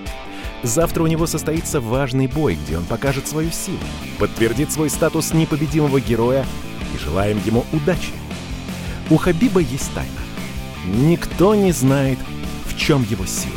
Завтра 0.64 1.02
у 1.02 1.06
него 1.06 1.26
состоится 1.26 1.78
важный 1.78 2.26
бой, 2.26 2.54
где 2.56 2.78
он 2.78 2.84
покажет 2.84 3.28
свою 3.28 3.50
силу, 3.50 3.78
подтвердит 4.18 4.72
свой 4.72 4.88
статус 4.88 5.34
непобедимого 5.34 6.00
героя 6.00 6.46
и 6.94 6.98
желаем 6.98 7.38
ему 7.44 7.66
удачи. 7.70 8.12
У 9.10 9.18
Хабиба 9.18 9.60
есть 9.60 9.92
тайна. 9.92 10.10
Никто 10.86 11.54
не 11.54 11.70
знает, 11.70 12.18
в 12.64 12.78
чем 12.78 13.04
его 13.04 13.26
сила. 13.26 13.52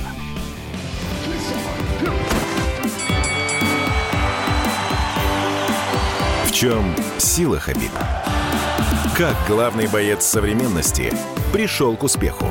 В 6.45 6.51
чем 6.51 6.93
сила 7.18 7.58
Хабиба? 7.58 8.05
Как 9.18 9.36
главный 9.47 9.88
боец 9.88 10.26
современности 10.26 11.14
пришел 11.53 11.95
к 11.95 12.03
успеху? 12.03 12.47